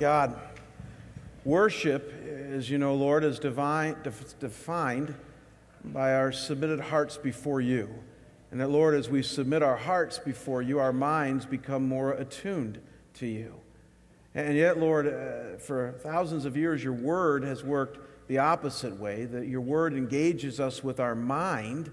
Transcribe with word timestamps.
God, 0.00 0.40
worship, 1.44 2.10
as 2.50 2.70
you 2.70 2.78
know, 2.78 2.94
Lord, 2.94 3.22
is 3.22 3.38
divine, 3.38 3.96
defined 4.38 5.14
by 5.84 6.14
our 6.14 6.32
submitted 6.32 6.80
hearts 6.80 7.18
before 7.18 7.60
you. 7.60 7.90
And 8.50 8.62
that, 8.62 8.70
Lord, 8.70 8.94
as 8.94 9.10
we 9.10 9.22
submit 9.22 9.62
our 9.62 9.76
hearts 9.76 10.18
before 10.18 10.62
you, 10.62 10.78
our 10.78 10.94
minds 10.94 11.44
become 11.44 11.86
more 11.86 12.12
attuned 12.12 12.80
to 13.14 13.26
you. 13.26 13.54
And 14.34 14.56
yet, 14.56 14.80
Lord, 14.80 15.06
uh, 15.06 15.58
for 15.58 15.92
thousands 15.98 16.46
of 16.46 16.56
years, 16.56 16.82
your 16.82 16.94
word 16.94 17.44
has 17.44 17.62
worked 17.62 17.98
the 18.26 18.38
opposite 18.38 18.98
way, 18.98 19.26
that 19.26 19.48
your 19.48 19.60
word 19.60 19.92
engages 19.92 20.60
us 20.60 20.82
with 20.82 20.98
our 20.98 21.14
mind 21.14 21.92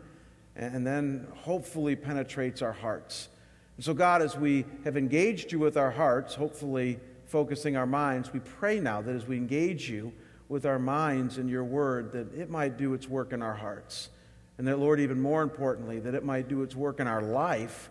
and 0.55 0.87
then 0.87 1.27
hopefully 1.35 1.97
penetrates 1.97 2.61
our 2.61 2.71
hearts. 2.71 3.27
And 3.75 3.83
so, 3.83 3.93
God, 3.93 4.21
as 4.21 4.37
we 4.37 4.63
have 4.85 4.95
engaged 4.95 5.51
you 5.51 5.59
with 5.59 5.75
our 5.75 5.91
hearts, 5.91 6.35
hopefully 6.35 7.01
focusing 7.27 7.75
our 7.75 7.85
minds, 7.85 8.33
we 8.33 8.39
pray 8.39 8.79
now 8.79 9.01
that 9.01 9.15
as 9.15 9.27
we 9.27 9.37
engage 9.37 9.89
you 9.89 10.13
with 10.49 10.65
our 10.65 10.79
minds 10.79 11.37
in 11.37 11.47
your 11.47 11.63
word, 11.63 12.11
that 12.13 12.33
it 12.33 12.49
might 12.49 12.77
do 12.77 12.93
its 12.93 13.07
work 13.07 13.33
in 13.33 13.41
our 13.41 13.53
hearts. 13.53 14.09
And 14.57 14.67
that, 14.67 14.79
Lord, 14.79 14.99
even 14.99 15.21
more 15.21 15.43
importantly, 15.43 15.99
that 15.99 16.15
it 16.15 16.23
might 16.23 16.47
do 16.47 16.63
its 16.63 16.75
work 16.75 16.99
in 16.99 17.07
our 17.07 17.21
life 17.21 17.89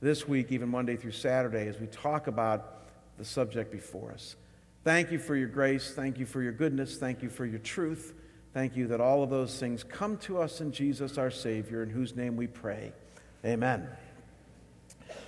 this 0.00 0.28
week, 0.28 0.52
even 0.52 0.68
Monday 0.68 0.96
through 0.96 1.12
Saturday, 1.12 1.66
as 1.66 1.80
we 1.80 1.86
talk 1.86 2.26
about 2.26 2.86
the 3.18 3.24
subject 3.24 3.72
before 3.72 4.12
us. 4.12 4.36
Thank 4.84 5.10
you 5.10 5.18
for 5.18 5.34
your 5.34 5.48
grace. 5.48 5.92
Thank 5.94 6.18
you 6.18 6.26
for 6.26 6.42
your 6.42 6.52
goodness. 6.52 6.98
Thank 6.98 7.22
you 7.22 7.30
for 7.30 7.46
your 7.46 7.58
truth. 7.60 8.12
Thank 8.52 8.76
you 8.76 8.86
that 8.88 9.00
all 9.00 9.22
of 9.22 9.30
those 9.30 9.58
things 9.58 9.82
come 9.82 10.18
to 10.18 10.38
us 10.38 10.60
in 10.60 10.72
Jesus 10.72 11.16
our 11.16 11.30
Savior, 11.30 11.82
in 11.82 11.90
whose 11.90 12.14
name 12.14 12.36
we 12.36 12.46
pray. 12.46 12.92
Amen. 13.44 13.88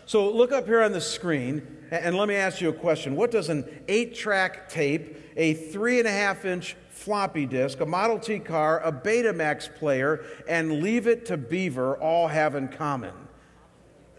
So 0.07 0.31
look 0.31 0.53
up 0.53 0.67
here 0.67 0.83
on 0.83 0.93
the 0.93 1.01
screen 1.01 1.67
and 1.91 2.17
let 2.17 2.29
me 2.29 2.37
ask 2.37 2.61
you 2.61 2.69
a 2.69 2.73
question. 2.73 3.17
What 3.17 3.33
does 3.33 3.49
an 3.49 3.65
eight 3.89 4.15
track 4.15 4.69
tape, 4.69 5.17
a 5.37 5.55
three 5.55 5.99
and 5.99 6.07
a 6.07 6.13
half 6.13 6.45
inch 6.45 6.77
floppy 6.91 7.45
disk, 7.45 7.81
a 7.81 7.87
Model 7.87 8.21
T 8.21 8.39
car, 8.39 8.81
a 8.85 8.93
Betamax 8.93 9.75
player, 9.75 10.25
and 10.49 10.81
Leave 10.81 11.09
It 11.09 11.27
to 11.27 11.37
Beaver 11.37 11.97
all 11.97 12.29
have 12.29 12.55
in 12.55 12.69
common? 12.69 13.15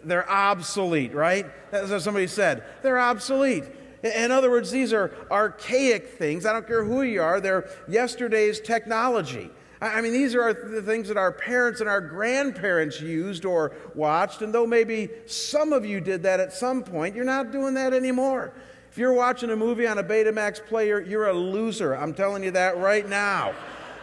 They're 0.04 0.30
obsolete, 0.30 1.14
right? 1.14 1.46
That's 1.72 1.90
what 1.90 2.02
somebody 2.02 2.28
said. 2.28 2.66
They're 2.84 3.00
obsolete. 3.00 3.64
In 4.04 4.30
other 4.30 4.50
words, 4.50 4.72
these 4.72 4.92
are 4.92 5.12
archaic 5.32 6.10
things. 6.18 6.46
I 6.46 6.52
don't 6.52 6.68
care 6.68 6.84
who 6.84 7.02
you 7.02 7.22
are, 7.22 7.40
they're 7.40 7.70
yesterday's 7.88 8.60
technology. 8.60 9.50
I 9.80 10.02
mean, 10.02 10.14
these 10.14 10.34
are 10.36 10.54
the 10.54 10.82
things 10.82 11.08
that 11.10 11.18
our 11.18 11.32
parents 11.32 11.82
and 11.82 11.90
our 11.90 12.02
grandparents 12.02 13.00
used 13.00 13.46
or 13.46 13.74
watched, 13.94 14.42
and 14.42 14.54
though 14.54 14.66
maybe 14.66 15.10
some 15.28 15.72
of 15.72 15.86
you 15.86 16.02
did 16.02 16.24
that 16.24 16.40
at 16.40 16.52
some 16.52 16.84
point, 16.84 17.16
you're 17.16 17.26
not 17.26 17.52
doing 17.52 17.76
that 17.76 17.94
anymore. 17.94 18.54
If 18.92 18.98
you're 18.98 19.14
watching 19.14 19.52
a 19.52 19.56
movie 19.56 19.86
on 19.86 20.00
a 20.00 20.04
Betamax 20.04 20.66
player, 20.66 21.00
you're 21.00 21.28
a 21.28 21.34
loser. 21.34 21.96
I'm 21.96 22.16
telling 22.16 22.44
you 22.44 22.52
that 22.52 22.78
right 22.78 23.08
now. 23.08 23.54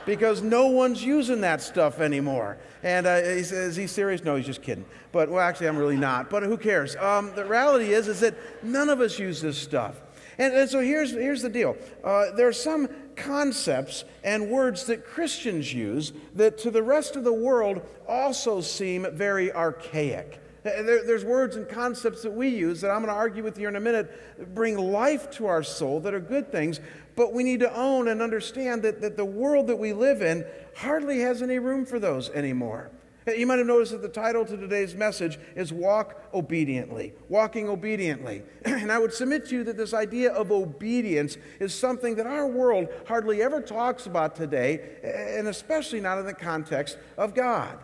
Because 0.06 0.42
no 0.42 0.66
one's 0.66 1.03
using 1.03 1.41
that 1.41 1.62
stuff 1.62 1.98
anymore. 1.98 2.59
And 2.83 3.06
uh, 3.06 3.22
he 3.22 3.42
says, 3.42 3.70
is 3.70 3.77
he 3.77 3.86
serious? 3.86 4.22
No, 4.22 4.36
he's 4.36 4.44
just 4.44 4.62
kidding. 4.62 4.84
But, 5.12 5.31
well, 5.31 5.41
actually, 5.41 5.66
I'm 5.69 5.78
really 5.78 5.97
not. 5.97 6.28
But 6.28 6.42
who 6.42 6.59
cares? 6.59 6.94
Um, 6.97 7.33
the 7.34 7.44
reality 7.47 7.94
is, 7.94 8.06
is 8.06 8.20
that 8.20 8.34
none 8.62 8.91
of 8.91 9.00
us 9.00 9.19
use 9.19 9.41
this 9.41 9.56
stuff. 9.56 9.97
And, 10.39 10.55
and 10.55 10.69
so 10.71 10.81
here's, 10.81 11.13
here's 11.13 11.43
the 11.43 11.49
deal. 11.49 11.77
Uh, 12.03 12.33
there 12.33 12.49
are 12.49 12.53
some 12.53 12.89
concepts 13.17 14.05
and 14.23 14.51
words 14.51 14.85
that 14.87 15.05
Christians 15.05 15.73
use 15.73 16.13
that 16.35 16.59
to 16.59 16.71
the 16.71 16.83
rest 16.83 17.17
of 17.17 17.25
the 17.25 17.33
world 17.33 17.83
also 18.09 18.61
seem 18.61 19.07
very 19.12 19.53
archaic. 19.53 20.41
There, 20.65 21.05
there's 21.05 21.25
words 21.25 21.57
and 21.57 21.69
concepts 21.69 22.23
that 22.23 22.33
we 22.33 22.49
use 22.49 22.81
that 22.81 22.91
I'm 22.91 23.03
going 23.03 23.09
to 23.09 23.15
argue 23.15 23.43
with 23.43 23.59
you 23.59 23.69
in 23.69 23.77
a 23.77 23.81
minute 23.81 24.11
that 24.39 24.55
bring 24.55 24.79
life 24.79 25.31
to 25.33 25.47
our 25.47 25.62
soul 25.62 26.01
that 26.01 26.15
are 26.15 26.21
good 26.21 26.51
things, 26.51 26.81
but 27.17 27.35
we 27.35 27.45
need 27.45 27.61
to 27.61 27.75
own 27.77 28.09
and 28.09 28.23
understand 28.23 28.83
that, 28.83 29.03
that 29.03 29.19
the 29.19 29.27
world 29.27 29.67
that 29.67 29.77
we 29.77 29.93
live 29.93 30.23
in 30.23 30.45
hardly 30.75 31.21
has 31.21 31.43
any 31.43 31.59
room 31.59 31.85
for 31.85 31.99
those 31.99 32.31
anymore. 32.31 32.91
You 33.36 33.47
might 33.47 33.58
have 33.58 33.67
noticed 33.67 33.92
that 33.92 34.03
the 34.03 34.09
title 34.09 34.44
to 34.44 34.56
today's 34.56 34.94
message 34.94 35.38
is 35.56 35.72
Walk 35.72 36.22
Obediently. 36.32 37.15
Walking 37.28 37.69
Obediently. 37.69 38.43
And 38.65 38.93
I 38.93 38.99
would 38.99 39.15
submit 39.15 39.47
to 39.47 39.54
you 39.54 39.65
that 39.65 39.76
this 39.76 39.94
idea 39.94 40.32
of 40.32 40.53
obedience 40.53 41.38
is 41.59 41.75
something 41.75 42.16
that 42.16 42.26
our 42.26 42.47
world 42.47 42.88
hardly 43.06 43.43
ever 43.43 43.62
talks 43.62 44.06
about 44.06 44.37
today, 44.37 44.99
and 45.03 45.49
especially 45.49 46.00
not 46.00 46.19
in 46.19 46.26
the 46.26 46.34
context 46.34 46.99
of 47.16 47.34
God. 47.34 47.78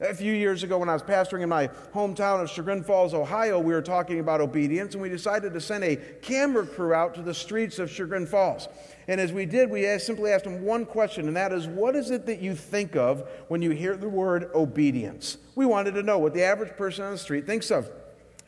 A 0.00 0.14
few 0.14 0.32
years 0.32 0.62
ago, 0.62 0.78
when 0.78 0.88
I 0.88 0.92
was 0.92 1.02
pastoring 1.02 1.42
in 1.42 1.48
my 1.48 1.66
hometown 1.92 2.40
of 2.40 2.48
Chagrin 2.48 2.84
Falls, 2.84 3.14
Ohio, 3.14 3.58
we 3.58 3.74
were 3.74 3.82
talking 3.82 4.20
about 4.20 4.40
obedience, 4.40 4.94
and 4.94 5.02
we 5.02 5.08
decided 5.08 5.52
to 5.52 5.60
send 5.60 5.82
a 5.82 5.96
camera 5.96 6.64
crew 6.64 6.94
out 6.94 7.14
to 7.16 7.22
the 7.22 7.34
streets 7.34 7.80
of 7.80 7.90
Chagrin 7.90 8.24
Falls. 8.24 8.68
And 9.08 9.20
as 9.20 9.32
we 9.32 9.46
did, 9.46 9.70
we 9.70 9.98
simply 9.98 10.30
asked 10.30 10.44
them 10.44 10.62
one 10.62 10.84
question, 10.84 11.26
and 11.28 11.36
that 11.36 11.50
is, 11.52 11.66
What 11.66 11.96
is 11.96 12.10
it 12.10 12.26
that 12.26 12.40
you 12.40 12.54
think 12.54 12.94
of 12.94 13.26
when 13.48 13.62
you 13.62 13.70
hear 13.70 13.96
the 13.96 14.08
word 14.08 14.50
obedience? 14.54 15.38
We 15.54 15.64
wanted 15.64 15.94
to 15.94 16.02
know 16.02 16.18
what 16.18 16.34
the 16.34 16.42
average 16.42 16.76
person 16.76 17.06
on 17.06 17.12
the 17.12 17.18
street 17.18 17.46
thinks 17.46 17.70
of. 17.70 17.90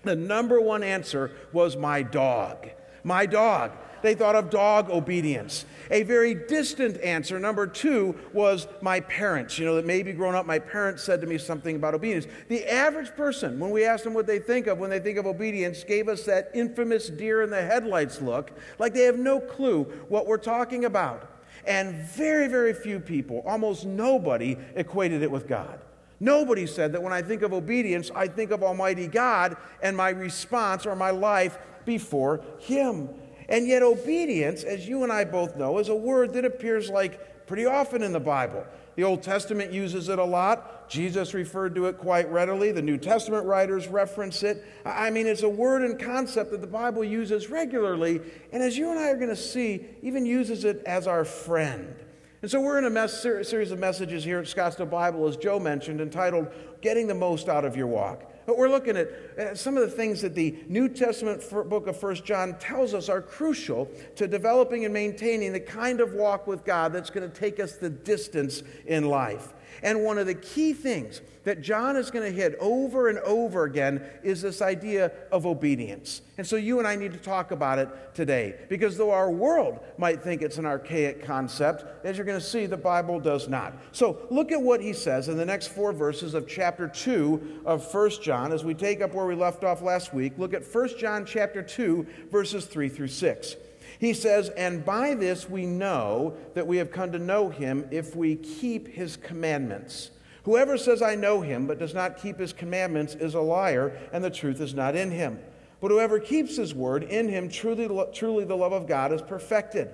The 0.04 0.14
number 0.14 0.60
one 0.60 0.82
answer 0.82 1.32
was 1.52 1.76
my 1.76 2.02
dog. 2.02 2.68
My 3.02 3.24
dog 3.24 3.72
they 4.02 4.14
thought 4.14 4.34
of 4.34 4.50
dog 4.50 4.90
obedience. 4.90 5.64
A 5.90 6.04
very 6.04 6.34
distant 6.34 7.00
answer, 7.00 7.38
number 7.38 7.66
two, 7.66 8.14
was 8.32 8.68
my 8.80 9.00
parents. 9.00 9.58
You 9.58 9.64
know, 9.64 9.76
that 9.76 9.86
maybe 9.86 10.12
growing 10.12 10.36
up, 10.36 10.46
my 10.46 10.58
parents 10.58 11.02
said 11.02 11.20
to 11.20 11.26
me 11.26 11.36
something 11.36 11.76
about 11.76 11.94
obedience. 11.94 12.26
The 12.48 12.64
average 12.70 13.10
person, 13.16 13.58
when 13.58 13.70
we 13.70 13.84
asked 13.84 14.04
them 14.04 14.14
what 14.14 14.26
they 14.26 14.38
think 14.38 14.66
of 14.68 14.78
when 14.78 14.90
they 14.90 15.00
think 15.00 15.18
of 15.18 15.26
obedience, 15.26 15.82
gave 15.82 16.08
us 16.08 16.24
that 16.24 16.50
infamous 16.54 17.08
deer 17.08 17.42
in 17.42 17.50
the 17.50 17.62
headlights 17.62 18.20
look, 18.20 18.52
like 18.78 18.94
they 18.94 19.02
have 19.02 19.18
no 19.18 19.40
clue 19.40 19.84
what 20.08 20.26
we're 20.26 20.38
talking 20.38 20.84
about. 20.84 21.28
And 21.66 21.96
very, 21.96 22.46
very 22.46 22.72
few 22.72 23.00
people, 23.00 23.42
almost 23.44 23.84
nobody, 23.84 24.56
equated 24.76 25.22
it 25.22 25.30
with 25.30 25.46
God. 25.46 25.80
Nobody 26.20 26.66
said 26.66 26.92
that 26.92 27.02
when 27.02 27.12
I 27.12 27.22
think 27.22 27.42
of 27.42 27.52
obedience, 27.52 28.10
I 28.14 28.28
think 28.28 28.50
of 28.50 28.62
Almighty 28.62 29.06
God 29.06 29.56
and 29.82 29.96
my 29.96 30.10
response 30.10 30.86
or 30.86 30.94
my 30.94 31.10
life 31.10 31.58
before 31.86 32.42
Him. 32.58 33.08
And 33.50 33.66
yet, 33.66 33.82
obedience, 33.82 34.62
as 34.62 34.88
you 34.88 35.02
and 35.02 35.12
I 35.12 35.24
both 35.24 35.56
know, 35.56 35.78
is 35.78 35.88
a 35.88 35.94
word 35.94 36.32
that 36.34 36.44
appears 36.44 36.88
like 36.88 37.46
pretty 37.46 37.66
often 37.66 38.02
in 38.02 38.12
the 38.12 38.20
Bible. 38.20 38.64
The 38.94 39.02
Old 39.02 39.22
Testament 39.22 39.72
uses 39.72 40.08
it 40.08 40.18
a 40.18 40.24
lot. 40.24 40.88
Jesus 40.88 41.34
referred 41.34 41.74
to 41.74 41.86
it 41.86 41.98
quite 41.98 42.30
readily. 42.30 42.70
The 42.70 42.82
New 42.82 42.96
Testament 42.96 43.44
writers 43.46 43.88
reference 43.88 44.42
it. 44.42 44.64
I 44.84 45.10
mean, 45.10 45.26
it's 45.26 45.42
a 45.42 45.48
word 45.48 45.82
and 45.82 45.98
concept 45.98 46.50
that 46.52 46.60
the 46.60 46.66
Bible 46.66 47.02
uses 47.02 47.50
regularly, 47.50 48.20
and 48.52 48.62
as 48.62 48.78
you 48.78 48.90
and 48.90 48.98
I 48.98 49.08
are 49.08 49.16
going 49.16 49.28
to 49.28 49.36
see, 49.36 49.86
even 50.02 50.26
uses 50.26 50.64
it 50.64 50.82
as 50.86 51.06
our 51.06 51.24
friend. 51.24 51.96
And 52.42 52.50
so 52.50 52.60
we're 52.60 52.78
in 52.78 52.84
a 52.84 52.90
mess, 52.90 53.20
series 53.20 53.70
of 53.70 53.78
messages 53.78 54.24
here 54.24 54.38
at 54.38 54.46
Scottsdale 54.46 54.88
Bible, 54.88 55.26
as 55.26 55.36
Joe 55.36 55.58
mentioned, 55.58 56.00
entitled 56.00 56.48
Getting 56.80 57.06
the 57.06 57.14
Most 57.14 57.48
Out 57.48 57.64
of 57.64 57.76
Your 57.76 57.86
Walk. 57.86 58.30
But 58.46 58.56
we're 58.56 58.70
looking 58.70 58.96
at 58.96 59.08
Uh, 59.40 59.54
some 59.54 59.76
of 59.76 59.82
the 59.82 59.96
things 59.96 60.20
that 60.20 60.34
the 60.34 60.54
New 60.68 60.86
Testament 60.86 61.42
book 61.70 61.86
of 61.86 61.98
First 61.98 62.26
John 62.26 62.58
tells 62.58 62.92
us 62.92 63.08
are 63.08 63.22
crucial 63.22 63.90
to 64.16 64.28
developing 64.28 64.84
and 64.84 64.92
maintaining 64.92 65.52
the 65.54 65.60
kind 65.60 66.00
of 66.00 66.12
walk 66.12 66.46
with 66.46 66.62
God 66.64 66.92
that's 66.92 67.08
going 67.08 67.28
to 67.28 67.40
take 67.40 67.58
us 67.58 67.76
the 67.76 67.88
distance 67.88 68.62
in 68.86 69.08
life. 69.08 69.54
And 69.82 70.04
one 70.04 70.18
of 70.18 70.26
the 70.26 70.34
key 70.34 70.72
things 70.74 71.22
that 71.44 71.62
John 71.62 71.96
is 71.96 72.10
going 72.10 72.30
to 72.30 72.36
hit 72.36 72.56
over 72.60 73.08
and 73.08 73.18
over 73.20 73.64
again 73.64 74.04
is 74.22 74.42
this 74.42 74.60
idea 74.60 75.10
of 75.32 75.46
obedience. 75.46 76.20
And 76.36 76.46
so 76.46 76.56
you 76.56 76.78
and 76.78 76.86
I 76.86 76.96
need 76.96 77.12
to 77.12 77.18
talk 77.18 77.50
about 77.50 77.78
it 77.78 78.14
today. 78.14 78.56
Because 78.68 78.96
though 78.96 79.10
our 79.10 79.30
world 79.30 79.80
might 79.96 80.22
think 80.22 80.42
it's 80.42 80.58
an 80.58 80.66
archaic 80.66 81.24
concept, 81.24 81.84
as 82.04 82.16
you're 82.16 82.26
going 82.26 82.38
to 82.38 82.44
see, 82.44 82.66
the 82.66 82.76
Bible 82.76 83.20
does 83.20 83.48
not. 83.48 83.74
So 83.92 84.18
look 84.30 84.52
at 84.52 84.60
what 84.60 84.80
he 84.80 84.92
says 84.92 85.28
in 85.28 85.36
the 85.36 85.46
next 85.46 85.68
four 85.68 85.92
verses 85.92 86.34
of 86.34 86.46
chapter 86.46 86.88
2 86.88 87.62
of 87.64 87.92
1 87.92 88.10
John 88.22 88.52
as 88.52 88.64
we 88.64 88.74
take 88.74 89.00
up 89.00 89.14
where 89.14 89.26
we 89.30 89.36
left 89.36 89.62
off 89.62 89.80
last 89.80 90.12
week. 90.12 90.32
Look 90.38 90.54
at 90.54 90.64
1 90.64 90.98
John 90.98 91.24
chapter 91.24 91.62
2, 91.62 92.04
verses 92.32 92.66
3 92.66 92.88
through 92.88 93.08
6. 93.08 93.56
He 94.00 94.12
says, 94.12 94.48
And 94.50 94.84
by 94.84 95.14
this 95.14 95.48
we 95.48 95.66
know 95.66 96.36
that 96.54 96.66
we 96.66 96.78
have 96.78 96.90
come 96.90 97.12
to 97.12 97.18
know 97.18 97.48
him 97.48 97.86
if 97.92 98.16
we 98.16 98.34
keep 98.34 98.88
his 98.88 99.16
commandments. 99.16 100.10
Whoever 100.42 100.76
says, 100.76 101.00
I 101.00 101.14
know 101.14 101.42
him, 101.42 101.68
but 101.68 101.78
does 101.78 101.94
not 101.94 102.20
keep 102.20 102.40
his 102.40 102.52
commandments 102.52 103.14
is 103.14 103.34
a 103.34 103.40
liar, 103.40 103.96
and 104.12 104.24
the 104.24 104.30
truth 104.30 104.60
is 104.60 104.74
not 104.74 104.96
in 104.96 105.12
him. 105.12 105.38
But 105.80 105.92
whoever 105.92 106.18
keeps 106.18 106.56
his 106.56 106.74
word, 106.74 107.04
in 107.04 107.28
him 107.28 107.48
truly, 107.48 107.88
truly 108.12 108.44
the 108.44 108.56
love 108.56 108.72
of 108.72 108.88
God 108.88 109.12
is 109.12 109.22
perfected. 109.22 109.90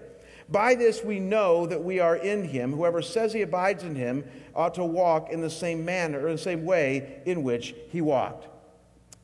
By 0.48 0.76
this 0.76 1.04
we 1.04 1.20
know 1.20 1.66
that 1.66 1.84
we 1.84 2.00
are 2.00 2.16
in 2.16 2.44
him. 2.44 2.72
Whoever 2.72 3.02
says 3.02 3.34
he 3.34 3.42
abides 3.42 3.82
in 3.82 3.96
him 3.96 4.24
ought 4.54 4.74
to 4.76 4.84
walk 4.84 5.30
in 5.30 5.42
the 5.42 5.50
same 5.50 5.84
manner, 5.84 6.26
or 6.26 6.32
the 6.32 6.38
same 6.38 6.64
way 6.64 7.20
in 7.26 7.42
which 7.42 7.74
he 7.90 8.00
walked. 8.00 8.55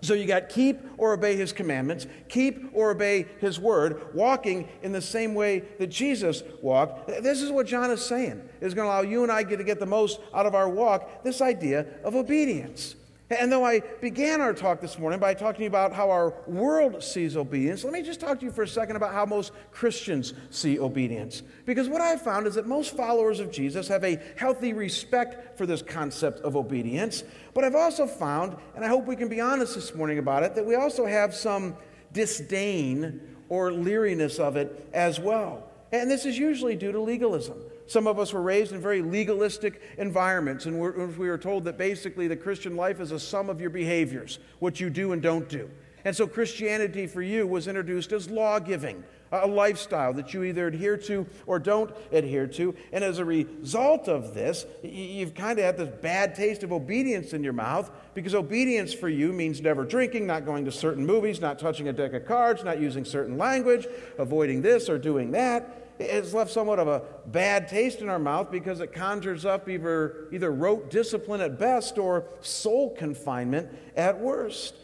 So 0.03 0.15
you 0.15 0.27
got 0.27 0.49
keep 0.49 0.81
or 0.99 1.13
obey 1.13 1.37
his 1.37 1.53
commandments, 1.53 2.09
keep 2.29 2.71
or 2.73 2.91
obey 2.91 3.27
his 3.41 3.61
word, 3.61 4.13
walking 4.15 4.69
in 4.83 4.91
the 4.91 5.01
same 5.01 5.33
way 5.35 5.61
that 5.79 5.87
Jesus 5.87 6.43
walked. 6.61 7.07
This 7.07 7.41
is 7.41 7.53
what 7.53 7.67
John 7.67 7.91
is 7.91 8.05
saying. 8.05 8.43
Is 8.61 8.75
going 8.75 8.87
to 8.87 8.93
allow 8.93 9.03
you 9.03 9.23
and 9.23 9.31
I 9.31 9.45
to 9.45 9.65
get 9.65 9.79
the 9.79 9.87
most 9.87 10.21
out 10.35 10.45
of 10.45 10.57
our 10.57 10.69
walk, 10.69 11.23
this 11.23 11.41
idea 11.41 11.87
of 12.03 12.17
obedience. 12.17 12.97
And 13.39 13.51
though 13.51 13.65
I 13.65 13.81
began 14.01 14.41
our 14.41 14.53
talk 14.53 14.81
this 14.81 14.99
morning 14.99 15.19
by 15.19 15.35
talking 15.35 15.67
about 15.67 15.93
how 15.93 16.11
our 16.11 16.35
world 16.47 17.03
sees 17.03 17.37
obedience, 17.37 17.85
let 17.85 17.93
me 17.93 18.03
just 18.03 18.21
talk 18.21 18.39
to 18.41 18.45
you 18.45 18.53
for 18.53 18.63
a 18.63 18.69
second 18.69 18.97
about 18.97 19.15
how 19.15 19.25
most 19.25 19.53
Christians 19.71 20.35
see 20.51 20.79
obedience. 20.79 21.43
Because 21.65 21.89
what 21.89 22.01
I've 22.01 22.21
found 22.21 22.47
is 22.47 22.55
that 22.57 22.67
most 22.67 22.97
followers 22.97 23.41
of 23.41 23.51
Jesus 23.51 23.89
have 23.89 24.05
a 24.05 24.21
healthy 24.37 24.73
respect 24.73 25.57
for 25.57 25.67
this 25.67 25.83
concept 25.83 26.41
of 26.41 26.57
obedience. 26.57 27.25
But 27.55 27.65
I've 27.65 27.75
also 27.75 28.07
found, 28.07 28.57
and 28.75 28.85
I 28.85 28.89
hope 28.89 29.07
we 29.07 29.17
can 29.17 29.29
be 29.29 29.41
honest 29.41 29.75
this 29.75 29.95
morning 29.95 30.19
about 30.19 30.43
it, 30.43 30.55
that 30.55 30.67
we 30.67 30.75
also 30.75 31.07
have 31.07 31.35
some 31.35 31.77
disdain 32.13 33.21
or 33.49 33.73
leeriness 33.73 34.39
of 34.39 34.57
it 34.57 34.89
as 34.93 35.19
well. 35.19 35.69
And 35.93 36.11
this 36.11 36.27
is 36.27 36.39
usually 36.39 36.75
due 36.75 36.93
to 36.93 37.01
legalism. 37.01 37.59
Some 37.93 38.07
of 38.07 38.19
us 38.19 38.33
were 38.33 38.41
raised 38.41 38.73
in 38.73 38.81
very 38.81 39.03
legalistic 39.03 39.83
environments, 39.99 40.65
and 40.65 40.81
we 40.81 41.29
were 41.29 41.37
told 41.37 41.65
that 41.65 41.77
basically 41.77 42.27
the 42.27 42.35
Christian 42.35 42.75
life 42.75 43.01
is 43.01 43.13
a 43.13 43.21
sum 43.21 43.51
of 43.51 43.61
your 43.61 43.69
behaviors, 43.69 44.39
what 44.61 44.81
you 44.81 44.89
do 44.89 45.13
and 45.13 45.21
don't 45.21 45.47
do. 45.47 45.69
And 46.07 46.17
so 46.17 46.27
Christianity 46.27 47.07
for 47.07 47.21
you 47.21 47.47
was 47.47 47.69
introduced 47.69 48.11
as 48.13 48.31
law 48.31 48.59
giving, 48.61 49.05
a 49.31 49.47
lifestyle 49.47 50.15
that 50.15 50.33
you 50.33 50.43
either 50.43 50.69
adhere 50.69 50.97
to 50.97 51.27
or 51.47 51.59
don't 51.59 51.95
adhere 52.13 52.47
to. 52.47 52.75
And 52.95 53.05
as 53.05 53.19
a 53.19 53.27
result 53.27 54.09
of 54.09 54.33
this, 54.33 54.65
you've 54.83 55.35
kind 55.35 55.59
of 55.59 55.67
had 55.67 55.77
this 55.77 55.91
bad 56.01 56.35
taste 56.35 56.63
of 56.63 56.73
obedience 56.73 57.35
in 57.35 57.45
your 57.45 57.53
mouth 57.53 57.91
because 58.15 58.35
obedience 58.35 58.95
for 58.95 59.11
you 59.11 59.35
means 59.35 59.61
never 59.61 59.85
drinking, 59.85 60.27
not 60.27 60.47
going 60.47 60.65
to 60.65 60.73
certain 60.73 61.05
movies, 61.05 61.43
not 61.43 61.59
touching 61.59 61.89
a 61.89 61.93
deck 61.93 62.15
of 62.15 62.25
cards, 62.25 62.65
not 62.65 62.81
using 62.81 63.05
certain 63.05 63.37
language, 63.37 63.87
avoiding 64.17 64.63
this 64.63 64.89
or 64.89 64.97
doing 64.97 65.33
that 65.33 65.82
it's 66.03 66.35
left 66.35 66.51
somewhat 66.51 66.79
of 66.79 66.89
a 66.89 67.03
bad 67.27 67.69
taste 67.69 68.01
in 68.01 68.09
our 68.09 68.19
mouth 68.19 68.51
because 68.51 68.81
it 68.81 68.93
conjures 68.93 69.45
up 69.45 69.69
either, 69.69 70.29
either 70.33 70.53
rote 70.53 70.91
discipline 70.91 71.41
at 71.41 71.59
best 71.59 71.99
or 71.99 72.27
soul 72.41 72.95
confinement 72.95 73.69
at 73.97 74.19
worst. 74.19 74.75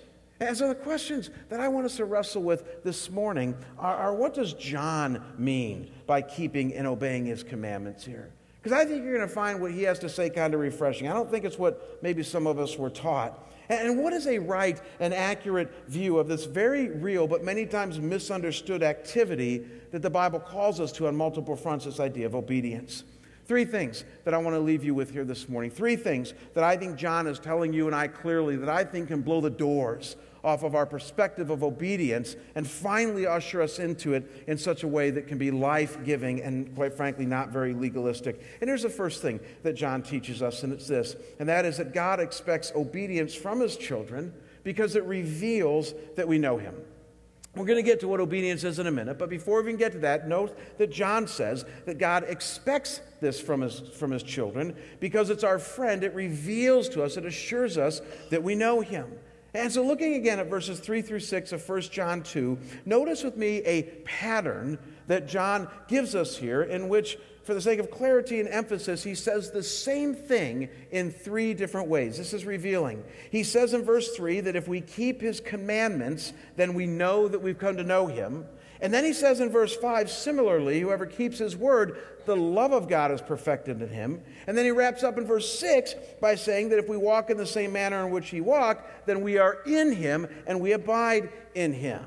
And 0.40 0.56
so 0.56 0.68
the 0.68 0.74
questions 0.74 1.30
that 1.48 1.60
I 1.60 1.68
want 1.68 1.86
us 1.86 1.96
to 1.96 2.04
wrestle 2.04 2.42
with 2.42 2.84
this 2.84 3.10
morning 3.10 3.56
are, 3.78 3.96
are 3.96 4.14
what 4.14 4.34
does 4.34 4.54
John 4.54 5.22
mean 5.36 5.90
by 6.06 6.22
keeping 6.22 6.74
and 6.74 6.86
obeying 6.86 7.26
his 7.26 7.42
commandments 7.42 8.04
here? 8.04 8.30
Because 8.62 8.78
I 8.78 8.84
think 8.84 9.02
you're 9.04 9.16
going 9.16 9.26
to 9.26 9.34
find 9.34 9.60
what 9.60 9.72
he 9.72 9.82
has 9.84 9.98
to 10.00 10.08
say 10.08 10.30
kind 10.30 10.54
of 10.54 10.60
refreshing. 10.60 11.08
I 11.08 11.12
don't 11.12 11.30
think 11.30 11.44
it's 11.44 11.58
what 11.58 12.02
maybe 12.02 12.22
some 12.22 12.46
of 12.46 12.58
us 12.58 12.76
were 12.76 12.90
taught. 12.90 13.48
And 13.68 14.02
what 14.02 14.12
is 14.12 14.26
a 14.26 14.38
right 14.38 14.80
and 14.98 15.12
accurate 15.12 15.72
view 15.88 16.18
of 16.18 16.28
this 16.28 16.44
very 16.44 16.88
real 16.88 17.26
but 17.26 17.44
many 17.44 17.66
times 17.66 17.98
misunderstood 18.00 18.82
activity 18.82 19.66
that 19.90 20.02
the 20.02 20.10
Bible 20.10 20.40
calls 20.40 20.80
us 20.80 20.92
to 20.92 21.06
on 21.06 21.16
multiple 21.16 21.56
fronts 21.56 21.84
this 21.84 22.00
idea 22.00 22.26
of 22.26 22.34
obedience? 22.34 23.04
Three 23.48 23.64
things 23.64 24.04
that 24.24 24.34
I 24.34 24.38
want 24.38 24.54
to 24.56 24.60
leave 24.60 24.84
you 24.84 24.94
with 24.94 25.10
here 25.10 25.24
this 25.24 25.48
morning. 25.48 25.70
Three 25.70 25.96
things 25.96 26.34
that 26.52 26.62
I 26.62 26.76
think 26.76 26.96
John 26.96 27.26
is 27.26 27.38
telling 27.38 27.72
you 27.72 27.86
and 27.86 27.96
I 27.96 28.06
clearly 28.06 28.56
that 28.56 28.68
I 28.68 28.84
think 28.84 29.08
can 29.08 29.22
blow 29.22 29.40
the 29.40 29.48
doors 29.48 30.16
off 30.44 30.64
of 30.64 30.74
our 30.74 30.84
perspective 30.84 31.48
of 31.48 31.62
obedience 31.62 32.36
and 32.54 32.68
finally 32.68 33.26
usher 33.26 33.62
us 33.62 33.78
into 33.78 34.12
it 34.12 34.44
in 34.46 34.58
such 34.58 34.82
a 34.82 34.86
way 34.86 35.08
that 35.08 35.26
can 35.26 35.38
be 35.38 35.50
life 35.50 36.04
giving 36.04 36.42
and, 36.42 36.74
quite 36.74 36.92
frankly, 36.92 37.24
not 37.24 37.48
very 37.48 37.72
legalistic. 37.72 38.38
And 38.60 38.68
here's 38.68 38.82
the 38.82 38.90
first 38.90 39.22
thing 39.22 39.40
that 39.62 39.72
John 39.72 40.02
teaches 40.02 40.42
us, 40.42 40.62
and 40.62 40.70
it's 40.70 40.86
this, 40.86 41.16
and 41.38 41.48
that 41.48 41.64
is 41.64 41.78
that 41.78 41.94
God 41.94 42.20
expects 42.20 42.70
obedience 42.76 43.34
from 43.34 43.60
his 43.60 43.78
children 43.78 44.34
because 44.62 44.94
it 44.94 45.04
reveals 45.04 45.94
that 46.16 46.28
we 46.28 46.38
know 46.38 46.58
him. 46.58 46.74
We're 47.58 47.66
going 47.66 47.82
to 47.82 47.82
get 47.82 48.00
to 48.00 48.08
what 48.08 48.20
obedience 48.20 48.62
is 48.62 48.78
in 48.78 48.86
a 48.86 48.90
minute, 48.90 49.18
but 49.18 49.28
before 49.28 49.60
we 49.62 49.70
even 49.70 49.78
get 49.78 49.92
to 49.92 49.98
that, 49.98 50.28
note 50.28 50.56
that 50.78 50.90
John 50.92 51.26
says 51.26 51.64
that 51.86 51.98
God 51.98 52.24
expects 52.28 53.00
this 53.20 53.40
from 53.40 53.62
his, 53.62 53.80
from 53.80 54.12
his 54.12 54.22
children 54.22 54.76
because 55.00 55.28
it's 55.28 55.44
our 55.44 55.58
friend. 55.58 56.04
It 56.04 56.14
reveals 56.14 56.88
to 56.90 57.02
us, 57.02 57.16
it 57.16 57.26
assures 57.26 57.76
us 57.76 58.00
that 58.30 58.42
we 58.42 58.54
know 58.54 58.80
him. 58.80 59.18
And 59.54 59.72
so, 59.72 59.82
looking 59.82 60.14
again 60.14 60.38
at 60.38 60.46
verses 60.46 60.78
3 60.78 61.02
through 61.02 61.20
6 61.20 61.52
of 61.52 61.68
1 61.68 61.80
John 61.82 62.22
2, 62.22 62.58
notice 62.84 63.24
with 63.24 63.36
me 63.36 63.56
a 63.64 63.82
pattern 64.04 64.78
that 65.06 65.26
John 65.26 65.68
gives 65.88 66.14
us 66.14 66.36
here 66.36 66.62
in 66.62 66.88
which, 66.88 67.18
for 67.48 67.54
the 67.54 67.62
sake 67.62 67.78
of 67.78 67.90
clarity 67.90 68.40
and 68.40 68.48
emphasis, 68.50 69.02
he 69.02 69.14
says 69.14 69.50
the 69.50 69.62
same 69.62 70.14
thing 70.14 70.68
in 70.90 71.10
three 71.10 71.54
different 71.54 71.88
ways. 71.88 72.18
This 72.18 72.34
is 72.34 72.44
revealing. 72.44 73.02
He 73.30 73.42
says 73.42 73.72
in 73.72 73.86
verse 73.86 74.14
3 74.14 74.40
that 74.40 74.54
if 74.54 74.68
we 74.68 74.82
keep 74.82 75.22
his 75.22 75.40
commandments, 75.40 76.34
then 76.56 76.74
we 76.74 76.86
know 76.86 77.26
that 77.26 77.38
we've 77.38 77.58
come 77.58 77.78
to 77.78 77.82
know 77.82 78.06
him. 78.06 78.44
And 78.82 78.92
then 78.92 79.02
he 79.02 79.14
says 79.14 79.40
in 79.40 79.48
verse 79.48 79.74
5, 79.74 80.10
similarly, 80.10 80.78
whoever 80.78 81.06
keeps 81.06 81.38
his 81.38 81.56
word, 81.56 81.96
the 82.26 82.36
love 82.36 82.72
of 82.72 82.86
God 82.86 83.12
is 83.12 83.22
perfected 83.22 83.80
in 83.80 83.88
him. 83.88 84.20
And 84.46 84.54
then 84.54 84.66
he 84.66 84.70
wraps 84.70 85.02
up 85.02 85.16
in 85.16 85.24
verse 85.24 85.58
6 85.58 85.94
by 86.20 86.34
saying 86.34 86.68
that 86.68 86.78
if 86.78 86.86
we 86.86 86.98
walk 86.98 87.30
in 87.30 87.38
the 87.38 87.46
same 87.46 87.72
manner 87.72 88.04
in 88.04 88.12
which 88.12 88.28
he 88.28 88.42
walked, 88.42 89.06
then 89.06 89.22
we 89.22 89.38
are 89.38 89.62
in 89.64 89.92
him 89.92 90.28
and 90.46 90.60
we 90.60 90.72
abide 90.72 91.30
in 91.54 91.72
him. 91.72 92.04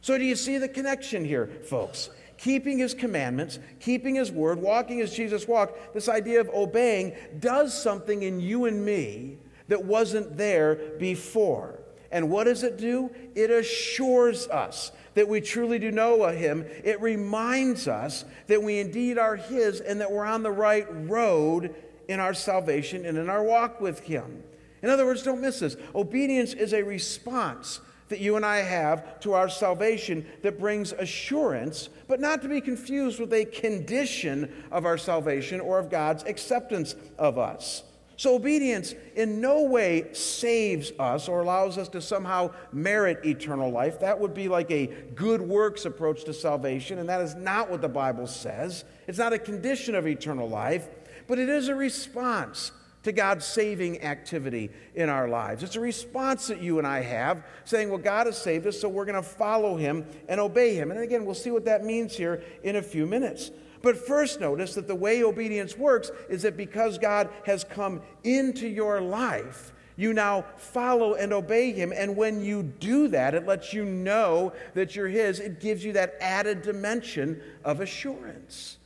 So, 0.00 0.18
do 0.18 0.24
you 0.24 0.34
see 0.34 0.58
the 0.58 0.68
connection 0.68 1.24
here, 1.24 1.46
folks? 1.46 2.10
Keeping 2.44 2.76
his 2.76 2.92
commandments, 2.92 3.58
keeping 3.80 4.16
his 4.16 4.30
word, 4.30 4.60
walking 4.60 5.00
as 5.00 5.16
Jesus 5.16 5.48
walked, 5.48 5.94
this 5.94 6.10
idea 6.10 6.42
of 6.42 6.50
obeying 6.50 7.14
does 7.38 7.72
something 7.72 8.22
in 8.22 8.38
you 8.38 8.66
and 8.66 8.84
me 8.84 9.38
that 9.68 9.82
wasn't 9.82 10.36
there 10.36 10.74
before. 10.98 11.80
And 12.12 12.28
what 12.28 12.44
does 12.44 12.62
it 12.62 12.76
do? 12.76 13.10
It 13.34 13.50
assures 13.50 14.46
us 14.48 14.92
that 15.14 15.26
we 15.26 15.40
truly 15.40 15.78
do 15.78 15.90
know 15.90 16.28
Him. 16.28 16.66
It 16.84 17.00
reminds 17.00 17.88
us 17.88 18.26
that 18.48 18.62
we 18.62 18.78
indeed 18.78 19.16
are 19.16 19.36
His 19.36 19.80
and 19.80 19.98
that 20.02 20.12
we're 20.12 20.26
on 20.26 20.42
the 20.42 20.52
right 20.52 20.86
road 21.08 21.74
in 22.08 22.20
our 22.20 22.34
salvation 22.34 23.06
and 23.06 23.16
in 23.16 23.30
our 23.30 23.42
walk 23.42 23.80
with 23.80 24.00
Him. 24.00 24.44
In 24.82 24.90
other 24.90 25.06
words, 25.06 25.22
don't 25.22 25.40
miss 25.40 25.60
this. 25.60 25.78
Obedience 25.94 26.52
is 26.52 26.74
a 26.74 26.82
response 26.82 27.80
that 28.08 28.20
you 28.20 28.36
and 28.36 28.44
I 28.44 28.58
have 28.58 29.20
to 29.20 29.32
our 29.32 29.48
salvation 29.48 30.26
that 30.42 30.58
brings 30.58 30.92
assurance, 30.92 31.88
but 32.06 32.20
not 32.20 32.42
to 32.42 32.48
be 32.48 32.60
confused 32.60 33.18
with 33.18 33.32
a 33.32 33.44
condition 33.44 34.52
of 34.70 34.84
our 34.84 34.98
salvation 34.98 35.60
or 35.60 35.78
of 35.78 35.90
God's 35.90 36.22
acceptance 36.24 36.94
of 37.18 37.38
us. 37.38 37.82
So, 38.16 38.36
obedience 38.36 38.94
in 39.16 39.40
no 39.40 39.62
way 39.64 40.12
saves 40.12 40.92
us 41.00 41.28
or 41.28 41.40
allows 41.40 41.78
us 41.78 41.88
to 41.90 42.00
somehow 42.00 42.52
merit 42.72 43.26
eternal 43.26 43.70
life. 43.70 43.98
That 44.00 44.20
would 44.20 44.34
be 44.34 44.48
like 44.48 44.70
a 44.70 44.86
good 45.16 45.40
works 45.40 45.84
approach 45.84 46.22
to 46.24 46.32
salvation, 46.32 46.98
and 46.98 47.08
that 47.08 47.20
is 47.22 47.34
not 47.34 47.70
what 47.70 47.80
the 47.80 47.88
Bible 47.88 48.28
says. 48.28 48.84
It's 49.08 49.18
not 49.18 49.32
a 49.32 49.38
condition 49.38 49.96
of 49.96 50.06
eternal 50.06 50.48
life, 50.48 50.88
but 51.26 51.40
it 51.40 51.48
is 51.48 51.66
a 51.66 51.74
response 51.74 52.70
to 53.04 53.12
God's 53.12 53.46
saving 53.46 54.02
activity 54.02 54.70
in 54.94 55.08
our 55.08 55.28
lives. 55.28 55.62
It's 55.62 55.76
a 55.76 55.80
response 55.80 56.48
that 56.48 56.60
you 56.60 56.78
and 56.78 56.86
I 56.86 57.00
have 57.02 57.44
saying, 57.64 57.88
Well, 57.88 57.98
God 57.98 58.26
has 58.26 58.36
saved 58.36 58.66
us, 58.66 58.80
so 58.80 58.88
we're 58.88 59.04
going 59.04 59.14
to 59.14 59.22
follow 59.22 59.76
Him 59.76 60.06
and 60.28 60.40
obey 60.40 60.74
Him. 60.74 60.90
And 60.90 61.00
again, 61.00 61.24
we'll 61.24 61.34
see 61.34 61.50
what 61.50 61.64
that 61.66 61.84
means 61.84 62.16
here 62.16 62.42
in 62.62 62.76
a 62.76 62.82
few 62.82 63.06
minutes. 63.06 63.50
But 63.82 63.98
first, 63.98 64.40
notice 64.40 64.74
that 64.74 64.88
the 64.88 64.94
way 64.94 65.22
obedience 65.22 65.76
works 65.76 66.10
is 66.30 66.42
that 66.42 66.56
because 66.56 66.96
God 66.96 67.28
has 67.44 67.64
come 67.64 68.00
into 68.24 68.66
your 68.66 69.00
life, 69.02 69.74
you 69.96 70.14
now 70.14 70.46
follow 70.56 71.14
and 71.14 71.32
obey 71.34 71.72
him. 71.72 71.92
And 71.94 72.16
when 72.16 72.42
you 72.42 72.62
do 72.62 73.08
that, 73.08 73.34
it 73.34 73.46
lets 73.46 73.74
you 73.74 73.84
know 73.84 74.54
that 74.72 74.96
you're 74.96 75.08
his. 75.08 75.38
It 75.38 75.60
gives 75.60 75.84
you 75.84 75.92
that 75.92 76.16
added 76.20 76.62
dimension 76.62 77.42
of 77.62 77.80
assurance. 77.80 78.78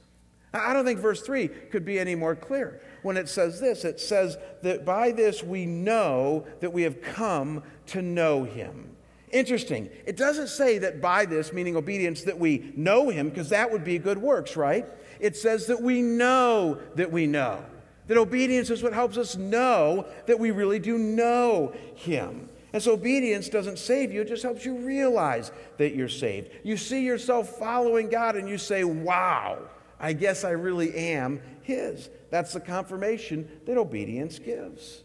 I 0.53 0.73
don't 0.73 0.85
think 0.85 0.99
verse 0.99 1.23
3 1.23 1.49
could 1.49 1.85
be 1.85 1.99
any 1.99 2.15
more 2.15 2.35
clear 2.35 2.81
when 3.03 3.17
it 3.17 3.29
says 3.29 3.61
this. 3.61 3.85
It 3.85 4.01
says 4.01 4.37
that 4.63 4.85
by 4.85 5.11
this 5.11 5.43
we 5.43 5.67
know 5.67 6.47
that 6.61 6.73
we 6.73 6.83
have 6.83 7.03
come 7.03 7.63
to 7.87 8.03
know 8.03 8.45
him. 8.45 8.97
Interesting. 9.31 9.91
It 10.07 10.17
doesn't 10.17 10.49
say 10.49 10.79
that 10.79 11.01
by 11.01 11.27
this, 11.27 11.53
meaning 11.53 11.77
obedience, 11.77 12.23
that 12.23 12.39
we 12.39 12.73
know 12.77 13.11
him, 13.11 13.29
because 13.29 13.51
that 13.51 13.71
would 13.71 13.85
be 13.85 13.99
good 13.99 14.19
works, 14.19 14.57
right? 14.57 14.87
It 15.21 15.37
says 15.37 15.67
that 15.67 15.83
we 15.83 16.01
know 16.01 16.79
that 16.95 17.13
we 17.13 17.27
know. 17.27 17.65
That 18.07 18.17
obedience 18.17 18.71
is 18.71 18.83
what 18.83 18.95
helps 18.95 19.19
us 19.19 19.37
know 19.37 20.07
that 20.27 20.39
we 20.39 20.51
really 20.51 20.79
do 20.79 20.97
know 20.97 21.75
him. 21.95 22.49
And 22.73 22.83
so 22.83 22.93
obedience 22.93 23.49
doesn't 23.49 23.79
save 23.79 24.13
you, 24.13 24.23
it 24.23 24.29
just 24.29 24.43
helps 24.43 24.65
you 24.65 24.77
realize 24.77 25.53
that 25.79 25.95
you're 25.95 26.09
saved. 26.09 26.51
You 26.65 26.77
see 26.77 27.05
yourself 27.05 27.59
following 27.59 28.09
God 28.09 28.37
and 28.37 28.49
you 28.49 28.59
say, 28.59 28.85
wow, 28.85 29.59
I 30.01 30.13
guess 30.13 30.45
I 30.45 30.51
really 30.51 30.95
am 30.95 31.41
his. 31.69 32.09
That's 32.31 32.53
the 32.53 32.61
confirmation 32.61 33.49
that 33.67 33.79
obedience 33.79 34.39
gives. 34.39 35.03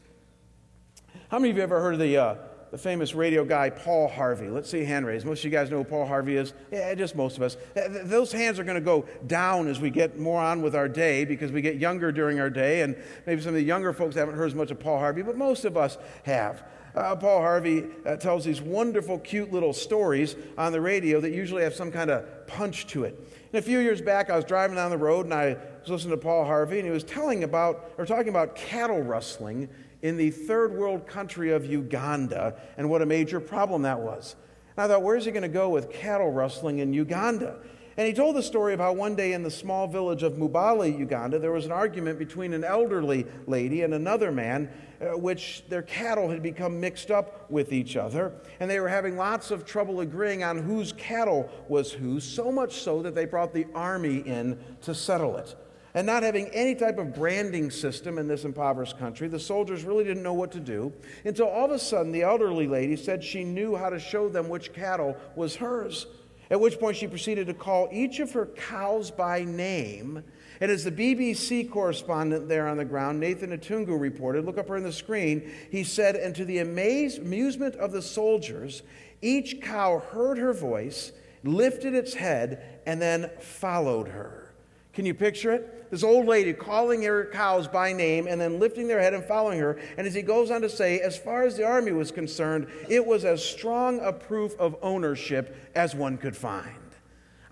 How 1.30 1.38
many 1.38 1.52
of 1.52 1.58
you 1.58 1.64
ever 1.64 1.80
heard 1.80 1.94
of 1.94 2.00
the 2.00 2.18
uh, 2.18 2.36
the 2.72 2.80
famous 2.80 3.14
radio 3.14 3.46
guy 3.46 3.70
Paul 3.70 4.08
Harvey. 4.08 4.50
Let's 4.50 4.68
see 4.68 4.84
hand 4.84 5.06
raised. 5.06 5.28
Most 5.28 5.42
of 5.42 5.46
you 5.46 5.52
guys 5.52 5.70
know 5.70 5.78
who 5.78 5.84
Paul 5.84 6.08
Harvey 6.08 6.38
is. 6.38 6.54
Yeah, 6.72 6.96
just 6.96 7.16
most 7.16 7.38
of 7.38 7.44
us. 7.44 7.56
Those 7.76 8.32
hands 8.32 8.58
are 8.58 8.64
going 8.64 8.74
to 8.74 8.82
go 8.82 9.06
down 9.28 9.68
as 9.68 9.80
we 9.80 9.92
get 9.92 10.18
more 10.18 10.42
on 10.42 10.64
with 10.64 10.76
our 10.76 10.90
day 10.90 11.24
because 11.24 11.52
we 11.52 11.62
get 11.62 11.76
younger 11.76 12.12
during 12.12 12.40
our 12.40 12.50
day, 12.50 12.82
and 12.82 12.96
maybe 13.28 13.42
some 13.42 13.50
of 13.50 13.56
the 13.56 13.62
younger 13.62 13.94
folks 13.94 14.16
haven't 14.16 14.34
heard 14.34 14.48
as 14.48 14.56
much 14.56 14.72
of 14.72 14.80
Paul 14.80 14.98
Harvey, 14.98 15.22
but 15.22 15.38
most 15.38 15.66
of 15.66 15.78
us 15.78 16.00
have. 16.24 16.64
Uh, 16.96 17.16
Paul 17.16 17.42
Harvey 17.42 17.86
uh, 18.08 18.16
tells 18.16 18.44
these 18.44 18.60
wonderful, 18.60 19.20
cute 19.20 19.52
little 19.52 19.74
stories 19.74 20.36
on 20.58 20.72
the 20.72 20.82
radio 20.82 21.22
that 21.22 21.32
usually 21.32 21.62
have 21.62 21.76
some 21.76 21.92
kind 21.92 22.10
of 22.10 22.48
punch 22.48 22.88
to 22.88 23.04
it. 23.04 23.20
And 23.54 23.60
a 23.60 23.62
few 23.62 23.78
years 23.78 24.02
back, 24.02 24.32
I 24.32 24.36
was 24.36 24.46
driving 24.46 24.78
down 24.78 24.90
the 24.90 24.98
road 24.98 25.26
and 25.26 25.34
I 25.34 25.56
was 25.82 25.88
listening 25.88 26.18
to 26.18 26.18
Paul 26.18 26.44
Harvey, 26.44 26.80
and 26.80 26.88
he 26.88 26.92
was 26.92 27.04
telling 27.04 27.44
about 27.44 27.92
or 28.00 28.06
talking 28.06 28.30
about 28.30 28.56
cattle 28.56 29.00
rustling 29.00 29.70
in 30.02 30.18
the 30.18 30.32
third 30.32 30.74
world 30.74 31.06
country 31.06 31.52
of 31.52 31.64
Uganda 31.64 32.60
and 32.78 32.90
what 32.90 33.04
a 33.04 33.06
major 33.06 33.40
problem 33.40 33.84
that 33.84 34.00
was. 34.00 34.36
And 34.76 34.84
I 34.84 34.88
thought, 34.88 35.04
where's 35.04 35.26
he 35.26 35.32
going 35.32 35.44
to 35.44 35.50
go 35.50 35.70
with 35.70 35.92
cattle 35.92 36.32
rustling 36.32 36.80
in 36.80 36.94
Uganda? 36.94 37.60
And 37.96 38.08
he 38.08 38.14
told 38.14 38.36
the 38.36 38.42
story 38.42 38.74
of 38.74 38.80
how 38.80 38.92
one 38.92 39.14
day 39.14 39.34
in 39.34 39.44
the 39.44 39.52
small 39.52 39.88
village 39.88 40.24
of 40.24 40.34
Mubali, 40.34 40.98
Uganda, 40.98 41.38
there 41.38 41.52
was 41.52 41.68
an 41.68 41.72
argument 41.72 42.18
between 42.18 42.54
an 42.54 42.64
elderly 42.64 43.28
lady 43.46 43.84
and 43.84 43.94
another 43.94 44.32
man, 44.32 44.68
uh, 45.04 45.18
which 45.18 45.64
their 45.70 45.82
cattle 45.82 46.30
had 46.30 46.42
become 46.42 46.80
mixed 46.80 47.12
up 47.12 47.50
with 47.50 47.74
each 47.74 47.96
other. 47.98 48.34
And 48.60 48.70
they 48.70 48.80
were 48.80 48.88
having 48.88 49.18
lots 49.18 49.52
of 49.52 49.66
trouble 49.66 50.00
agreeing 50.00 50.44
on 50.44 50.58
whose 50.58 50.94
cattle 50.94 51.50
was 51.68 51.92
whose, 51.92 52.24
so 52.24 52.52
much 52.52 52.82
so 52.82 53.02
that 53.02 53.16
they 53.16 53.26
brought 53.26 53.54
the 53.54 53.68
army 53.76 54.18
in 54.18 54.58
to 54.82 54.96
settle 54.96 55.38
it. 55.38 55.56
And 55.96 56.08
not 56.08 56.24
having 56.24 56.48
any 56.48 56.74
type 56.74 56.98
of 56.98 57.14
branding 57.14 57.70
system 57.70 58.18
in 58.18 58.28
this 58.28 58.46
impoverished 58.46 58.98
country, 58.98 59.28
the 59.28 59.40
soldiers 59.40 59.84
really 59.84 60.04
didn't 60.04 60.24
know 60.24 60.34
what 60.34 60.52
to 60.54 60.60
do 60.60 60.92
until 61.24 61.48
all 61.48 61.66
of 61.66 61.72
a 61.72 61.80
sudden 61.80 62.12
the 62.12 62.24
elderly 62.24 62.68
lady 62.68 62.96
said 62.96 63.24
she 63.24 63.44
knew 63.44 63.76
how 63.76 63.90
to 63.90 64.00
show 64.00 64.28
them 64.28 64.50
which 64.50 64.74
cattle 64.74 65.16
was 65.36 65.56
hers. 65.56 66.08
At 66.50 66.60
which 66.60 66.80
point 66.80 66.98
she 66.98 67.08
proceeded 67.08 67.48
to 67.48 67.54
call 67.54 67.90
each 67.92 68.20
of 68.20 68.32
her 68.32 68.48
cows 68.48 69.12
by 69.12 69.44
name. 69.44 70.24
And 70.64 70.72
as 70.72 70.86
the 70.86 70.94
BBC 70.94 71.70
correspondent 71.70 72.48
there 72.48 72.70
on 72.70 72.78
the 72.78 72.86
ground, 72.86 73.20
Nathan 73.20 73.50
Atungu, 73.50 74.00
reported, 74.00 74.46
look 74.46 74.58
up 74.58 74.68
here 74.68 74.78
on 74.78 74.84
the 74.84 74.94
screen, 74.94 75.52
he 75.70 75.84
said, 75.84 76.16
And 76.16 76.34
to 76.38 76.46
the 76.46 76.60
amazed 76.60 77.20
amusement 77.20 77.76
of 77.76 77.92
the 77.92 78.02
soldiers, 78.02 78.82
each 79.22 79.62
cow 79.62 80.00
heard 80.00 80.38
her 80.38 80.54
voice, 80.54 81.12
lifted 81.44 81.94
its 81.94 82.14
head, 82.14 82.80
and 82.86 83.02
then 83.02 83.30
followed 83.42 84.08
her. 84.08 84.54
Can 84.94 85.06
you 85.06 85.14
picture 85.14 85.52
it? 85.52 85.92
This 85.92 86.02
old 86.02 86.28
lady 86.28 86.54
calling 86.54 87.02
her 87.02 87.26
cows 87.26 87.68
by 87.68 87.92
name 87.92 88.28
and 88.28 88.40
then 88.40 88.58
lifting 88.58 88.88
their 88.88 89.02
head 89.02 89.14
and 89.14 89.26
following 89.26 89.60
her. 89.60 89.78
And 89.98 90.08
as 90.08 90.14
he 90.14 90.22
goes 90.22 90.50
on 90.50 90.62
to 90.62 90.70
say, 90.70 91.02
as 91.02 91.18
far 91.18 91.44
as 91.44 91.58
the 91.58 91.66
army 91.66 91.92
was 91.92 92.10
concerned, 92.10 92.68
it 92.88 93.06
was 93.06 93.26
as 93.26 93.44
strong 93.44 94.00
a 94.00 94.14
proof 94.14 94.58
of 94.58 94.78
ownership 94.82 95.58
as 95.76 95.94
one 95.94 96.18
could 96.18 96.38
find. 96.38 96.72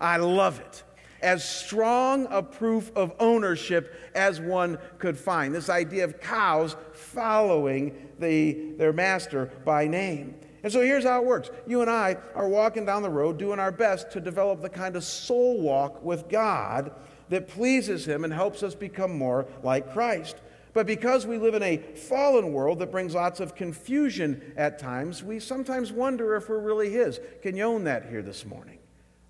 I 0.00 0.16
love 0.16 0.60
it. 0.60 0.82
As 1.22 1.48
strong 1.48 2.26
a 2.30 2.42
proof 2.42 2.90
of 2.96 3.12
ownership 3.20 3.94
as 4.14 4.40
one 4.40 4.78
could 4.98 5.16
find. 5.16 5.54
This 5.54 5.68
idea 5.68 6.04
of 6.04 6.20
cows 6.20 6.76
following 6.92 8.08
the, 8.18 8.72
their 8.76 8.92
master 8.92 9.50
by 9.64 9.86
name. 9.86 10.34
And 10.62 10.72
so 10.72 10.80
here's 10.80 11.04
how 11.04 11.20
it 11.20 11.26
works. 11.26 11.50
You 11.66 11.80
and 11.80 11.90
I 11.90 12.16
are 12.34 12.48
walking 12.48 12.84
down 12.84 13.02
the 13.02 13.10
road 13.10 13.38
doing 13.38 13.58
our 13.58 13.72
best 13.72 14.10
to 14.12 14.20
develop 14.20 14.62
the 14.62 14.68
kind 14.68 14.94
of 14.94 15.04
soul 15.04 15.60
walk 15.60 16.02
with 16.04 16.28
God 16.28 16.92
that 17.30 17.48
pleases 17.48 18.06
Him 18.06 18.24
and 18.24 18.32
helps 18.32 18.62
us 18.62 18.74
become 18.74 19.16
more 19.16 19.46
like 19.62 19.92
Christ. 19.92 20.36
But 20.74 20.86
because 20.86 21.26
we 21.26 21.36
live 21.36 21.54
in 21.54 21.62
a 21.62 21.76
fallen 21.76 22.52
world 22.52 22.78
that 22.78 22.90
brings 22.90 23.14
lots 23.14 23.40
of 23.40 23.54
confusion 23.54 24.52
at 24.56 24.78
times, 24.78 25.22
we 25.22 25.38
sometimes 25.38 25.92
wonder 25.92 26.36
if 26.36 26.48
we're 26.48 26.58
really 26.58 26.90
His. 26.90 27.20
Can 27.42 27.56
you 27.56 27.64
own 27.64 27.84
that 27.84 28.08
here 28.08 28.22
this 28.22 28.46
morning? 28.46 28.78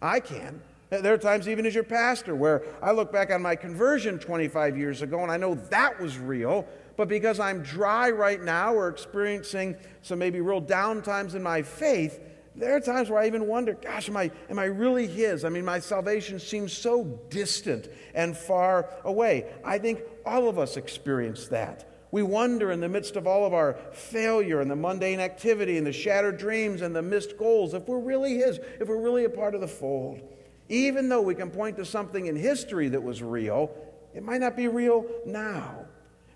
I 0.01 0.21
can. 0.21 0.61
There 1.01 1.15
are 1.15 1.19
times, 1.19 1.49
even 1.49 1.65
as 1.65 1.75
your 1.75 1.85
pastor, 1.85 2.35
where 2.35 2.65
I 2.83 2.93
look 2.93 3.11
back 3.11 3.31
on 3.31 3.41
my 3.41 3.57
conversion 3.57 4.19
25 4.19 4.77
years 4.77 5.01
ago 5.01 5.23
and 5.23 5.33
I 5.33 5.39
know 5.39 5.55
that 5.71 5.99
was 5.99 6.19
real, 6.19 6.67
but 6.99 7.09
because 7.09 7.41
I'm 7.41 7.63
dry 7.63 8.11
right 8.11 8.43
now 8.43 8.75
or 8.75 8.89
experiencing 8.89 9.75
some 10.03 10.19
maybe 10.19 10.43
real 10.43 10.61
down 10.61 11.01
times 11.01 11.35
in 11.35 11.43
my 11.43 11.63
faith, 11.63 12.21
there 12.55 12.77
are 12.77 12.81
times 12.81 13.09
where 13.09 13.21
I 13.21 13.27
even 13.27 13.47
wonder, 13.47 13.73
gosh, 13.73 14.11
am 14.11 14.19
I, 14.19 14.31
am 14.51 14.59
I 14.59 14.67
really 14.67 15.07
His? 15.07 15.47
I 15.47 15.49
mean, 15.49 15.65
my 15.65 15.79
salvation 15.79 16.39
seems 16.39 16.75
so 16.75 17.05
distant 17.31 17.89
and 18.15 18.37
far 18.37 18.91
away. 19.05 19.51
I 19.65 19.79
think 19.79 20.03
all 20.27 20.47
of 20.47 20.59
us 20.59 20.77
experience 20.77 21.49
that. 21.49 21.89
We 22.11 22.23
wonder 22.23 22.71
in 22.71 22.81
the 22.81 22.91
midst 22.91 23.17
of 23.17 23.27
all 23.27 23.47
of 23.47 23.55
our 23.55 23.79
failure 23.93 24.61
and 24.61 24.71
the 24.71 24.77
mundane 24.77 25.21
activity 25.21 25.79
and 25.79 25.87
the 25.87 25.93
shattered 25.95 26.37
dreams 26.37 26.83
and 26.83 26.95
the 26.95 27.01
missed 27.01 27.39
goals 27.39 27.73
if 27.73 27.89
we're 27.89 27.99
really 27.99 28.35
His, 28.35 28.59
if 28.79 28.89
we're 28.89 29.01
really 29.01 29.25
a 29.25 29.31
part 29.31 29.55
of 29.55 29.63
the 29.63 29.69
fold. 29.69 30.21
Even 30.69 31.09
though 31.09 31.23
we 31.23 31.35
can 31.35 31.51
point 31.51 31.77
to 31.77 31.85
something 31.85 32.27
in 32.27 32.37
history 32.37 32.89
that 32.89 33.03
was 33.03 33.23
real, 33.23 33.71
it 34.15 34.23
might 34.23 34.41
not 34.41 34.57
be 34.57 34.69
real 34.69 35.05
now. 35.27 35.87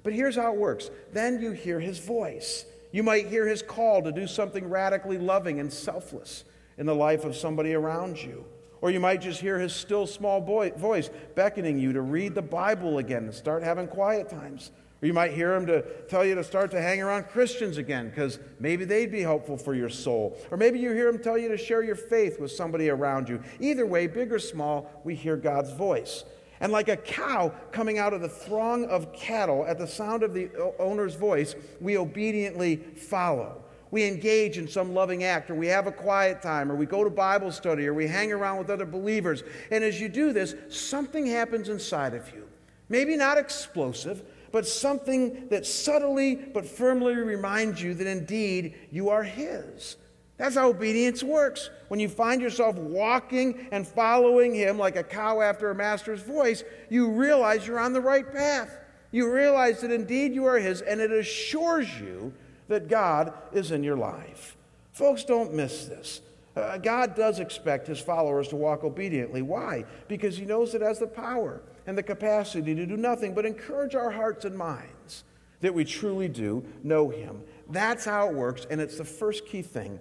But 0.02 0.12
here's 0.12 0.36
how 0.36 0.52
it 0.52 0.58
works 0.58 0.90
then 1.12 1.40
you 1.40 1.52
hear 1.52 1.80
His 1.80 1.98
voice. 1.98 2.64
You 2.96 3.02
might 3.02 3.26
hear 3.26 3.46
his 3.46 3.60
call 3.60 4.00
to 4.02 4.10
do 4.10 4.26
something 4.26 4.70
radically 4.70 5.18
loving 5.18 5.60
and 5.60 5.70
selfless 5.70 6.44
in 6.78 6.86
the 6.86 6.94
life 6.94 7.26
of 7.26 7.36
somebody 7.36 7.74
around 7.74 8.22
you. 8.22 8.46
Or 8.80 8.90
you 8.90 9.00
might 9.00 9.20
just 9.20 9.38
hear 9.38 9.58
his 9.58 9.74
still 9.74 10.06
small 10.06 10.40
boy, 10.40 10.70
voice 10.70 11.10
beckoning 11.34 11.78
you 11.78 11.92
to 11.92 12.00
read 12.00 12.34
the 12.34 12.40
Bible 12.40 12.96
again 12.96 13.24
and 13.24 13.34
start 13.34 13.62
having 13.62 13.86
quiet 13.86 14.30
times. 14.30 14.70
Or 15.02 15.06
you 15.06 15.12
might 15.12 15.32
hear 15.32 15.54
him 15.54 15.66
to 15.66 15.82
tell 16.08 16.24
you 16.24 16.34
to 16.36 16.44
start 16.44 16.70
to 16.70 16.80
hang 16.80 17.02
around 17.02 17.28
Christians 17.28 17.76
again 17.76 18.08
because 18.08 18.38
maybe 18.58 18.84
they'd 18.84 19.12
be 19.12 19.20
helpful 19.20 19.58
for 19.58 19.74
your 19.74 19.90
soul. 19.90 20.38
Or 20.50 20.56
maybe 20.56 20.78
you 20.78 20.92
hear 20.92 21.08
him 21.08 21.18
tell 21.18 21.36
you 21.36 21.48
to 21.48 21.58
share 21.58 21.82
your 21.82 21.96
faith 21.96 22.40
with 22.40 22.50
somebody 22.50 22.88
around 22.88 23.28
you. 23.28 23.42
Either 23.60 23.84
way, 23.84 24.06
big 24.06 24.32
or 24.32 24.38
small, 24.38 24.90
we 25.04 25.14
hear 25.14 25.36
God's 25.36 25.72
voice. 25.72 26.24
And 26.60 26.72
like 26.72 26.88
a 26.88 26.96
cow 26.96 27.52
coming 27.72 27.98
out 27.98 28.14
of 28.14 28.22
the 28.22 28.28
throng 28.28 28.86
of 28.86 29.12
cattle 29.12 29.66
at 29.66 29.78
the 29.78 29.86
sound 29.86 30.22
of 30.22 30.32
the 30.32 30.50
owner's 30.78 31.14
voice, 31.14 31.54
we 31.80 31.98
obediently 31.98 32.76
follow. 32.76 33.62
We 33.90 34.04
engage 34.04 34.58
in 34.58 34.66
some 34.66 34.94
loving 34.94 35.24
act, 35.24 35.50
or 35.50 35.54
we 35.54 35.68
have 35.68 35.86
a 35.86 35.92
quiet 35.92 36.42
time, 36.42 36.72
or 36.72 36.74
we 36.74 36.86
go 36.86 37.04
to 37.04 37.10
Bible 37.10 37.52
study, 37.52 37.86
or 37.86 37.94
we 37.94 38.06
hang 38.06 38.32
around 38.32 38.58
with 38.58 38.70
other 38.70 38.86
believers. 38.86 39.44
And 39.70 39.84
as 39.84 40.00
you 40.00 40.08
do 40.08 40.32
this, 40.32 40.54
something 40.68 41.26
happens 41.26 41.68
inside 41.68 42.14
of 42.14 42.32
you. 42.34 42.48
Maybe 42.88 43.16
not 43.16 43.38
explosive, 43.38 44.22
but 44.52 44.66
something 44.66 45.48
that 45.48 45.66
subtly 45.66 46.34
but 46.36 46.66
firmly 46.66 47.14
reminds 47.14 47.82
you 47.82 47.94
that 47.94 48.06
indeed 48.06 48.74
you 48.90 49.08
are 49.08 49.22
His. 49.22 49.96
That's 50.36 50.54
how 50.54 50.68
obedience 50.68 51.22
works. 51.22 51.70
When 51.88 52.00
you 52.00 52.08
find 52.08 52.42
yourself 52.42 52.76
walking 52.76 53.68
and 53.72 53.86
following 53.86 54.54
Him 54.54 54.78
like 54.78 54.96
a 54.96 55.02
cow 55.02 55.40
after 55.40 55.70
a 55.70 55.74
master's 55.74 56.22
voice, 56.22 56.62
you 56.90 57.10
realize 57.10 57.66
you're 57.66 57.78
on 57.78 57.92
the 57.92 58.00
right 58.00 58.30
path. 58.30 58.76
You 59.12 59.32
realize 59.32 59.80
that 59.80 59.90
indeed 59.90 60.34
you 60.34 60.44
are 60.44 60.58
His, 60.58 60.82
and 60.82 61.00
it 61.00 61.10
assures 61.10 61.88
you 61.98 62.34
that 62.68 62.88
God 62.88 63.32
is 63.52 63.70
in 63.70 63.82
your 63.82 63.96
life. 63.96 64.56
Folks, 64.92 65.24
don't 65.24 65.54
miss 65.54 65.86
this. 65.86 66.20
Uh, 66.54 66.78
God 66.78 67.14
does 67.14 67.38
expect 67.38 67.86
His 67.86 68.00
followers 68.00 68.48
to 68.48 68.56
walk 68.56 68.84
obediently. 68.84 69.42
Why? 69.42 69.84
Because 70.08 70.36
He 70.36 70.44
knows 70.44 70.74
it 70.74 70.82
has 70.82 70.98
the 70.98 71.06
power 71.06 71.62
and 71.86 71.96
the 71.96 72.02
capacity 72.02 72.74
to 72.74 72.86
do 72.86 72.96
nothing 72.96 73.34
but 73.34 73.46
encourage 73.46 73.94
our 73.94 74.10
hearts 74.10 74.44
and 74.44 74.56
minds 74.56 75.24
that 75.60 75.72
we 75.72 75.84
truly 75.84 76.28
do 76.28 76.64
know 76.82 77.08
Him. 77.08 77.40
That's 77.70 78.04
how 78.04 78.28
it 78.28 78.34
works, 78.34 78.66
and 78.70 78.80
it's 78.80 78.98
the 78.98 79.04
first 79.04 79.46
key 79.46 79.62
thing 79.62 79.98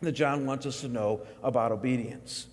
that 0.00 0.12
John 0.12 0.46
wants 0.46 0.66
us 0.66 0.80
to 0.82 0.88
know 0.88 1.22
about 1.42 1.72
obedience. 1.72 2.46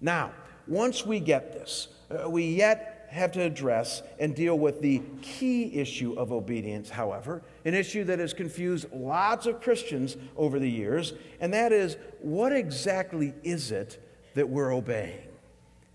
Now, 0.00 0.32
once 0.66 1.04
we 1.04 1.20
get 1.20 1.52
this, 1.52 1.88
uh, 2.10 2.28
we 2.28 2.44
yet 2.44 3.08
have 3.10 3.32
to 3.32 3.42
address 3.42 4.02
and 4.18 4.34
deal 4.34 4.58
with 4.58 4.80
the 4.80 5.02
key 5.20 5.74
issue 5.74 6.14
of 6.14 6.32
obedience, 6.32 6.88
however, 6.88 7.42
an 7.64 7.74
issue 7.74 8.04
that 8.04 8.18
has 8.18 8.32
confused 8.32 8.86
lots 8.92 9.46
of 9.46 9.60
Christians 9.60 10.16
over 10.36 10.58
the 10.58 10.70
years, 10.70 11.12
and 11.40 11.52
that 11.52 11.72
is 11.72 11.96
what 12.20 12.52
exactly 12.52 13.34
is 13.42 13.70
it 13.70 14.02
that 14.34 14.48
we're 14.48 14.72
obeying? 14.72 15.28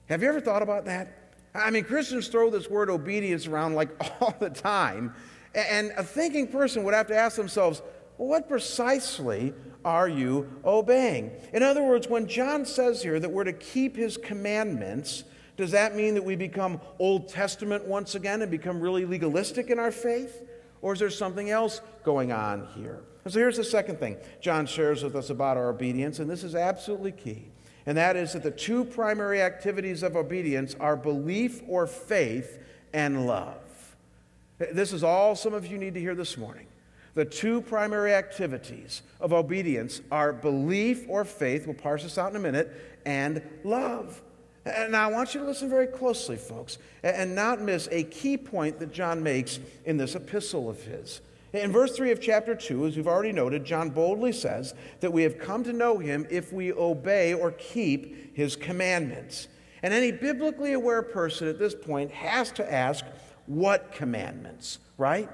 Have 0.10 0.22
you 0.22 0.30
ever 0.30 0.40
thought 0.40 0.62
about 0.62 0.86
that? 0.86 1.27
I 1.58 1.72
mean, 1.72 1.84
Christians 1.84 2.28
throw 2.28 2.50
this 2.50 2.70
word 2.70 2.90
obedience 2.90 3.48
around 3.48 3.76
like 3.76 3.90
all 4.22 4.36
the 4.40 4.50
time, 4.50 5.14
and 5.54 5.92
a 5.98 6.04
thinking 6.04 6.48
person 6.48 6.84
would 6.84 6.94
have 6.94 7.08
to 7.08 7.16
ask 7.16 7.36
themselves, 7.36 7.82
well, 8.18 8.30
what 8.30 8.48
precisely 8.48 9.54
are 9.86 10.08
you 10.08 10.50
obeying? 10.66 11.32
In 11.54 11.64
other 11.64 11.84
words, 11.84 12.08
when 12.08 12.28
John 12.28 12.66
says 12.66 13.02
here 13.02 13.20
that 13.20 13.30
we're 13.30 13.44
to 13.44 13.54
keep 13.54 13.96
his 13.96 14.18
commandments, 14.18 15.24
does 15.56 15.72
that 15.72 15.96
mean 15.96 16.14
that 16.16 16.24
we 16.24 16.36
become 16.36 16.80
Old 17.00 17.30
Testament 17.30 17.86
once 17.86 18.16
again 18.16 18.42
and 18.42 18.52
become 18.52 18.80
really 18.80 19.06
legalistic 19.06 19.70
in 19.70 19.80
our 19.80 19.92
faith? 19.92 20.44
Or 20.82 20.94
is 20.94 21.00
there 21.00 21.10
something 21.10 21.50
else 21.50 21.82
going 22.04 22.32
on 22.32 22.68
here? 22.76 23.02
And 23.24 23.34
so 23.34 23.40
here's 23.40 23.58
the 23.58 23.64
second 23.64 24.00
thing 24.00 24.18
John 24.40 24.66
shares 24.66 25.04
with 25.04 25.16
us 25.16 25.30
about 25.30 25.58
our 25.58 25.70
obedience, 25.70 26.20
and 26.20 26.30
this 26.30 26.44
is 26.44 26.56
absolutely 26.56 27.12
key. 27.12 27.50
And 27.88 27.98
that 27.98 28.18
is 28.18 28.34
that 28.34 28.44
the 28.44 28.52
two 28.52 28.84
primary 28.84 29.42
activities 29.42 30.04
of 30.04 30.18
obedience 30.18 30.76
are 30.78 30.98
belief 30.98 31.62
or 31.68 31.88
faith 31.88 32.60
and 32.94 33.26
love. 33.26 33.96
This 34.60 34.92
is 34.92 35.04
all 35.04 35.36
some 35.36 35.54
of 35.54 35.66
you 35.66 35.78
need 35.78 35.94
to 35.94 36.00
hear 36.02 36.14
this 36.14 36.38
morning. 36.38 36.68
The 37.14 37.24
two 37.24 37.62
primary 37.62 38.14
activities 38.14 39.04
of 39.22 39.32
obedience 39.32 40.02
are 40.12 40.34
belief 40.34 41.06
or 41.08 41.24
faith, 41.24 41.66
we'll 41.66 41.76
parse 41.76 42.04
this 42.04 42.18
out 42.18 42.30
in 42.30 42.36
a 42.36 42.40
minute, 42.40 43.00
and 43.06 43.42
love. 43.64 44.22
And 44.66 44.94
I 44.94 45.08
want 45.08 45.34
you 45.34 45.40
to 45.40 45.48
listen 45.48 45.70
very 45.70 45.88
closely, 45.88 46.36
folks, 46.36 46.80
and 47.04 47.34
not 47.34 47.62
miss 47.62 47.88
a 47.90 48.04
key 48.04 48.36
point 48.36 48.80
that 48.80 48.92
John 48.92 49.24
makes 49.24 49.60
in 49.86 49.96
this 49.96 50.14
epistle 50.14 50.70
of 50.70 50.84
his. 50.84 51.22
In 51.54 51.72
verse 51.72 51.96
3 51.96 52.12
of 52.12 52.20
chapter 52.20 52.56
2, 52.56 52.88
as 52.88 52.98
we've 52.98 53.08
already 53.08 53.32
noted, 53.32 53.64
John 53.64 53.90
boldly 53.90 54.34
says 54.34 54.74
that 55.00 55.14
we 55.14 55.24
have 55.24 55.40
come 55.40 55.64
to 55.64 55.74
know 55.74 55.98
him 55.98 56.28
if 56.30 56.52
we 56.52 56.74
obey 56.74 57.34
or 57.34 57.52
keep 57.52 58.36
his 58.36 58.56
commandments. 58.56 59.48
And 59.82 59.94
any 59.94 60.12
biblically 60.12 60.74
aware 60.74 61.02
person 61.02 61.48
at 61.48 61.58
this 61.58 61.74
point 61.74 62.12
has 62.12 62.52
to 62.52 62.72
ask, 62.72 63.06
what 63.46 63.94
commandments, 63.94 64.80
right? 64.98 65.30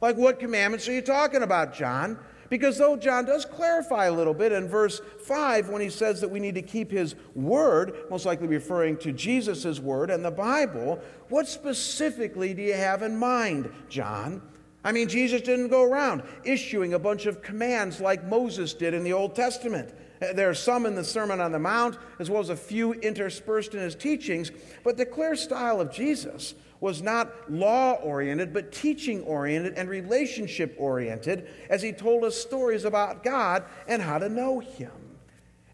Like, 0.00 0.16
what 0.16 0.40
commandments 0.40 0.88
are 0.88 0.92
you 0.92 1.02
talking 1.02 1.42
about, 1.42 1.74
John? 1.74 2.18
Because 2.50 2.76
though 2.76 2.96
John 2.96 3.24
does 3.24 3.44
clarify 3.44 4.06
a 4.06 4.12
little 4.12 4.34
bit 4.34 4.52
in 4.52 4.68
verse 4.68 5.00
5 5.24 5.68
when 5.70 5.80
he 5.80 5.88
says 5.88 6.20
that 6.20 6.28
we 6.28 6.40
need 6.40 6.56
to 6.56 6.62
keep 6.62 6.90
his 6.90 7.14
word, 7.34 7.94
most 8.10 8.26
likely 8.26 8.48
referring 8.48 8.96
to 8.98 9.12
Jesus' 9.12 9.78
word 9.78 10.10
and 10.10 10.24
the 10.24 10.30
Bible, 10.30 11.00
what 11.28 11.48
specifically 11.48 12.52
do 12.52 12.60
you 12.60 12.74
have 12.74 13.02
in 13.02 13.16
mind, 13.16 13.72
John? 13.88 14.42
I 14.84 14.92
mean, 14.92 15.08
Jesus 15.08 15.42
didn't 15.42 15.68
go 15.68 15.82
around 15.84 16.22
issuing 16.44 16.94
a 16.94 16.98
bunch 16.98 17.26
of 17.26 17.42
commands 17.42 18.00
like 18.00 18.24
Moses 18.26 18.74
did 18.74 18.94
in 18.94 19.04
the 19.04 19.12
Old 19.12 19.36
Testament. 19.36 19.94
Uh, 20.20 20.32
there 20.32 20.50
are 20.50 20.54
some 20.54 20.86
in 20.86 20.94
the 20.94 21.04
Sermon 21.04 21.40
on 21.40 21.52
the 21.52 21.58
Mount, 21.58 21.98
as 22.18 22.28
well 22.28 22.40
as 22.40 22.48
a 22.48 22.56
few 22.56 22.92
interspersed 22.94 23.74
in 23.74 23.80
his 23.80 23.94
teachings, 23.94 24.50
but 24.82 24.96
the 24.96 25.06
clear 25.06 25.36
style 25.36 25.80
of 25.80 25.92
Jesus 25.92 26.54
was 26.80 27.00
not 27.00 27.50
law 27.50 27.92
oriented, 27.94 28.52
but 28.52 28.72
teaching 28.72 29.22
oriented 29.22 29.74
and 29.74 29.88
relationship 29.88 30.74
oriented 30.78 31.48
as 31.70 31.80
he 31.80 31.92
told 31.92 32.24
us 32.24 32.36
stories 32.36 32.84
about 32.84 33.22
God 33.22 33.64
and 33.86 34.02
how 34.02 34.18
to 34.18 34.28
know 34.28 34.58
him. 34.58 34.90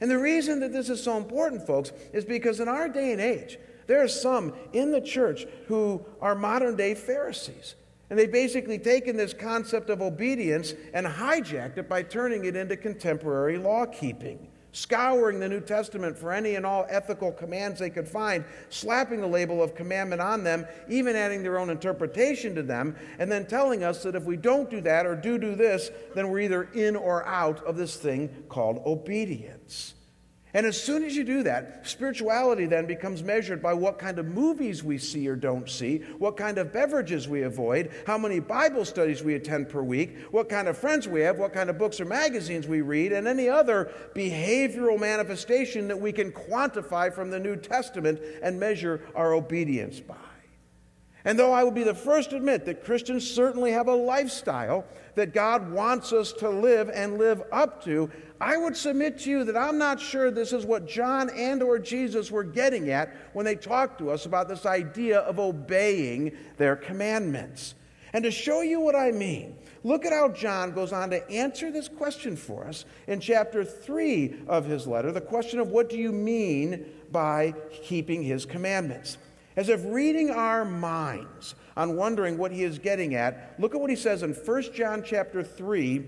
And 0.02 0.10
the 0.10 0.18
reason 0.18 0.60
that 0.60 0.72
this 0.72 0.90
is 0.90 1.02
so 1.02 1.16
important, 1.16 1.66
folks, 1.66 1.92
is 2.12 2.26
because 2.26 2.60
in 2.60 2.68
our 2.68 2.90
day 2.90 3.12
and 3.12 3.22
age, 3.22 3.58
there 3.86 4.02
are 4.02 4.08
some 4.08 4.52
in 4.74 4.92
the 4.92 5.00
church 5.00 5.46
who 5.66 6.04
are 6.20 6.34
modern 6.34 6.76
day 6.76 6.94
Pharisees. 6.94 7.74
And 8.10 8.18
they've 8.18 8.30
basically 8.30 8.78
taken 8.78 9.16
this 9.16 9.34
concept 9.34 9.90
of 9.90 10.00
obedience 10.00 10.74
and 10.94 11.06
hijacked 11.06 11.78
it 11.78 11.88
by 11.88 12.02
turning 12.02 12.44
it 12.44 12.56
into 12.56 12.76
contemporary 12.76 13.58
law 13.58 13.86
keeping 13.86 14.48
scouring 14.72 15.40
the 15.40 15.48
New 15.48 15.60
Testament 15.60 16.16
for 16.16 16.32
any 16.32 16.54
and 16.54 16.64
all 16.64 16.86
ethical 16.88 17.32
commands 17.32 17.80
they 17.80 17.90
could 17.90 18.08
find, 18.08 18.44
slapping 18.70 19.20
the 19.20 19.26
label 19.26 19.62
of 19.62 19.74
commandment 19.74 20.20
on 20.20 20.44
them, 20.44 20.66
even 20.88 21.16
adding 21.16 21.42
their 21.42 21.58
own 21.58 21.70
interpretation 21.70 22.54
to 22.54 22.62
them, 22.62 22.94
and 23.18 23.30
then 23.30 23.46
telling 23.46 23.82
us 23.82 24.02
that 24.02 24.14
if 24.14 24.24
we 24.24 24.36
don't 24.36 24.70
do 24.70 24.80
that 24.80 25.06
or 25.06 25.16
do 25.16 25.38
do 25.38 25.54
this, 25.54 25.90
then 26.14 26.28
we're 26.28 26.40
either 26.40 26.64
in 26.74 26.96
or 26.96 27.26
out 27.26 27.62
of 27.64 27.76
this 27.76 27.96
thing 27.96 28.28
called 28.48 28.80
obedience. 28.84 29.94
And 30.58 30.66
as 30.66 30.82
soon 30.82 31.04
as 31.04 31.14
you 31.14 31.22
do 31.22 31.44
that, 31.44 31.86
spirituality 31.86 32.66
then 32.66 32.84
becomes 32.86 33.22
measured 33.22 33.62
by 33.62 33.74
what 33.74 33.96
kind 33.96 34.18
of 34.18 34.26
movies 34.26 34.82
we 34.82 34.98
see 34.98 35.28
or 35.28 35.36
don't 35.36 35.70
see, 35.70 35.98
what 36.18 36.36
kind 36.36 36.58
of 36.58 36.72
beverages 36.72 37.28
we 37.28 37.42
avoid, 37.42 37.92
how 38.08 38.18
many 38.18 38.40
Bible 38.40 38.84
studies 38.84 39.22
we 39.22 39.34
attend 39.34 39.68
per 39.68 39.84
week, 39.84 40.18
what 40.32 40.48
kind 40.48 40.66
of 40.66 40.76
friends 40.76 41.06
we 41.06 41.20
have, 41.20 41.38
what 41.38 41.52
kind 41.52 41.70
of 41.70 41.78
books 41.78 42.00
or 42.00 42.06
magazines 42.06 42.66
we 42.66 42.80
read, 42.80 43.12
and 43.12 43.28
any 43.28 43.48
other 43.48 43.92
behavioral 44.16 44.98
manifestation 44.98 45.86
that 45.86 46.00
we 46.00 46.10
can 46.10 46.32
quantify 46.32 47.14
from 47.14 47.30
the 47.30 47.38
New 47.38 47.54
Testament 47.54 48.20
and 48.42 48.58
measure 48.58 49.02
our 49.14 49.34
obedience 49.34 50.00
by. 50.00 50.16
And 51.24 51.38
though 51.38 51.52
I 51.52 51.62
would 51.62 51.74
be 51.74 51.84
the 51.84 51.94
first 51.94 52.30
to 52.30 52.36
admit 52.36 52.64
that 52.64 52.84
Christians 52.84 53.30
certainly 53.30 53.70
have 53.70 53.86
a 53.86 53.94
lifestyle 53.94 54.86
that 55.18 55.34
God 55.34 55.70
wants 55.70 56.12
us 56.12 56.32
to 56.34 56.48
live 56.48 56.90
and 56.92 57.18
live 57.18 57.42
up 57.52 57.84
to, 57.84 58.10
I 58.40 58.56
would 58.56 58.76
submit 58.76 59.18
to 59.20 59.30
you 59.30 59.44
that 59.44 59.56
I'm 59.56 59.78
not 59.78 60.00
sure 60.00 60.30
this 60.30 60.52
is 60.52 60.64
what 60.64 60.88
John 60.88 61.28
and 61.30 61.62
or 61.62 61.78
Jesus 61.78 62.30
were 62.30 62.44
getting 62.44 62.90
at 62.90 63.14
when 63.32 63.44
they 63.44 63.56
talked 63.56 63.98
to 63.98 64.10
us 64.10 64.26
about 64.26 64.48
this 64.48 64.64
idea 64.64 65.20
of 65.20 65.38
obeying 65.38 66.36
their 66.56 66.76
commandments. 66.76 67.74
And 68.12 68.24
to 68.24 68.30
show 68.30 68.62
you 68.62 68.80
what 68.80 68.94
I 68.94 69.10
mean, 69.10 69.56
look 69.82 70.06
at 70.06 70.12
how 70.12 70.28
John 70.28 70.72
goes 70.72 70.92
on 70.92 71.10
to 71.10 71.30
answer 71.30 71.70
this 71.70 71.88
question 71.88 72.36
for 72.36 72.64
us 72.64 72.84
in 73.06 73.20
chapter 73.20 73.64
3 73.64 74.42
of 74.46 74.66
his 74.66 74.86
letter, 74.86 75.12
the 75.12 75.20
question 75.20 75.58
of 75.58 75.68
what 75.68 75.90
do 75.90 75.98
you 75.98 76.12
mean 76.12 76.86
by 77.10 77.54
keeping 77.82 78.22
his 78.22 78.46
commandments? 78.46 79.18
As 79.58 79.68
if 79.68 79.84
reading 79.84 80.30
our 80.30 80.64
minds 80.64 81.56
on 81.76 81.96
wondering 81.96 82.38
what 82.38 82.52
he 82.52 82.62
is 82.62 82.78
getting 82.78 83.16
at, 83.16 83.56
look 83.58 83.74
at 83.74 83.80
what 83.80 83.90
he 83.90 83.96
says 83.96 84.22
in 84.22 84.32
1 84.32 84.62
John 84.72 85.02
chapter 85.04 85.42
3 85.42 86.06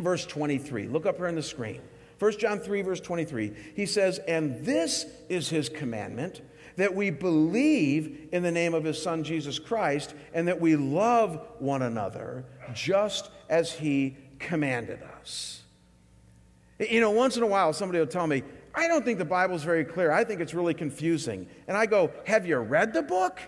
verse 0.00 0.26
23. 0.26 0.88
Look 0.88 1.06
up 1.06 1.16
here 1.16 1.28
on 1.28 1.36
the 1.36 1.42
screen. 1.44 1.80
1 2.18 2.38
John 2.38 2.58
3, 2.58 2.82
verse 2.82 3.00
23. 3.00 3.52
He 3.76 3.86
says, 3.86 4.18
And 4.26 4.64
this 4.64 5.06
is 5.28 5.48
his 5.48 5.68
commandment 5.68 6.40
that 6.76 6.92
we 6.92 7.10
believe 7.10 8.28
in 8.32 8.42
the 8.42 8.50
name 8.50 8.74
of 8.74 8.82
his 8.82 9.00
son 9.00 9.22
Jesus 9.22 9.60
Christ 9.60 10.14
and 10.34 10.48
that 10.48 10.60
we 10.60 10.74
love 10.74 11.46
one 11.60 11.82
another 11.82 12.44
just 12.74 13.30
as 13.48 13.72
he 13.72 14.16
commanded 14.40 15.00
us. 15.20 15.62
You 16.80 17.00
know, 17.00 17.12
once 17.12 17.36
in 17.36 17.44
a 17.44 17.46
while, 17.46 17.72
somebody 17.72 18.00
will 18.00 18.06
tell 18.08 18.26
me, 18.26 18.42
I 18.74 18.88
don't 18.88 19.04
think 19.04 19.18
the 19.18 19.24
Bible's 19.24 19.64
very 19.64 19.84
clear. 19.84 20.10
I 20.10 20.24
think 20.24 20.40
it's 20.40 20.54
really 20.54 20.74
confusing. 20.74 21.46
And 21.68 21.76
I 21.76 21.86
go, 21.86 22.10
Have 22.26 22.46
you 22.46 22.58
read 22.58 22.92
the 22.92 23.02
book? 23.02 23.40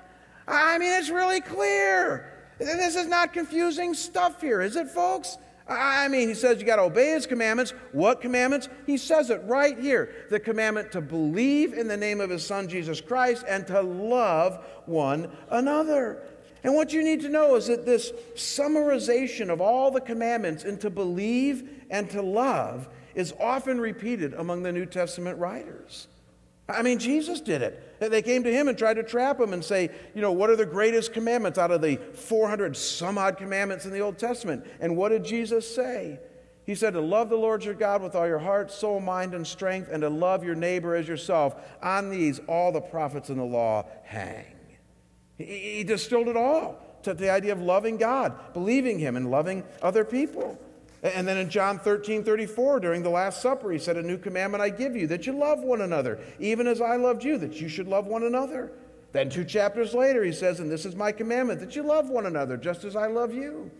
I 0.46 0.78
mean, 0.78 0.92
it's 0.92 1.10
really 1.10 1.40
clear. 1.40 2.30
This 2.58 2.96
is 2.96 3.06
not 3.06 3.32
confusing 3.32 3.94
stuff 3.94 4.40
here, 4.40 4.60
is 4.60 4.76
it, 4.76 4.88
folks? 4.88 5.38
I 5.66 6.08
mean, 6.08 6.28
he 6.28 6.34
says 6.34 6.60
you 6.60 6.66
got 6.66 6.76
to 6.76 6.82
obey 6.82 7.12
his 7.12 7.26
commandments. 7.26 7.72
What 7.92 8.20
commandments? 8.20 8.68
He 8.86 8.98
says 8.98 9.30
it 9.30 9.40
right 9.44 9.78
here 9.78 10.26
the 10.28 10.38
commandment 10.38 10.92
to 10.92 11.00
believe 11.00 11.72
in 11.72 11.88
the 11.88 11.96
name 11.96 12.20
of 12.20 12.28
his 12.28 12.46
son 12.46 12.68
Jesus 12.68 13.00
Christ 13.00 13.44
and 13.48 13.66
to 13.68 13.80
love 13.80 14.62
one 14.84 15.34
another. 15.48 16.22
And 16.64 16.74
what 16.74 16.92
you 16.92 17.02
need 17.02 17.22
to 17.22 17.28
know 17.28 17.56
is 17.56 17.66
that 17.66 17.86
this 17.86 18.12
summarization 18.34 19.50
of 19.50 19.60
all 19.60 19.90
the 19.90 20.00
commandments 20.00 20.64
into 20.64 20.90
believe 20.90 21.84
and 21.90 22.10
to 22.10 22.20
love 22.20 22.88
is 23.14 23.34
often 23.38 23.80
repeated 23.80 24.34
among 24.34 24.62
the 24.62 24.72
New 24.72 24.86
Testament 24.86 25.38
writers. 25.38 26.08
I 26.68 26.82
mean, 26.82 26.98
Jesus 26.98 27.40
did 27.40 27.60
it. 27.60 28.00
They 28.00 28.22
came 28.22 28.42
to 28.44 28.52
him 28.52 28.68
and 28.68 28.76
tried 28.76 28.94
to 28.94 29.02
trap 29.02 29.38
him 29.38 29.52
and 29.52 29.62
say, 29.62 29.90
you 30.14 30.22
know, 30.22 30.32
what 30.32 30.48
are 30.48 30.56
the 30.56 30.64
greatest 30.64 31.12
commandments 31.12 31.58
out 31.58 31.70
of 31.70 31.82
the 31.82 31.96
400 31.96 32.76
some 32.76 33.18
odd 33.18 33.36
commandments 33.36 33.84
in 33.84 33.92
the 33.92 34.00
Old 34.00 34.18
Testament? 34.18 34.66
And 34.80 34.96
what 34.96 35.10
did 35.10 35.24
Jesus 35.24 35.72
say? 35.72 36.18
He 36.64 36.74
said 36.74 36.94
to 36.94 37.00
love 37.00 37.28
the 37.28 37.36
Lord 37.36 37.62
your 37.64 37.74
God 37.74 38.02
with 38.02 38.14
all 38.14 38.26
your 38.26 38.38
heart, 38.38 38.70
soul, 38.70 38.98
mind, 38.98 39.34
and 39.34 39.46
strength, 39.46 39.90
and 39.92 40.00
to 40.00 40.08
love 40.08 40.42
your 40.42 40.54
neighbor 40.54 40.94
as 40.94 41.06
yourself. 41.06 41.54
On 41.82 42.08
these, 42.08 42.40
all 42.48 42.72
the 42.72 42.80
prophets 42.80 43.28
in 43.28 43.36
the 43.36 43.44
law 43.44 43.86
hang. 44.04 44.46
He 45.36 45.84
distilled 45.84 46.28
it 46.28 46.36
all 46.36 46.80
to 47.02 47.12
the 47.12 47.28
idea 47.28 47.52
of 47.52 47.60
loving 47.60 47.98
God, 47.98 48.54
believing 48.54 48.98
Him, 48.98 49.16
and 49.16 49.30
loving 49.30 49.64
other 49.82 50.04
people. 50.04 50.58
And 51.04 51.28
then 51.28 51.36
in 51.36 51.50
John 51.50 51.78
13, 51.78 52.24
34, 52.24 52.80
during 52.80 53.02
the 53.02 53.10
Last 53.10 53.42
Supper, 53.42 53.70
he 53.70 53.78
said, 53.78 53.98
A 53.98 54.02
new 54.02 54.16
commandment 54.16 54.62
I 54.62 54.70
give 54.70 54.96
you, 54.96 55.06
that 55.08 55.26
you 55.26 55.34
love 55.34 55.60
one 55.60 55.82
another, 55.82 56.18
even 56.40 56.66
as 56.66 56.80
I 56.80 56.96
loved 56.96 57.22
you, 57.22 57.36
that 57.38 57.60
you 57.60 57.68
should 57.68 57.86
love 57.86 58.06
one 58.06 58.22
another. 58.22 58.72
Then 59.12 59.28
two 59.28 59.44
chapters 59.44 59.92
later, 59.92 60.24
he 60.24 60.32
says, 60.32 60.60
And 60.60 60.70
this 60.70 60.86
is 60.86 60.96
my 60.96 61.12
commandment, 61.12 61.60
that 61.60 61.76
you 61.76 61.82
love 61.82 62.08
one 62.08 62.24
another, 62.24 62.56
just 62.56 62.84
as 62.84 62.96
I 62.96 63.06
love 63.06 63.34
you. 63.34 63.70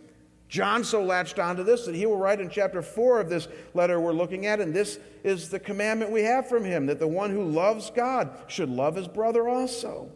John 0.49 0.83
so 0.83 1.03
latched 1.03 1.39
onto 1.39 1.63
this 1.63 1.87
that 1.87 1.95
he 1.95 2.05
will 2.05 2.17
write 2.17 2.39
in 2.39 2.47
chapter 2.51 2.83
4 2.83 3.21
of 3.21 3.29
this 3.29 3.47
letter 3.73 3.99
we're 3.99 4.13
looking 4.13 4.45
at, 4.45 4.61
and 4.61 4.71
this 4.71 4.99
is 5.23 5.49
the 5.49 5.59
commandment 5.59 6.11
we 6.11 6.21
have 6.21 6.47
from 6.47 6.63
him 6.63 6.85
that 6.85 6.99
the 6.99 7.07
one 7.07 7.31
who 7.31 7.43
loves 7.43 7.89
God 7.89 8.37
should 8.45 8.69
love 8.69 8.95
his 8.95 9.07
brother 9.07 9.49
also. 9.49 10.11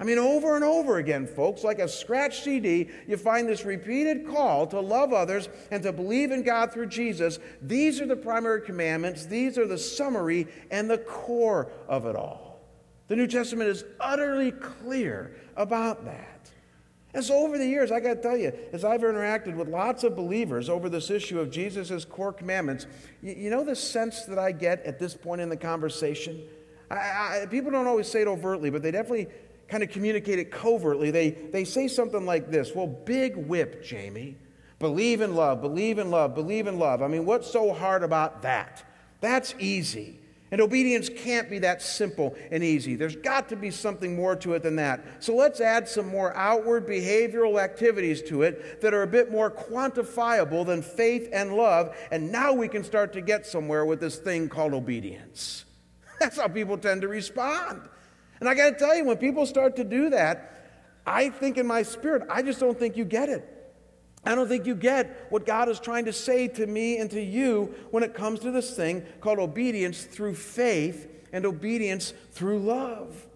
I 0.00 0.04
mean, 0.04 0.18
over 0.18 0.56
and 0.56 0.64
over 0.64 0.98
again, 0.98 1.26
folks, 1.26 1.62
like 1.62 1.78
a 1.78 1.88
scratch 1.88 2.42
CD, 2.42 2.90
you 3.06 3.16
find 3.16 3.48
this 3.48 3.64
repeated 3.64 4.26
call 4.26 4.66
to 4.66 4.80
love 4.80 5.12
others 5.12 5.48
and 5.70 5.82
to 5.84 5.92
believe 5.92 6.32
in 6.32 6.42
God 6.42 6.72
through 6.72 6.86
Jesus. 6.86 7.38
These 7.62 8.00
are 8.00 8.06
the 8.06 8.16
primary 8.16 8.62
commandments, 8.62 9.26
these 9.26 9.56
are 9.56 9.66
the 9.66 9.78
summary 9.78 10.48
and 10.70 10.90
the 10.90 10.98
core 10.98 11.70
of 11.88 12.06
it 12.06 12.16
all. 12.16 12.60
The 13.06 13.16
New 13.16 13.28
Testament 13.28 13.70
is 13.70 13.84
utterly 14.00 14.50
clear 14.50 15.36
about 15.56 16.04
that. 16.06 16.50
And 17.12 17.22
so, 17.22 17.36
over 17.36 17.56
the 17.56 17.66
years, 17.66 17.92
I 17.92 18.00
got 18.00 18.14
to 18.14 18.22
tell 18.22 18.36
you, 18.36 18.52
as 18.72 18.84
I've 18.84 19.02
interacted 19.02 19.54
with 19.54 19.68
lots 19.68 20.02
of 20.02 20.16
believers 20.16 20.68
over 20.68 20.88
this 20.88 21.10
issue 21.10 21.38
of 21.38 21.48
Jesus' 21.48 22.04
core 22.04 22.32
commandments, 22.32 22.88
you, 23.22 23.34
you 23.34 23.50
know 23.50 23.62
the 23.62 23.76
sense 23.76 24.24
that 24.24 24.38
I 24.38 24.50
get 24.50 24.84
at 24.84 24.98
this 24.98 25.14
point 25.14 25.40
in 25.40 25.48
the 25.48 25.56
conversation? 25.56 26.42
I, 26.90 26.96
I, 27.42 27.46
people 27.48 27.70
don't 27.70 27.86
always 27.86 28.08
say 28.08 28.22
it 28.22 28.26
overtly, 28.26 28.68
but 28.68 28.82
they 28.82 28.90
definitely 28.90 29.28
kind 29.74 29.82
of 29.82 29.90
communicate 29.90 30.38
it 30.38 30.52
covertly. 30.52 31.10
They, 31.10 31.30
they 31.30 31.64
say 31.64 31.88
something 31.88 32.24
like 32.24 32.48
this 32.48 32.76
Well, 32.76 32.86
big 32.86 33.36
whip, 33.36 33.82
Jamie. 33.82 34.36
Believe 34.78 35.20
in 35.20 35.34
love, 35.34 35.60
believe 35.60 35.98
in 35.98 36.12
love, 36.12 36.32
believe 36.32 36.68
in 36.68 36.78
love. 36.78 37.02
I 37.02 37.08
mean, 37.08 37.26
what's 37.26 37.50
so 37.50 37.72
hard 37.72 38.04
about 38.04 38.42
that? 38.42 38.84
That's 39.20 39.52
easy. 39.58 40.20
And 40.52 40.60
obedience 40.60 41.08
can't 41.08 41.50
be 41.50 41.58
that 41.60 41.82
simple 41.82 42.36
and 42.52 42.62
easy. 42.62 42.94
There's 42.94 43.16
got 43.16 43.48
to 43.48 43.56
be 43.56 43.72
something 43.72 44.14
more 44.14 44.36
to 44.36 44.54
it 44.54 44.62
than 44.62 44.76
that. 44.76 45.04
So 45.18 45.34
let's 45.34 45.60
add 45.60 45.88
some 45.88 46.06
more 46.06 46.36
outward 46.36 46.86
behavioral 46.86 47.60
activities 47.60 48.22
to 48.28 48.42
it 48.42 48.80
that 48.80 48.94
are 48.94 49.02
a 49.02 49.08
bit 49.08 49.32
more 49.32 49.50
quantifiable 49.50 50.64
than 50.64 50.82
faith 50.82 51.28
and 51.32 51.56
love. 51.56 51.96
And 52.12 52.30
now 52.30 52.52
we 52.52 52.68
can 52.68 52.84
start 52.84 53.12
to 53.14 53.20
get 53.20 53.44
somewhere 53.44 53.84
with 53.84 53.98
this 53.98 54.18
thing 54.18 54.48
called 54.48 54.72
obedience. 54.72 55.64
That's 56.20 56.36
how 56.36 56.46
people 56.46 56.78
tend 56.78 57.02
to 57.02 57.08
respond. 57.08 57.88
And 58.44 58.50
I 58.50 58.54
got 58.54 58.74
to 58.74 58.76
tell 58.76 58.94
you, 58.94 59.06
when 59.06 59.16
people 59.16 59.46
start 59.46 59.74
to 59.76 59.84
do 59.84 60.10
that, 60.10 60.66
I 61.06 61.30
think 61.30 61.56
in 61.56 61.66
my 61.66 61.82
spirit, 61.82 62.28
I 62.30 62.42
just 62.42 62.60
don't 62.60 62.78
think 62.78 62.94
you 62.94 63.06
get 63.06 63.30
it. 63.30 63.48
I 64.22 64.34
don't 64.34 64.48
think 64.48 64.66
you 64.66 64.74
get 64.74 65.28
what 65.30 65.46
God 65.46 65.70
is 65.70 65.80
trying 65.80 66.04
to 66.04 66.12
say 66.12 66.48
to 66.48 66.66
me 66.66 66.98
and 66.98 67.10
to 67.12 67.22
you 67.22 67.74
when 67.90 68.02
it 68.02 68.12
comes 68.12 68.40
to 68.40 68.50
this 68.50 68.76
thing 68.76 69.02
called 69.22 69.38
obedience 69.38 70.04
through 70.04 70.34
faith 70.34 71.08
and 71.32 71.46
obedience 71.46 72.12
through 72.32 72.58
love. 72.58 73.26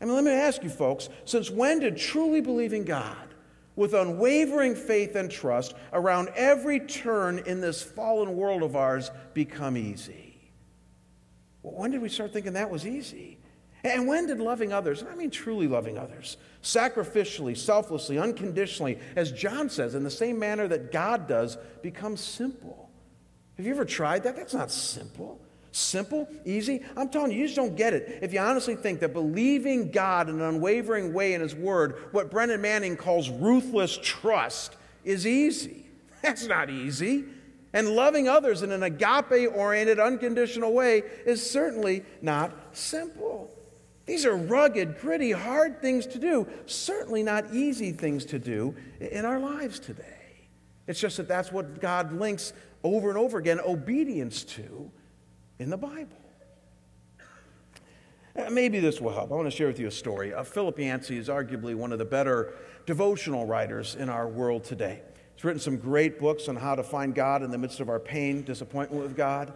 I 0.00 0.04
mean, 0.04 0.14
let 0.14 0.22
me 0.22 0.30
ask 0.30 0.62
you 0.62 0.70
folks 0.70 1.08
since 1.24 1.50
when 1.50 1.80
did 1.80 1.96
truly 1.96 2.40
believing 2.40 2.84
God, 2.84 3.34
with 3.74 3.94
unwavering 3.94 4.76
faith 4.76 5.16
and 5.16 5.28
trust 5.28 5.74
around 5.92 6.28
every 6.36 6.78
turn 6.78 7.40
in 7.40 7.60
this 7.60 7.82
fallen 7.82 8.36
world 8.36 8.62
of 8.62 8.76
ours 8.76 9.10
become 9.34 9.76
easy. 9.76 10.52
Well, 11.64 11.74
when 11.74 11.90
did 11.90 12.00
we 12.00 12.08
start 12.08 12.32
thinking 12.32 12.52
that 12.52 12.70
was 12.70 12.86
easy? 12.86 13.39
And 13.82 14.06
when 14.06 14.26
did 14.26 14.38
loving 14.38 14.72
others, 14.72 15.02
I 15.10 15.14
mean 15.14 15.30
truly 15.30 15.66
loving 15.66 15.96
others, 15.96 16.36
sacrificially, 16.62 17.56
selflessly, 17.56 18.18
unconditionally, 18.18 18.98
as 19.16 19.32
John 19.32 19.70
says, 19.70 19.94
in 19.94 20.04
the 20.04 20.10
same 20.10 20.38
manner 20.38 20.68
that 20.68 20.92
God 20.92 21.26
does, 21.26 21.56
become 21.82 22.16
simple? 22.16 22.90
Have 23.56 23.66
you 23.66 23.72
ever 23.72 23.84
tried 23.84 24.24
that? 24.24 24.36
That's 24.36 24.54
not 24.54 24.70
simple. 24.70 25.40
Simple, 25.72 26.28
easy. 26.44 26.82
I'm 26.96 27.08
telling 27.08 27.30
you, 27.30 27.38
you 27.38 27.44
just 27.46 27.56
don't 27.56 27.76
get 27.76 27.94
it. 27.94 28.18
If 28.22 28.32
you 28.32 28.40
honestly 28.40 28.74
think 28.74 29.00
that 29.00 29.12
believing 29.12 29.90
God 29.90 30.28
in 30.28 30.36
an 30.36 30.42
unwavering 30.42 31.12
way 31.12 31.34
in 31.34 31.40
His 31.40 31.54
Word, 31.54 32.08
what 32.10 32.30
Brennan 32.30 32.60
Manning 32.60 32.96
calls 32.96 33.30
ruthless 33.30 33.98
trust, 34.02 34.76
is 35.04 35.26
easy. 35.26 35.86
That's 36.22 36.46
not 36.46 36.70
easy. 36.70 37.24
And 37.72 37.90
loving 37.90 38.28
others 38.28 38.62
in 38.62 38.72
an 38.72 38.82
agape 38.82 39.48
oriented, 39.54 40.00
unconditional 40.00 40.72
way 40.72 41.02
is 41.24 41.48
certainly 41.48 42.04
not 42.20 42.52
simple. 42.72 43.56
These 44.10 44.26
are 44.26 44.34
rugged, 44.34 44.98
gritty, 44.98 45.30
hard 45.30 45.80
things 45.80 46.04
to 46.08 46.18
do, 46.18 46.48
certainly 46.66 47.22
not 47.22 47.54
easy 47.54 47.92
things 47.92 48.24
to 48.24 48.40
do 48.40 48.74
in 48.98 49.24
our 49.24 49.38
lives 49.38 49.78
today. 49.78 50.48
It's 50.88 50.98
just 50.98 51.18
that 51.18 51.28
that's 51.28 51.52
what 51.52 51.80
God 51.80 52.12
links 52.12 52.52
over 52.82 53.10
and 53.10 53.16
over 53.16 53.38
again 53.38 53.60
obedience 53.60 54.42
to 54.46 54.90
in 55.60 55.70
the 55.70 55.76
Bible. 55.76 56.18
Uh, 58.34 58.50
maybe 58.50 58.80
this 58.80 59.00
will 59.00 59.12
help. 59.12 59.30
I 59.30 59.36
want 59.36 59.46
to 59.46 59.56
share 59.56 59.68
with 59.68 59.78
you 59.78 59.86
a 59.86 59.92
story. 59.92 60.34
Uh, 60.34 60.42
Philip 60.42 60.80
Yancey 60.80 61.16
is 61.16 61.28
arguably 61.28 61.76
one 61.76 61.92
of 61.92 62.00
the 62.00 62.04
better 62.04 62.54
devotional 62.86 63.46
writers 63.46 63.94
in 63.94 64.08
our 64.08 64.26
world 64.26 64.64
today. 64.64 65.02
He's 65.36 65.44
written 65.44 65.60
some 65.60 65.76
great 65.76 66.18
books 66.18 66.48
on 66.48 66.56
how 66.56 66.74
to 66.74 66.82
find 66.82 67.14
God 67.14 67.44
in 67.44 67.52
the 67.52 67.58
midst 67.58 67.78
of 67.78 67.88
our 67.88 68.00
pain, 68.00 68.42
disappointment 68.42 69.04
with 69.04 69.16
God. 69.16 69.52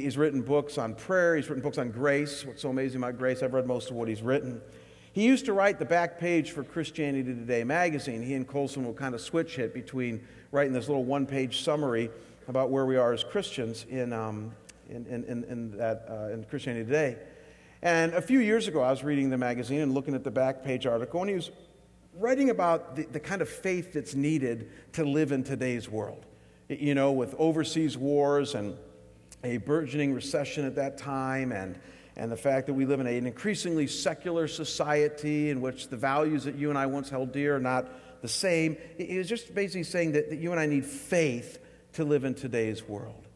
He's 0.00 0.16
written 0.16 0.42
books 0.42 0.76
on 0.76 0.96
prayer, 0.96 1.36
he's 1.36 1.48
written 1.48 1.62
books 1.62 1.78
on 1.78 1.92
grace. 1.92 2.44
What's 2.44 2.62
so 2.62 2.70
amazing 2.70 3.00
about 3.00 3.16
grace, 3.16 3.44
I've 3.44 3.54
read 3.54 3.64
most 3.64 3.90
of 3.90 3.96
what 3.96 4.08
he's 4.08 4.22
written. 4.22 4.60
He 5.12 5.24
used 5.24 5.44
to 5.44 5.52
write 5.52 5.78
the 5.78 5.84
back 5.84 6.18
page 6.18 6.50
for 6.50 6.64
Christianity 6.64 7.32
Today 7.32 7.62
magazine. 7.62 8.20
He 8.20 8.34
and 8.34 8.44
Colson 8.44 8.84
will 8.84 8.92
kind 8.92 9.14
of 9.14 9.20
switch 9.20 9.54
hit 9.54 9.72
between 9.72 10.26
writing 10.50 10.72
this 10.72 10.88
little 10.88 11.04
one 11.04 11.26
page 11.26 11.62
summary 11.62 12.10
about 12.48 12.70
where 12.70 12.86
we 12.86 12.96
are 12.96 13.12
as 13.12 13.22
Christians 13.22 13.86
in, 13.88 14.12
um, 14.12 14.52
in, 14.90 15.06
in, 15.06 15.44
in, 15.44 15.76
that, 15.78 16.08
uh, 16.10 16.32
in 16.32 16.42
Christianity 16.42 16.86
Today. 16.86 17.16
And 17.80 18.14
a 18.14 18.22
few 18.22 18.40
years 18.40 18.66
ago, 18.66 18.82
I 18.82 18.90
was 18.90 19.04
reading 19.04 19.30
the 19.30 19.38
magazine 19.38 19.80
and 19.80 19.94
looking 19.94 20.16
at 20.16 20.24
the 20.24 20.30
back 20.32 20.64
page 20.64 20.86
article, 20.86 21.20
and 21.20 21.30
he 21.30 21.36
was 21.36 21.52
writing 22.18 22.50
about 22.50 22.96
the, 22.96 23.04
the 23.04 23.20
kind 23.20 23.42
of 23.42 23.48
faith 23.48 23.92
that's 23.92 24.16
needed 24.16 24.72
to 24.94 25.04
live 25.04 25.30
in 25.30 25.44
today's 25.44 25.88
world. 25.88 26.26
You 26.68 26.96
know, 26.96 27.12
with 27.12 27.36
overseas 27.38 27.96
wars 27.96 28.56
and 28.56 28.76
a 29.44 29.58
burgeoning 29.58 30.14
recession 30.14 30.64
at 30.64 30.74
that 30.76 30.96
time, 30.96 31.52
and, 31.52 31.78
and 32.16 32.32
the 32.32 32.36
fact 32.36 32.66
that 32.66 32.74
we 32.74 32.86
live 32.86 32.98
in 32.98 33.06
an 33.06 33.26
increasingly 33.26 33.86
secular 33.86 34.48
society 34.48 35.50
in 35.50 35.60
which 35.60 35.88
the 35.88 35.96
values 35.96 36.44
that 36.44 36.56
you 36.56 36.70
and 36.70 36.78
I 36.78 36.86
once 36.86 37.10
held 37.10 37.32
dear 37.32 37.56
are 37.56 37.60
not 37.60 38.22
the 38.22 38.28
same. 38.28 38.76
He 38.96 39.18
was 39.18 39.28
just 39.28 39.54
basically 39.54 39.84
saying 39.84 40.12
that, 40.12 40.30
that 40.30 40.38
you 40.38 40.50
and 40.50 40.58
I 40.58 40.66
need 40.66 40.86
faith 40.86 41.58
to 41.92 42.04
live 42.04 42.24
in 42.24 42.34
today's 42.34 42.88
world. 42.88 43.28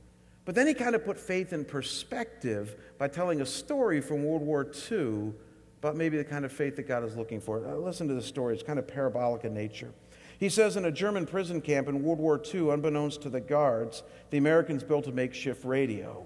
But 0.45 0.55
then 0.55 0.67
he 0.67 0.73
kind 0.73 0.95
of 0.95 1.05
put 1.05 1.21
faith 1.21 1.53
in 1.53 1.67
perspective 1.67 2.75
by 2.97 3.09
telling 3.09 3.43
a 3.43 3.47
story 3.47 4.01
from 4.01 4.25
World 4.25 4.41
War 4.41 4.67
II 4.91 5.35
about 5.79 5.95
maybe 5.95 6.17
the 6.17 6.25
kind 6.25 6.45
of 6.45 6.51
faith 6.51 6.75
that 6.77 6.89
God 6.89 7.05
is 7.05 7.17
looking 7.17 7.41
for. 7.41 7.65
Uh, 7.65 7.75
listen 7.75 8.09
to 8.09 8.15
the 8.15 8.23
story, 8.23 8.55
it's 8.55 8.63
kind 8.63 8.79
of 8.79 8.89
parabolic 8.89 9.45
in 9.45 9.53
nature. 9.53 9.93
He 10.39 10.49
says 10.49 10.77
in 10.77 10.85
a 10.85 10.93
German 10.93 11.27
prison 11.27 11.61
camp 11.61 11.89
in 11.89 12.03
World 12.03 12.21
War 12.21 12.41
II, 12.55 12.71
unbeknownst 12.71 13.23
to 13.23 13.31
the 13.31 13.41
guards, 13.41 14.05
the 14.31 14.39
Americans 14.39 14.85
built 14.85 15.09
a 15.09 15.13
makeshift 15.13 15.65
radio. 15.65 16.25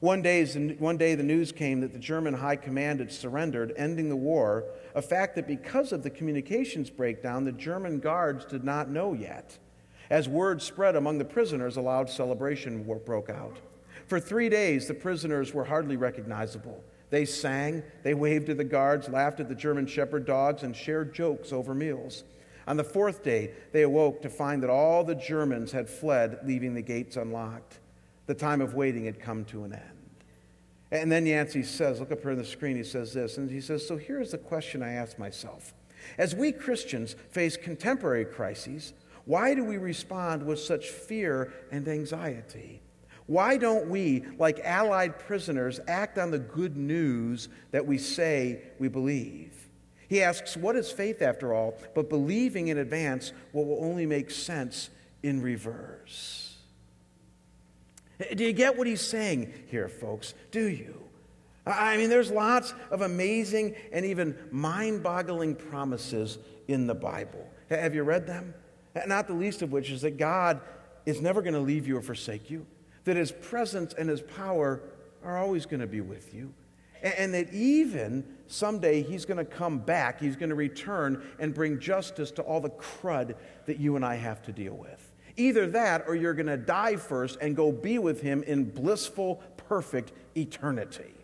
One 0.00 0.20
day, 0.20 0.44
one 0.78 0.98
day, 0.98 1.14
the 1.14 1.22
news 1.22 1.50
came 1.50 1.80
that 1.80 1.94
the 1.94 1.98
German 1.98 2.34
high 2.34 2.56
command 2.56 3.00
had 3.00 3.10
surrendered, 3.10 3.72
ending 3.76 4.10
the 4.10 4.16
war, 4.16 4.64
a 4.94 5.00
fact 5.00 5.34
that 5.36 5.46
because 5.46 5.92
of 5.92 6.02
the 6.02 6.10
communications 6.10 6.90
breakdown, 6.90 7.44
the 7.44 7.52
German 7.52 8.00
guards 8.00 8.44
did 8.44 8.64
not 8.64 8.90
know 8.90 9.14
yet. 9.14 9.58
As 10.10 10.28
word 10.28 10.60
spread 10.60 10.94
among 10.94 11.16
the 11.16 11.24
prisoners, 11.24 11.78
a 11.78 11.80
loud 11.80 12.10
celebration 12.10 12.82
broke 13.06 13.30
out. 13.30 13.56
For 14.06 14.20
three 14.20 14.50
days, 14.50 14.86
the 14.86 14.94
prisoners 14.94 15.54
were 15.54 15.64
hardly 15.64 15.96
recognizable. 15.96 16.84
They 17.08 17.24
sang, 17.24 17.82
they 18.02 18.12
waved 18.12 18.46
to 18.46 18.54
the 18.54 18.64
guards, 18.64 19.08
laughed 19.08 19.40
at 19.40 19.48
the 19.48 19.54
German 19.54 19.86
shepherd 19.86 20.26
dogs, 20.26 20.64
and 20.64 20.76
shared 20.76 21.14
jokes 21.14 21.50
over 21.50 21.74
meals. 21.74 22.24
On 22.66 22.76
the 22.76 22.84
fourth 22.84 23.22
day, 23.22 23.52
they 23.72 23.82
awoke 23.82 24.22
to 24.22 24.30
find 24.30 24.62
that 24.62 24.70
all 24.70 25.04
the 25.04 25.14
Germans 25.14 25.72
had 25.72 25.88
fled, 25.88 26.38
leaving 26.44 26.74
the 26.74 26.82
gates 26.82 27.16
unlocked. 27.16 27.78
The 28.26 28.34
time 28.34 28.60
of 28.60 28.74
waiting 28.74 29.04
had 29.04 29.20
come 29.20 29.44
to 29.46 29.64
an 29.64 29.74
end. 29.74 30.04
And 30.90 31.10
then 31.10 31.26
Yancey 31.26 31.62
says, 31.62 32.00
look 32.00 32.12
up 32.12 32.22
here 32.22 32.30
on 32.30 32.38
the 32.38 32.44
screen, 32.44 32.76
he 32.76 32.84
says 32.84 33.12
this, 33.12 33.36
and 33.36 33.50
he 33.50 33.60
says, 33.60 33.86
So 33.86 33.96
here's 33.96 34.30
the 34.30 34.38
question 34.38 34.82
I 34.82 34.92
ask 34.92 35.18
myself. 35.18 35.74
As 36.18 36.34
we 36.34 36.52
Christians 36.52 37.16
face 37.30 37.56
contemporary 37.56 38.24
crises, 38.24 38.92
why 39.24 39.54
do 39.54 39.64
we 39.64 39.76
respond 39.76 40.44
with 40.44 40.60
such 40.60 40.90
fear 40.90 41.52
and 41.70 41.88
anxiety? 41.88 42.80
Why 43.26 43.56
don't 43.56 43.88
we, 43.88 44.22
like 44.38 44.60
Allied 44.60 45.18
prisoners, 45.18 45.80
act 45.88 46.18
on 46.18 46.30
the 46.30 46.38
good 46.38 46.76
news 46.76 47.48
that 47.70 47.86
we 47.86 47.96
say 47.96 48.62
we 48.78 48.88
believe? 48.88 49.63
He 50.14 50.22
asks, 50.22 50.56
What 50.56 50.76
is 50.76 50.92
faith 50.92 51.22
after 51.22 51.52
all? 51.52 51.74
But 51.92 52.08
believing 52.08 52.68
in 52.68 52.78
advance 52.78 53.32
what 53.50 53.66
will 53.66 53.82
only 53.84 54.06
make 54.06 54.30
sense 54.30 54.88
in 55.24 55.42
reverse. 55.42 56.56
Do 58.36 58.44
you 58.44 58.52
get 58.52 58.78
what 58.78 58.86
he's 58.86 59.00
saying 59.00 59.52
here, 59.66 59.88
folks? 59.88 60.34
Do 60.52 60.66
you? 60.66 61.02
I 61.66 61.96
mean, 61.96 62.10
there's 62.10 62.30
lots 62.30 62.74
of 62.92 63.00
amazing 63.00 63.74
and 63.90 64.06
even 64.06 64.38
mind 64.52 65.02
boggling 65.02 65.56
promises 65.56 66.38
in 66.68 66.86
the 66.86 66.94
Bible. 66.94 67.50
Have 67.68 67.96
you 67.96 68.04
read 68.04 68.24
them? 68.24 68.54
Not 69.08 69.26
the 69.26 69.34
least 69.34 69.62
of 69.62 69.72
which 69.72 69.90
is 69.90 70.02
that 70.02 70.16
God 70.16 70.60
is 71.06 71.20
never 71.20 71.42
going 71.42 71.54
to 71.54 71.60
leave 71.60 71.88
you 71.88 71.96
or 71.96 72.02
forsake 72.02 72.50
you, 72.50 72.64
that 73.02 73.16
His 73.16 73.32
presence 73.32 73.92
and 73.94 74.08
His 74.08 74.20
power 74.20 74.80
are 75.24 75.38
always 75.38 75.66
going 75.66 75.80
to 75.80 75.88
be 75.88 76.02
with 76.02 76.32
you, 76.32 76.54
and 77.02 77.34
that 77.34 77.52
even 77.52 78.33
someday 78.46 79.02
He's 79.02 79.24
going 79.24 79.38
to 79.38 79.44
come 79.44 79.78
back, 79.78 80.20
He's 80.20 80.36
going 80.36 80.50
to 80.50 80.54
return 80.54 81.22
and 81.38 81.54
bring 81.54 81.78
justice 81.78 82.30
to 82.32 82.42
all 82.42 82.60
the 82.60 82.70
crud 82.70 83.34
that 83.66 83.78
you 83.78 83.96
and 83.96 84.04
I 84.04 84.16
have 84.16 84.42
to 84.42 84.52
deal 84.52 84.74
with. 84.74 85.12
Either 85.36 85.66
that 85.68 86.04
or 86.06 86.14
you're 86.14 86.34
going 86.34 86.46
to 86.46 86.56
die 86.56 86.96
first 86.96 87.38
and 87.40 87.56
go 87.56 87.72
be 87.72 87.98
with 87.98 88.20
Him 88.20 88.42
in 88.44 88.70
blissful, 88.70 89.42
perfect 89.56 90.12
eternity. 90.36 91.14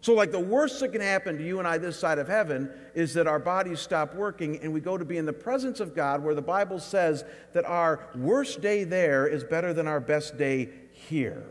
So, 0.00 0.14
like 0.14 0.30
the 0.30 0.38
worst 0.38 0.78
that 0.80 0.92
can 0.92 1.00
happen 1.00 1.36
to 1.38 1.44
you 1.44 1.58
and 1.58 1.66
I 1.66 1.76
this 1.76 1.98
side 1.98 2.18
of 2.18 2.28
heaven 2.28 2.70
is 2.94 3.14
that 3.14 3.26
our 3.26 3.40
bodies 3.40 3.80
stop 3.80 4.14
working 4.14 4.60
and 4.62 4.72
we 4.72 4.80
go 4.80 4.96
to 4.96 5.04
be 5.04 5.16
in 5.16 5.26
the 5.26 5.32
presence 5.32 5.80
of 5.80 5.94
God, 5.94 6.22
where 6.22 6.36
the 6.36 6.42
Bible 6.42 6.78
says 6.78 7.24
that 7.52 7.64
our 7.64 8.08
worst 8.14 8.60
day 8.60 8.84
there 8.84 9.26
is 9.26 9.42
better 9.42 9.72
than 9.72 9.88
our 9.88 10.00
best 10.00 10.38
day 10.38 10.68
here. 10.92 11.44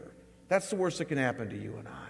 That's 0.47 0.69
the 0.69 0.77
worst 0.77 0.99
that 0.99 1.05
can 1.05 1.17
happen 1.17 1.49
to 1.49 1.57
you 1.57 1.75
and 1.77 1.87
I. 1.87 2.06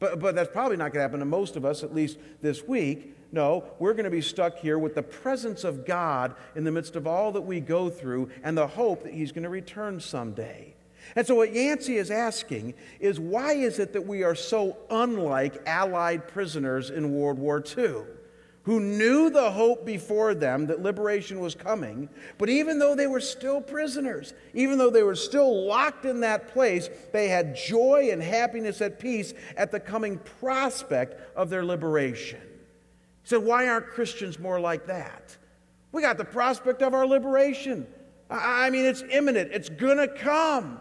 But, 0.00 0.18
but 0.18 0.34
that's 0.34 0.50
probably 0.50 0.76
not 0.76 0.92
going 0.92 1.00
to 1.00 1.02
happen 1.02 1.20
to 1.20 1.26
most 1.26 1.54
of 1.54 1.64
us, 1.64 1.84
at 1.84 1.94
least 1.94 2.18
this 2.42 2.66
week. 2.66 3.16
No, 3.32 3.64
we're 3.78 3.92
going 3.92 4.04
to 4.04 4.10
be 4.10 4.22
stuck 4.22 4.58
here 4.58 4.78
with 4.78 4.96
the 4.96 5.02
presence 5.02 5.62
of 5.62 5.86
God 5.86 6.34
in 6.56 6.64
the 6.64 6.72
midst 6.72 6.96
of 6.96 7.06
all 7.06 7.30
that 7.32 7.42
we 7.42 7.60
go 7.60 7.88
through 7.88 8.30
and 8.42 8.58
the 8.58 8.66
hope 8.66 9.04
that 9.04 9.12
He's 9.12 9.30
going 9.30 9.44
to 9.44 9.50
return 9.50 10.00
someday. 10.00 10.74
And 11.14 11.26
so, 11.26 11.36
what 11.36 11.52
Yancey 11.52 11.96
is 11.96 12.10
asking 12.10 12.74
is 12.98 13.20
why 13.20 13.52
is 13.52 13.78
it 13.78 13.92
that 13.92 14.06
we 14.06 14.24
are 14.24 14.34
so 14.34 14.76
unlike 14.90 15.62
Allied 15.66 16.28
prisoners 16.28 16.90
in 16.90 17.14
World 17.14 17.38
War 17.38 17.62
II? 17.76 18.02
Who 18.70 18.78
knew 18.78 19.30
the 19.30 19.50
hope 19.50 19.84
before 19.84 20.32
them 20.32 20.68
that 20.68 20.80
liberation 20.80 21.40
was 21.40 21.56
coming, 21.56 22.08
but 22.38 22.48
even 22.48 22.78
though 22.78 22.94
they 22.94 23.08
were 23.08 23.18
still 23.18 23.60
prisoners, 23.60 24.32
even 24.54 24.78
though 24.78 24.90
they 24.90 25.02
were 25.02 25.16
still 25.16 25.66
locked 25.66 26.04
in 26.04 26.20
that 26.20 26.46
place, 26.46 26.88
they 27.12 27.26
had 27.26 27.56
joy 27.56 28.10
and 28.12 28.22
happiness 28.22 28.80
at 28.80 29.00
peace 29.00 29.34
at 29.56 29.72
the 29.72 29.80
coming 29.80 30.18
prospect 30.38 31.36
of 31.36 31.50
their 31.50 31.64
liberation. 31.64 32.40
So, 33.24 33.40
why 33.40 33.66
aren't 33.68 33.88
Christians 33.88 34.38
more 34.38 34.60
like 34.60 34.86
that? 34.86 35.36
We 35.90 36.00
got 36.00 36.16
the 36.16 36.24
prospect 36.24 36.80
of 36.80 36.94
our 36.94 37.08
liberation. 37.08 37.88
I 38.30 38.70
mean, 38.70 38.84
it's 38.84 39.02
imminent, 39.10 39.50
it's 39.52 39.68
gonna 39.68 40.06
come. 40.06 40.78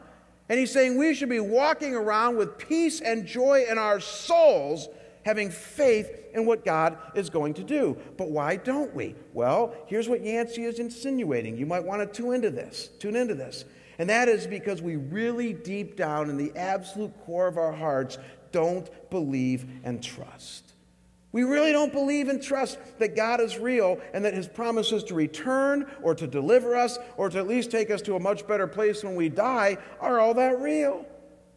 And 0.47 0.59
he's 0.59 0.71
saying 0.71 0.95
we 0.95 1.15
should 1.15 1.29
be 1.29 1.39
walking 1.39 1.95
around 1.95 2.37
with 2.37 2.59
peace 2.59 3.01
and 3.01 3.25
joy 3.25 3.65
in 3.67 3.79
our 3.79 3.99
souls, 3.99 4.89
having 5.23 5.49
faith 5.49 6.11
in 6.33 6.45
what 6.45 6.65
God 6.65 6.97
is 7.15 7.29
going 7.29 7.53
to 7.55 7.63
do. 7.63 7.97
But 8.17 8.29
why 8.29 8.55
don't 8.55 8.93
we? 8.93 9.15
Well, 9.33 9.73
here's 9.87 10.07
what 10.07 10.23
Yancey 10.23 10.63
is 10.63 10.79
insinuating. 10.79 11.57
You 11.57 11.65
might 11.65 11.83
want 11.83 12.01
to 12.01 12.21
tune 12.21 12.35
into 12.35 12.51
this. 12.51 12.89
Tune 12.99 13.15
into 13.15 13.35
this. 13.35 13.65
And 13.97 14.09
that 14.09 14.29
is 14.29 14.47
because 14.47 14.81
we 14.81 14.95
really 14.95 15.53
deep 15.53 15.97
down 15.97 16.29
in 16.29 16.37
the 16.37 16.55
absolute 16.55 17.13
core 17.25 17.47
of 17.47 17.57
our 17.57 17.73
hearts 17.73 18.17
don't 18.51 18.89
believe 19.09 19.65
and 19.83 20.01
trust. 20.01 20.73
We 21.31 21.43
really 21.43 21.71
don't 21.71 21.93
believe 21.93 22.27
and 22.27 22.41
trust 22.41 22.79
that 22.97 23.15
God 23.15 23.39
is 23.39 23.59
real 23.59 23.99
and 24.13 24.25
that 24.25 24.33
his 24.33 24.47
promises 24.47 25.03
to 25.05 25.13
return 25.13 25.85
or 26.01 26.15
to 26.15 26.25
deliver 26.25 26.75
us 26.75 26.97
or 27.17 27.29
to 27.29 27.37
at 27.37 27.47
least 27.47 27.69
take 27.69 27.91
us 27.91 28.01
to 28.03 28.15
a 28.15 28.19
much 28.19 28.47
better 28.47 28.65
place 28.65 29.03
when 29.03 29.15
we 29.15 29.29
die 29.29 29.77
are 29.99 30.19
all 30.19 30.33
that 30.33 30.59
real. 30.59 31.05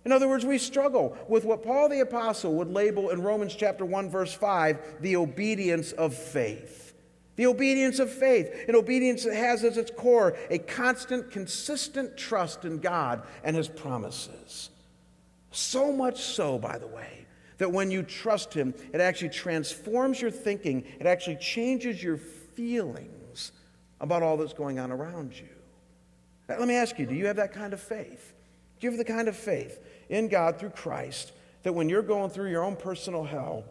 In 0.05 0.13
other 0.13 0.29
words, 0.29 0.45
we 0.45 0.59
struggle 0.59 1.17
with 1.29 1.45
what 1.45 1.63
Paul 1.63 1.89
the 1.89 2.01
Apostle 2.01 2.55
would 2.55 2.69
label 2.69 3.11
in 3.11 3.23
Romans 3.23 3.55
chapter 3.55 3.85
1 3.85 4.11
verse 4.11 4.33
5 4.33 5.01
the 5.01 5.17
obedience 5.17 5.93
of 5.93 6.15
faith. 6.15 6.95
The 7.37 7.47
obedience 7.47 7.99
of 7.99 8.13
faith, 8.13 8.53
an 8.69 8.77
obedience 8.77 9.25
that 9.25 9.35
has 9.35 9.65
as 9.65 9.79
its 9.79 9.91
core 9.91 10.37
a 10.51 10.59
constant, 10.59 11.31
consistent 11.31 12.17
trust 12.17 12.65
in 12.65 12.79
God 12.79 13.23
and 13.43 13.57
his 13.57 13.69
promises. 13.69 14.69
So 15.53 15.93
much 15.93 16.21
so, 16.23 16.59
by 16.59 16.79
the 16.79 16.87
way, 16.87 17.27
that 17.59 17.71
when 17.71 17.91
you 17.91 18.03
trust 18.03 18.53
Him, 18.53 18.75
it 18.93 19.01
actually 19.01 19.29
transforms 19.29 20.21
your 20.21 20.31
thinking, 20.31 20.85
it 20.99 21.07
actually 21.07 21.37
changes 21.37 22.03
your 22.03 22.17
feelings 22.17 23.53
about 24.01 24.23
all 24.23 24.37
that's 24.37 24.55
going 24.55 24.79
on 24.79 24.91
around 24.91 25.39
you. 25.39 25.49
Now, 26.49 26.59
let 26.59 26.67
me 26.67 26.75
ask 26.75 26.99
you 26.99 27.07
do 27.07 27.15
you 27.15 27.27
have 27.27 27.37
that 27.37 27.53
kind 27.53 27.73
of 27.73 27.81
faith? 27.81 28.33
Do 28.81 28.87
you 28.87 28.91
have 28.91 28.99
the 28.99 29.05
kind 29.05 29.29
of 29.29 29.37
faith 29.37 29.79
in 30.13 30.29
God 30.29 30.59
through 30.59 30.71
Christ 30.71 31.33
that 31.63 31.73
when 31.73 31.89
you're 31.89 32.03
going 32.03 32.31
through 32.31 32.51
your 32.51 32.63
own 32.63 32.77
personal 32.77 33.25
hell, 33.25 33.65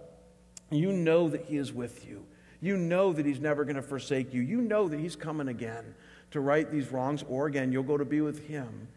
you 0.69 0.91
know 0.91 1.30
that 1.30 1.45
He 1.45 1.58
is 1.58 1.71
with 1.71 2.06
you? 2.08 2.25
You 2.60 2.77
know 2.77 3.13
that 3.13 3.25
He's 3.25 3.39
never 3.39 3.63
going 3.63 3.75
to 3.75 3.82
forsake 3.82 4.34
you. 4.34 4.41
You 4.41 4.62
know 4.62 4.88
that 4.88 4.99
He's 4.99 5.15
coming 5.15 5.47
again 5.47 5.95
to 6.32 6.39
right 6.39 6.69
these 6.69 6.91
wrongs, 6.91 7.23
or 7.30 7.47
again, 7.47 7.71
you'll 7.71 7.84
go 7.84 7.97
to 7.97 8.06
be 8.06 8.21
with 8.21 8.47
Him. 8.47 8.88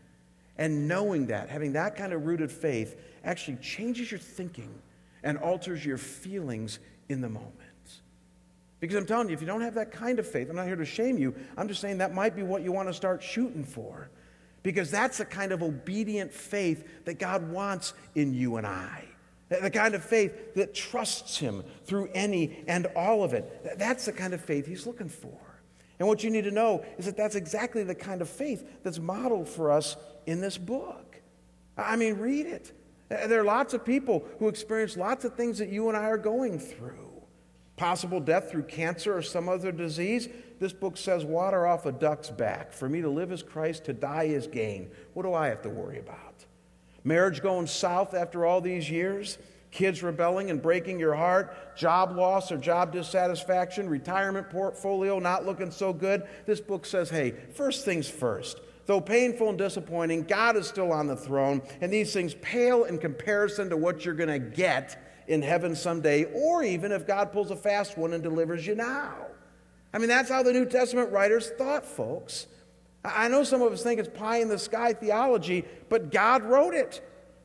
And 0.56 0.88
knowing 0.88 1.26
that, 1.26 1.50
having 1.50 1.72
that 1.72 1.96
kind 1.96 2.12
of 2.12 2.26
rooted 2.26 2.50
faith, 2.50 2.96
actually 3.24 3.56
changes 3.56 4.10
your 4.10 4.20
thinking 4.20 4.72
and 5.22 5.36
alters 5.38 5.84
your 5.84 5.98
feelings 5.98 6.78
in 7.08 7.20
the 7.20 7.28
moment. 7.28 7.52
Because 8.80 8.96
I'm 8.96 9.06
telling 9.06 9.28
you, 9.28 9.34
if 9.34 9.40
you 9.40 9.46
don't 9.46 9.62
have 9.62 9.74
that 9.74 9.90
kind 9.90 10.18
of 10.18 10.26
faith, 10.28 10.48
I'm 10.48 10.56
not 10.56 10.66
here 10.66 10.76
to 10.76 10.84
shame 10.84 11.18
you. 11.18 11.34
I'm 11.56 11.68
just 11.68 11.80
saying 11.80 11.98
that 11.98 12.14
might 12.14 12.36
be 12.36 12.42
what 12.42 12.62
you 12.62 12.70
want 12.70 12.88
to 12.88 12.94
start 12.94 13.22
shooting 13.22 13.64
for. 13.64 14.10
Because 14.64 14.90
that's 14.90 15.18
the 15.18 15.24
kind 15.24 15.52
of 15.52 15.62
obedient 15.62 16.32
faith 16.32 17.04
that 17.04 17.20
God 17.20 17.48
wants 17.48 17.94
in 18.16 18.34
you 18.34 18.56
and 18.56 18.66
I. 18.66 19.04
The 19.48 19.70
kind 19.70 19.94
of 19.94 20.02
faith 20.02 20.54
that 20.54 20.74
trusts 20.74 21.38
Him 21.38 21.62
through 21.84 22.08
any 22.14 22.64
and 22.66 22.86
all 22.96 23.22
of 23.22 23.34
it. 23.34 23.78
That's 23.78 24.06
the 24.06 24.12
kind 24.12 24.34
of 24.34 24.40
faith 24.40 24.66
He's 24.66 24.86
looking 24.86 25.10
for. 25.10 25.38
And 25.98 26.08
what 26.08 26.24
you 26.24 26.30
need 26.30 26.44
to 26.44 26.50
know 26.50 26.84
is 26.98 27.04
that 27.04 27.16
that's 27.16 27.36
exactly 27.36 27.84
the 27.84 27.94
kind 27.94 28.20
of 28.20 28.28
faith 28.28 28.82
that's 28.82 28.98
modeled 28.98 29.48
for 29.48 29.70
us 29.70 29.96
in 30.26 30.40
this 30.40 30.58
book. 30.58 31.20
I 31.76 31.96
mean, 31.96 32.18
read 32.18 32.46
it. 32.46 32.72
There 33.08 33.40
are 33.40 33.44
lots 33.44 33.74
of 33.74 33.84
people 33.84 34.24
who 34.38 34.48
experience 34.48 34.96
lots 34.96 35.24
of 35.24 35.34
things 35.34 35.58
that 35.58 35.68
you 35.68 35.88
and 35.88 35.96
I 35.96 36.04
are 36.04 36.18
going 36.18 36.58
through. 36.58 37.22
Possible 37.76 38.18
death 38.18 38.50
through 38.50 38.64
cancer 38.64 39.16
or 39.16 39.22
some 39.22 39.48
other 39.48 39.72
disease. 39.72 40.28
This 40.64 40.72
book 40.72 40.96
says, 40.96 41.26
water 41.26 41.66
off 41.66 41.84
a 41.84 41.92
duck's 41.92 42.30
back. 42.30 42.72
For 42.72 42.88
me 42.88 43.02
to 43.02 43.08
live 43.10 43.30
is 43.32 43.42
Christ, 43.42 43.84
to 43.84 43.92
die 43.92 44.22
is 44.22 44.46
gain. 44.46 44.90
What 45.12 45.24
do 45.24 45.34
I 45.34 45.48
have 45.48 45.60
to 45.60 45.68
worry 45.68 45.98
about? 45.98 46.46
Marriage 47.04 47.42
going 47.42 47.66
south 47.66 48.14
after 48.14 48.46
all 48.46 48.62
these 48.62 48.90
years? 48.90 49.36
Kids 49.70 50.02
rebelling 50.02 50.48
and 50.48 50.62
breaking 50.62 50.98
your 50.98 51.12
heart? 51.12 51.76
Job 51.76 52.16
loss 52.16 52.50
or 52.50 52.56
job 52.56 52.92
dissatisfaction? 52.92 53.90
Retirement 53.90 54.48
portfolio 54.48 55.18
not 55.18 55.44
looking 55.44 55.70
so 55.70 55.92
good? 55.92 56.26
This 56.46 56.62
book 56.62 56.86
says, 56.86 57.10
hey, 57.10 57.34
first 57.52 57.84
things 57.84 58.08
first. 58.08 58.62
Though 58.86 59.02
painful 59.02 59.50
and 59.50 59.58
disappointing, 59.58 60.22
God 60.22 60.56
is 60.56 60.66
still 60.66 60.92
on 60.92 61.06
the 61.06 61.16
throne, 61.16 61.60
and 61.82 61.92
these 61.92 62.14
things 62.14 62.36
pale 62.40 62.84
in 62.84 62.96
comparison 62.96 63.68
to 63.68 63.76
what 63.76 64.06
you're 64.06 64.14
going 64.14 64.30
to 64.30 64.38
get 64.38 64.96
in 65.28 65.42
heaven 65.42 65.76
someday, 65.76 66.24
or 66.32 66.62
even 66.62 66.90
if 66.90 67.06
God 67.06 67.32
pulls 67.32 67.50
a 67.50 67.56
fast 67.56 67.98
one 67.98 68.14
and 68.14 68.22
delivers 68.22 68.66
you 68.66 68.74
now. 68.74 69.26
I 69.94 69.98
mean, 69.98 70.08
that's 70.08 70.28
how 70.28 70.42
the 70.42 70.52
New 70.52 70.66
Testament 70.66 71.12
writers 71.12 71.50
thought, 71.56 71.86
folks. 71.86 72.48
I 73.04 73.28
know 73.28 73.44
some 73.44 73.62
of 73.62 73.72
us 73.72 73.84
think 73.84 74.00
it's 74.00 74.08
pie 74.08 74.38
in 74.38 74.48
the 74.48 74.58
sky 74.58 74.92
theology, 74.92 75.64
but 75.88 76.10
God 76.10 76.42
wrote 76.42 76.74
it. 76.74 77.00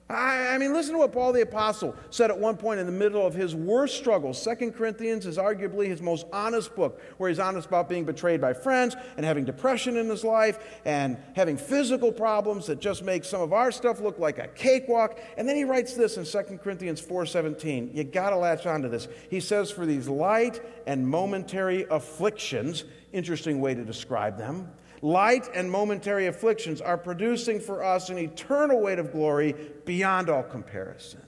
I, 0.10 0.56
I, 0.56 0.58
mean, 0.58 0.74
listen 0.74 0.94
to 0.94 1.00
what 1.00 1.12
Paul 1.12 1.34
the 1.34 1.42
Apostle 1.42 1.96
said 2.10 2.32
at 2.32 2.40
one 2.40 2.58
point 2.58 2.80
in 2.80 2.88
the 2.88 2.92
middle 2.92 3.26
of 3.26 3.36
his 3.36 3.54
worst 3.54 3.96
struggles. 3.96 4.42
Second 4.42 4.74
Corinthians 4.74 5.28
is 5.28 5.38
arguably 5.38 5.88
his 5.88 6.02
most 6.02 6.26
honest 6.34 6.76
book, 6.76 7.00
where 7.18 7.30
he's 7.30 7.38
honest 7.38 7.68
about 7.68 7.88
being 7.88 8.06
betrayed 8.06 8.42
by 8.42 8.54
friends 8.54 8.96
and 9.18 9.26
having 9.26 9.46
depression 9.46 9.98
in 9.98 10.10
his 10.10 10.24
life 10.24 10.80
and 10.84 11.16
having 11.36 11.58
physical 11.58 12.12
problems 12.12 12.66
that 12.66 12.80
just 12.80 13.04
make 13.04 13.24
some 13.24 13.42
of 13.42 13.54
our 13.54 13.72
stuff 13.72 14.00
look 14.00 14.18
like 14.18 14.40
a 14.40 14.48
cakewalk. 14.48 15.20
And 15.38 15.48
then 15.48 15.56
he 15.56 15.64
writes 15.64 15.94
this 15.94 16.18
in 16.18 16.26
Second 16.26 16.58
Corinthians 16.60 17.00
4.17. 17.00 17.96
You 17.96 18.04
got 18.04 18.32
to 18.32 18.38
latch 18.38 18.66
onto 18.66 18.90
this. 18.90 19.08
He 19.30 19.40
says, 19.40 19.70
for 19.70 19.86
these 19.86 20.08
light 20.08 20.60
and 20.88 21.08
momentary 21.08 21.86
afflictions, 21.92 22.84
interesting 23.14 23.62
way 23.62 23.76
to 23.76 23.86
describe 23.86 24.40
them, 24.40 24.72
light 25.02 25.50
and 25.54 25.70
momentary 25.72 26.28
afflictions 26.28 26.82
are 26.82 26.98
producing 26.98 27.60
for 27.60 27.84
us 27.84 28.10
an 28.10 28.18
eternal 28.18 28.82
weight 28.82 29.00
of 29.00 29.12
glory 29.12 29.56
beyond 29.86 30.30
all 30.30 30.44
comparison. 30.44 31.22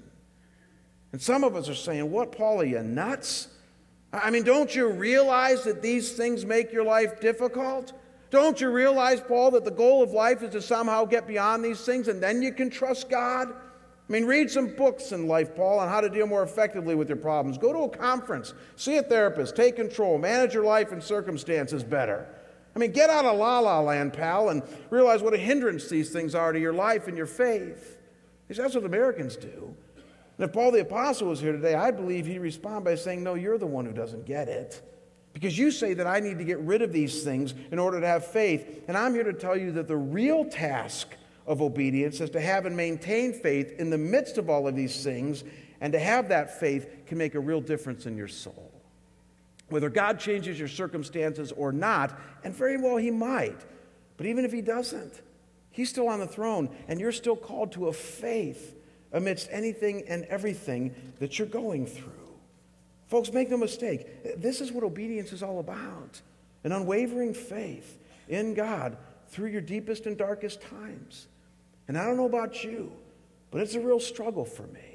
And 1.11 1.21
some 1.21 1.43
of 1.43 1.55
us 1.55 1.69
are 1.69 1.75
saying, 1.75 2.09
What, 2.09 2.31
Paul, 2.31 2.61
are 2.61 2.65
you 2.65 2.81
nuts? 2.81 3.47
I 4.13 4.29
mean, 4.29 4.43
don't 4.43 4.73
you 4.75 4.89
realize 4.89 5.63
that 5.63 5.81
these 5.81 6.13
things 6.13 6.45
make 6.45 6.73
your 6.73 6.83
life 6.83 7.21
difficult? 7.21 7.93
Don't 8.29 8.59
you 8.59 8.69
realize, 8.69 9.21
Paul, 9.21 9.51
that 9.51 9.65
the 9.65 9.71
goal 9.71 10.03
of 10.03 10.11
life 10.11 10.41
is 10.41 10.51
to 10.51 10.61
somehow 10.61 11.05
get 11.05 11.27
beyond 11.27 11.63
these 11.63 11.81
things 11.85 12.07
and 12.07 12.21
then 12.21 12.41
you 12.41 12.53
can 12.53 12.69
trust 12.69 13.09
God? 13.09 13.49
I 13.49 14.11
mean, 14.11 14.25
read 14.25 14.51
some 14.51 14.75
books 14.75 15.13
in 15.13 15.27
life, 15.27 15.55
Paul, 15.55 15.79
on 15.79 15.87
how 15.87 16.01
to 16.01 16.09
deal 16.09 16.27
more 16.27 16.43
effectively 16.43 16.95
with 16.95 17.07
your 17.07 17.17
problems. 17.17 17.57
Go 17.57 17.71
to 17.71 17.79
a 17.79 17.89
conference, 17.89 18.53
see 18.75 18.97
a 18.97 19.03
therapist, 19.03 19.55
take 19.55 19.77
control, 19.77 20.17
manage 20.17 20.53
your 20.53 20.65
life 20.65 20.91
and 20.91 21.01
circumstances 21.01 21.83
better. 21.83 22.27
I 22.75 22.79
mean, 22.79 22.91
get 22.91 23.09
out 23.09 23.25
of 23.25 23.37
la 23.37 23.59
la 23.59 23.81
land, 23.81 24.13
pal, 24.13 24.49
and 24.49 24.63
realize 24.89 25.21
what 25.21 25.33
a 25.33 25.37
hindrance 25.37 25.89
these 25.89 26.09
things 26.09 26.35
are 26.35 26.53
to 26.53 26.59
your 26.59 26.73
life 26.73 27.07
and 27.07 27.17
your 27.17 27.25
faith. 27.25 27.97
Because 28.47 28.63
that's 28.63 28.75
what 28.75 28.85
Americans 28.85 29.35
do. 29.35 29.75
And 30.37 30.49
if 30.49 30.53
Paul 30.53 30.71
the 30.71 30.81
Apostle 30.81 31.27
was 31.27 31.39
here 31.39 31.51
today, 31.51 31.75
I 31.75 31.91
believe 31.91 32.25
he'd 32.25 32.39
respond 32.39 32.85
by 32.85 32.95
saying, 32.95 33.23
No, 33.23 33.33
you're 33.33 33.57
the 33.57 33.67
one 33.67 33.85
who 33.85 33.91
doesn't 33.91 34.25
get 34.25 34.47
it. 34.47 34.81
Because 35.33 35.57
you 35.57 35.71
say 35.71 35.93
that 35.93 36.07
I 36.07 36.19
need 36.19 36.37
to 36.39 36.43
get 36.43 36.59
rid 36.59 36.81
of 36.81 36.91
these 36.91 37.23
things 37.23 37.53
in 37.71 37.79
order 37.79 38.01
to 38.01 38.07
have 38.07 38.25
faith. 38.25 38.83
And 38.87 38.97
I'm 38.97 39.13
here 39.13 39.23
to 39.23 39.33
tell 39.33 39.55
you 39.55 39.71
that 39.73 39.87
the 39.87 39.95
real 39.95 40.43
task 40.45 41.15
of 41.47 41.61
obedience 41.61 42.19
is 42.19 42.29
to 42.31 42.41
have 42.41 42.65
and 42.65 42.75
maintain 42.75 43.33
faith 43.33 43.79
in 43.79 43.89
the 43.89 43.97
midst 43.97 44.37
of 44.37 44.49
all 44.49 44.67
of 44.67 44.75
these 44.75 45.03
things. 45.03 45.43
And 45.79 45.93
to 45.93 45.99
have 45.99 46.29
that 46.29 46.59
faith 46.59 47.05
can 47.07 47.17
make 47.17 47.35
a 47.35 47.39
real 47.39 47.61
difference 47.61 48.05
in 48.05 48.17
your 48.17 48.27
soul 48.27 48.70
whether 49.71 49.89
God 49.89 50.19
changes 50.19 50.59
your 50.59 50.67
circumstances 50.67 51.51
or 51.51 51.71
not, 51.71 52.19
and 52.43 52.53
very 52.53 52.77
well 52.77 52.97
he 52.97 53.11
might. 53.11 53.59
But 54.17 54.25
even 54.25 54.45
if 54.45 54.51
he 54.51 54.61
doesn't, 54.61 55.21
he's 55.71 55.89
still 55.89 56.07
on 56.07 56.19
the 56.19 56.27
throne, 56.27 56.69
and 56.87 56.99
you're 56.99 57.11
still 57.11 57.35
called 57.35 57.71
to 57.73 57.87
a 57.87 57.93
faith 57.93 58.75
amidst 59.11 59.47
anything 59.51 60.03
and 60.07 60.25
everything 60.25 60.93
that 61.19 61.37
you're 61.37 61.47
going 61.47 61.85
through. 61.85 62.11
Folks, 63.07 63.33
make 63.33 63.49
no 63.49 63.57
mistake, 63.57 64.39
this 64.41 64.61
is 64.61 64.71
what 64.71 64.83
obedience 64.83 65.33
is 65.33 65.43
all 65.43 65.59
about 65.59 66.21
an 66.63 66.71
unwavering 66.71 67.33
faith 67.33 67.97
in 68.29 68.53
God 68.53 68.95
through 69.29 69.49
your 69.49 69.61
deepest 69.61 70.05
and 70.05 70.15
darkest 70.17 70.61
times. 70.61 71.27
And 71.87 71.97
I 71.97 72.05
don't 72.05 72.17
know 72.17 72.27
about 72.27 72.63
you, 72.63 72.91
but 73.49 73.61
it's 73.61 73.73
a 73.73 73.79
real 73.79 73.99
struggle 73.99 74.45
for 74.45 74.67
me. 74.67 74.90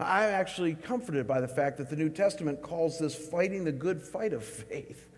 I'm 0.00 0.30
actually 0.30 0.74
comforted 0.74 1.26
by 1.26 1.40
the 1.40 1.48
fact 1.48 1.78
that 1.78 1.90
the 1.90 1.96
New 1.96 2.08
Testament 2.08 2.62
calls 2.62 2.98
this 2.98 3.14
fighting 3.14 3.64
the 3.64 3.72
good 3.72 4.00
fight 4.02 4.32
of 4.32 4.44
faith, 4.44 5.08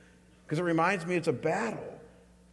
because 0.45 0.59
it 0.59 0.63
reminds 0.63 1.07
me 1.07 1.17
it's 1.17 1.29
a 1.29 1.33
battle. 1.33 1.85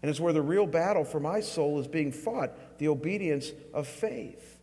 And 0.03 0.11
it's 0.11 0.19
where 0.19 0.33
the 0.33 0.43
real 0.43 0.67
battle 0.67 1.03
for 1.03 1.19
my 1.19 1.39
soul 1.39 1.79
is 1.79 1.87
being 1.87 2.11
fought 2.11 2.51
the 2.77 2.87
obedience 2.87 3.51
of 3.73 3.87
faith. 3.87 4.59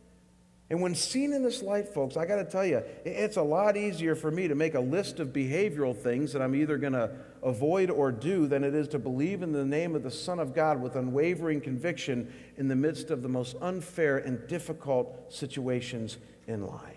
And 0.69 0.81
when 0.81 0.95
seen 0.95 1.33
in 1.33 1.43
this 1.43 1.61
light, 1.61 1.89
folks, 1.89 2.15
I 2.15 2.25
got 2.25 2.37
to 2.37 2.45
tell 2.45 2.65
you, 2.65 2.81
it's 3.03 3.37
a 3.37 3.41
lot 3.43 3.75
easier 3.75 4.15
for 4.15 4.31
me 4.31 4.47
to 4.47 4.55
make 4.55 4.73
a 4.73 4.79
list 4.79 5.19
of 5.19 5.27
behavioral 5.27 5.95
things 5.95 6.31
that 6.33 6.41
I'm 6.41 6.55
either 6.55 6.77
going 6.77 6.93
to 6.93 7.11
avoid 7.43 7.91
or 7.91 8.11
do 8.11 8.47
than 8.47 8.63
it 8.63 8.73
is 8.73 8.87
to 8.87 8.97
believe 8.97 9.43
in 9.43 9.51
the 9.51 9.65
name 9.65 9.93
of 9.93 10.03
the 10.03 10.09
Son 10.09 10.39
of 10.39 10.55
God 10.55 10.81
with 10.81 10.95
unwavering 10.95 11.61
conviction 11.61 12.33
in 12.57 12.67
the 12.67 12.75
midst 12.75 13.11
of 13.11 13.21
the 13.21 13.29
most 13.29 13.57
unfair 13.61 14.17
and 14.17 14.47
difficult 14.47 15.31
situations 15.31 16.17
in 16.47 16.65
life. 16.65 16.94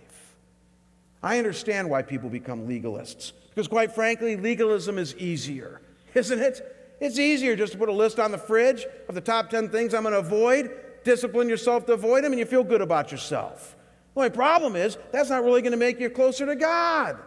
I 1.23 1.39
understand 1.39 1.91
why 1.91 2.03
people 2.03 2.29
become 2.29 2.67
legalists. 2.69 3.33
Because, 3.51 3.69
quite 3.69 3.93
frankly, 3.93 4.37
legalism 4.37 4.99
is 4.99 5.17
easier, 5.17 5.81
isn't 6.15 6.39
it? 6.39 6.97
It's 7.01 7.19
easier 7.19 7.57
just 7.57 7.73
to 7.73 7.79
put 7.79 7.89
a 7.89 7.93
list 7.93 8.19
on 8.19 8.31
the 8.31 8.39
fridge 8.39 8.87
of 9.09 9.15
the 9.15 9.21
top 9.21 9.51
10 9.51 9.69
things 9.69 9.95
I'm 9.95 10.03
going 10.03 10.13
to 10.13 10.19
avoid, 10.19 10.71
discipline 11.05 11.49
yourself 11.49 11.87
to 11.87 11.93
avoid 11.93 12.25
them, 12.25 12.33
and 12.33 12.39
you 12.39 12.47
feel 12.47 12.65
good 12.65 12.83
about 12.83 13.11
yourself. 13.11 13.77
The 14.15 14.21
only 14.21 14.31
problem 14.31 14.77
is 14.77 14.99
that's 15.13 15.31
not 15.31 15.45
really 15.45 15.63
going 15.63 15.73
to 15.73 15.79
make 15.79 16.01
you 16.01 16.11
closer 16.11 16.47
to 16.47 16.57
God. 16.57 17.19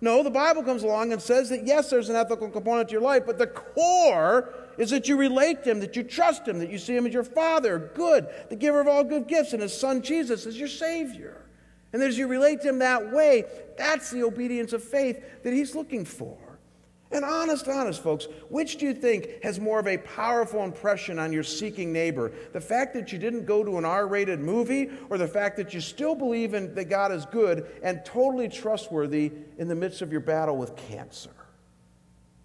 No, 0.00 0.22
the 0.22 0.30
Bible 0.30 0.62
comes 0.62 0.82
along 0.82 1.12
and 1.12 1.20
says 1.20 1.48
that 1.50 1.66
yes, 1.66 1.90
there's 1.90 2.08
an 2.08 2.16
ethical 2.16 2.48
component 2.48 2.88
to 2.88 2.92
your 2.92 3.02
life, 3.02 3.24
but 3.26 3.38
the 3.38 3.48
core 3.48 4.54
is 4.78 4.90
that 4.90 5.08
you 5.08 5.16
relate 5.16 5.64
to 5.64 5.70
Him, 5.72 5.80
that 5.80 5.96
you 5.96 6.04
trust 6.04 6.46
Him, 6.46 6.58
that 6.60 6.70
you 6.70 6.78
see 6.78 6.96
Him 6.96 7.06
as 7.06 7.12
your 7.12 7.24
Father, 7.24 7.90
good, 7.94 8.28
the 8.48 8.56
giver 8.56 8.80
of 8.80 8.86
all 8.86 9.02
good 9.02 9.26
gifts, 9.26 9.52
and 9.52 9.60
His 9.60 9.78
Son 9.78 10.00
Jesus 10.00 10.46
as 10.46 10.58
your 10.58 10.68
Savior. 10.68 11.36
And 11.92 12.02
as 12.02 12.18
you 12.18 12.26
relate 12.26 12.60
to 12.62 12.68
Him 12.68 12.78
that 12.80 13.12
way, 13.12 13.44
that's 13.76 14.10
the 14.10 14.24
obedience 14.24 14.72
of 14.72 14.82
faith 14.82 15.42
that 15.42 15.52
He's 15.52 15.74
looking 15.74 16.04
for. 16.04 16.36
And 17.10 17.24
honest, 17.24 17.66
honest, 17.68 18.02
folks, 18.02 18.28
which 18.50 18.76
do 18.76 18.84
you 18.84 18.92
think 18.92 19.42
has 19.42 19.58
more 19.58 19.80
of 19.80 19.86
a 19.86 19.96
powerful 19.96 20.62
impression 20.62 21.18
on 21.18 21.32
your 21.32 21.42
seeking 21.42 21.90
neighbor? 21.90 22.32
The 22.52 22.60
fact 22.60 22.92
that 22.94 23.12
you 23.12 23.18
didn't 23.18 23.46
go 23.46 23.64
to 23.64 23.78
an 23.78 23.86
R 23.86 24.06
rated 24.06 24.40
movie, 24.40 24.90
or 25.08 25.16
the 25.16 25.26
fact 25.26 25.56
that 25.56 25.72
you 25.72 25.80
still 25.80 26.14
believe 26.14 26.52
in, 26.52 26.74
that 26.74 26.90
God 26.90 27.10
is 27.10 27.24
good 27.24 27.66
and 27.82 28.04
totally 28.04 28.48
trustworthy 28.48 29.32
in 29.56 29.68
the 29.68 29.74
midst 29.74 30.02
of 30.02 30.12
your 30.12 30.20
battle 30.20 30.58
with 30.58 30.76
cancer? 30.76 31.30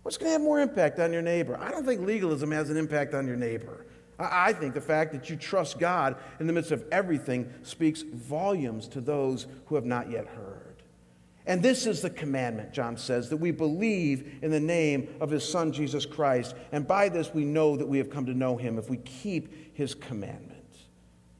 What's 0.03 0.17
going 0.17 0.29
to 0.29 0.33
have 0.33 0.41
more 0.41 0.61
impact 0.61 0.99
on 0.99 1.11
your 1.11 1.21
neighbor? 1.21 1.57
I 1.59 1.69
don't 1.69 1.85
think 1.85 2.01
legalism 2.01 2.51
has 2.51 2.69
an 2.69 2.77
impact 2.77 3.13
on 3.13 3.27
your 3.27 3.37
neighbor. 3.37 3.85
I 4.19 4.53
think 4.53 4.73
the 4.73 4.81
fact 4.81 5.11
that 5.13 5.29
you 5.29 5.35
trust 5.35 5.79
God 5.79 6.15
in 6.39 6.47
the 6.47 6.53
midst 6.53 6.71
of 6.71 6.85
everything 6.91 7.51
speaks 7.63 8.01
volumes 8.01 8.87
to 8.89 9.01
those 9.01 9.47
who 9.65 9.75
have 9.75 9.85
not 9.85 10.09
yet 10.09 10.27
heard. 10.27 10.83
And 11.45 11.61
this 11.61 11.85
is 11.85 12.01
the 12.01 12.09
commandment, 12.09 12.71
John 12.71 12.95
says, 12.95 13.29
that 13.29 13.37
we 13.37 13.51
believe 13.51 14.39
in 14.41 14.51
the 14.51 14.59
name 14.59 15.09
of 15.19 15.29
his 15.29 15.47
Son, 15.47 15.73
Jesus 15.73 16.05
Christ. 16.05 16.55
And 16.71 16.87
by 16.87 17.09
this 17.09 17.33
we 17.33 17.43
know 17.43 17.75
that 17.75 17.87
we 17.87 17.97
have 17.97 18.09
come 18.09 18.25
to 18.27 18.33
know 18.33 18.55
him 18.55 18.77
if 18.77 18.89
we 18.89 18.97
keep 18.97 19.75
his 19.75 19.93
commandments. 19.93 20.85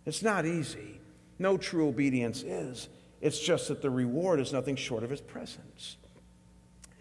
It's 0.05 0.21
not 0.21 0.45
easy. 0.45 0.99
No 1.39 1.57
true 1.57 1.87
obedience 1.87 2.43
is. 2.43 2.89
It's 3.21 3.39
just 3.39 3.69
that 3.69 3.81
the 3.81 3.89
reward 3.89 4.41
is 4.41 4.51
nothing 4.51 4.75
short 4.75 5.03
of 5.03 5.09
his 5.09 5.21
presence. 5.21 5.95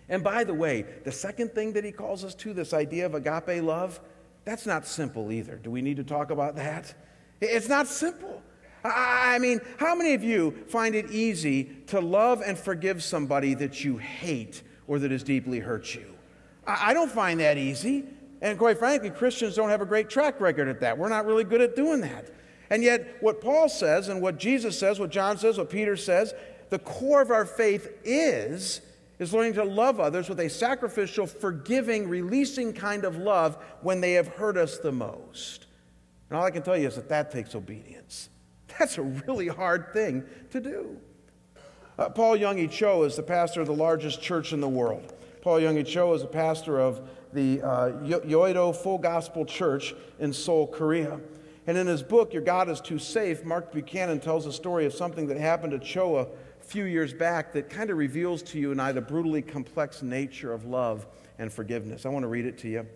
And 0.09 0.23
by 0.23 0.45
the 0.45 0.55
way, 0.55 0.85
the 1.05 1.11
second 1.11 1.53
thing 1.53 1.73
that 1.73 1.85
he 1.85 1.91
calls 1.91 2.23
us 2.23 2.35
to, 2.37 2.53
this 2.53 2.73
idea 2.73 3.07
of 3.07 3.15
agape 3.15 3.63
love, 3.63 4.01
that's 4.45 4.67
not 4.67 4.87
simple 4.87 5.31
either. 5.31 5.57
Do 5.57 5.71
we 5.71 5.83
need 5.83 5.97
to 5.99 6.05
talk 6.05 6.31
about 6.31 6.57
that? 6.57 6.95
It's 7.41 7.69
not 7.69 7.87
simple. 7.87 8.43
I 8.85 9.39
mean, 9.39 9.61
how 9.79 9.95
many 9.95 10.15
of 10.15 10.25
you 10.25 10.65
find 10.69 10.95
it 10.95 11.11
easy 11.11 11.65
to 11.87 12.01
love 12.01 12.43
and 12.45 12.59
forgive 12.59 13.03
somebody 13.03 13.55
that 13.55 13.85
you 13.85 13.99
hate 13.99 14.63
or 14.89 14.99
that 14.99 15.11
has 15.11 15.23
deeply 15.23 15.61
hurt 15.61 15.95
you? 15.95 16.07
I 16.67 16.93
don't 16.93 17.11
find 17.11 17.39
that 17.41 17.59
easy. 17.59 18.05
And 18.41 18.59
quite 18.59 18.79
frankly, 18.79 19.11
Christians 19.11 19.55
don't 19.55 19.69
have 19.69 19.81
a 19.81 19.87
great 19.87 20.11
track 20.11 20.41
record 20.41 20.67
at 20.69 20.81
that. 20.81 20.99
We're 20.99 21.09
not 21.09 21.27
really 21.27 21.45
good 21.45 21.61
at 21.61 21.77
doing 21.77 22.01
that. 22.01 22.31
And 22.71 22.83
yet, 22.83 23.19
what 23.21 23.41
Paul 23.41 23.69
says 23.69 24.09
and 24.09 24.21
what 24.21 24.39
Jesus 24.39 24.79
says, 24.79 24.99
what 24.99 25.11
John 25.11 25.39
says, 25.39 25.59
what 25.59 25.71
Peter 25.71 25.97
says, 25.97 26.35
the 26.71 26.79
core 26.79 27.23
of 27.23 27.31
our 27.31 27.45
faith 27.45 27.89
is 28.03 28.81
is 29.23 29.33
learning 29.33 29.55
to 29.55 29.65
love 29.65 30.01
others 30.01 30.29
with 30.29 30.41
a 30.41 30.51
sacrificial, 30.51 31.27
forgiving, 31.27 32.09
releasing 32.09 32.73
kind 32.73 33.05
of 33.05 33.17
love 33.17 33.57
when 33.81 34.01
they 34.01 34.15
have 34.15 34.27
hurt 34.27 34.57
us 34.57 34.79
the 34.79 34.91
most. 34.91 35.67
And 36.29 36.37
all 36.37 36.45
I 36.45 36.51
can 36.51 36.63
tell 36.63 36.77
you 36.77 36.89
is 36.89 36.97
that 36.97 37.09
that 37.09 37.31
takes 37.31 37.55
obedience. 37.55 38.29
That's 38.79 38.99
a 38.99 39.03
really 39.03 39.47
hard 39.47 39.93
thing 39.93 40.25
to 40.51 40.61
do. 40.61 40.97
Uh, 41.99 42.09
Paul 42.09 42.37
Yonggi 42.37 42.69
Cho 42.69 43.05
is 43.05 43.15
the 43.15 43.23
pastor 43.23 43.61
of 43.61 43.69
the 43.69 43.75
largest 43.75 44.21
church 44.21 44.53
in 44.53 44.61
the 44.61 44.69
world. 44.69 45.15
Paul 45.41 45.61
Yonggi 45.61 45.87
Cho 45.87 46.13
is 46.15 46.23
a 46.23 46.27
pastor 46.27 46.81
of 46.81 47.09
the 47.33 47.63
uh, 47.63 47.93
Yoido 48.03 48.75
Full 48.75 48.99
Gospel 48.99 49.45
Church 49.45 49.95
in 50.19 50.33
Seoul, 50.33 50.67
Korea. 50.67 51.21
And 51.69 51.79
in 51.79 51.87
his 51.87 52.03
book, 52.03 52.33
Your 52.33 52.43
God 52.43 52.69
is 52.69 52.81
Too 52.81 52.99
Safe, 52.99 53.45
Mark 53.45 53.73
Buchanan 53.73 54.19
tells 54.19 54.47
a 54.47 54.53
story 54.53 54.85
of 54.85 54.93
something 54.93 55.29
that 55.29 55.37
happened 55.37 55.73
to 55.73 55.79
Cho 55.79 56.17
a 56.17 56.27
few 56.73 56.85
years 56.85 57.13
back 57.13 57.53
that 57.53 57.71
kind 57.71 57.91
of 57.91 57.99
reveals 57.99 58.43
to 58.43 58.59
you 58.59 58.73
and 58.73 58.81
I 58.81 58.93
the 58.93 59.01
brutally 59.01 59.43
complex 59.43 60.03
nature 60.03 60.53
of 60.53 60.65
love 60.65 61.07
and 61.39 61.53
forgiveness. 61.53 62.07
I 62.07 62.09
want 62.09 62.25
to 62.25 62.29
read 62.29 62.47
it 62.47 62.59
to 62.59 62.69
you. 62.69 62.87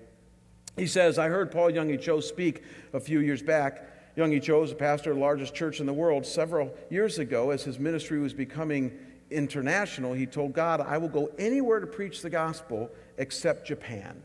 He 0.76 0.86
says, 0.86 1.18
I 1.18 1.28
heard 1.28 1.50
Paul 1.50 1.70
Yonggi 1.70 2.00
Cho 2.00 2.20
speak 2.20 2.62
a 2.92 3.00
few 3.00 3.20
years 3.20 3.42
back 3.42 3.96
Yonggi 4.16 4.42
Cho 4.42 4.62
is 4.62 4.72
a 4.72 4.74
pastor 4.74 5.10
of 5.10 5.18
the 5.18 5.22
largest 5.22 5.54
church 5.54 5.78
in 5.78 5.84
the 5.84 5.92
world. 5.92 6.24
Several 6.24 6.74
years 6.88 7.18
ago, 7.18 7.50
as 7.50 7.64
his 7.64 7.78
ministry 7.78 8.18
was 8.18 8.32
becoming 8.32 8.90
international, 9.30 10.14
he 10.14 10.24
told 10.24 10.54
God, 10.54 10.80
I 10.80 10.96
will 10.96 11.08
go 11.08 11.30
anywhere 11.38 11.80
to 11.80 11.86
preach 11.86 12.22
the 12.22 12.30
gospel 12.30 12.90
except 13.18 13.66
Japan. 13.66 14.22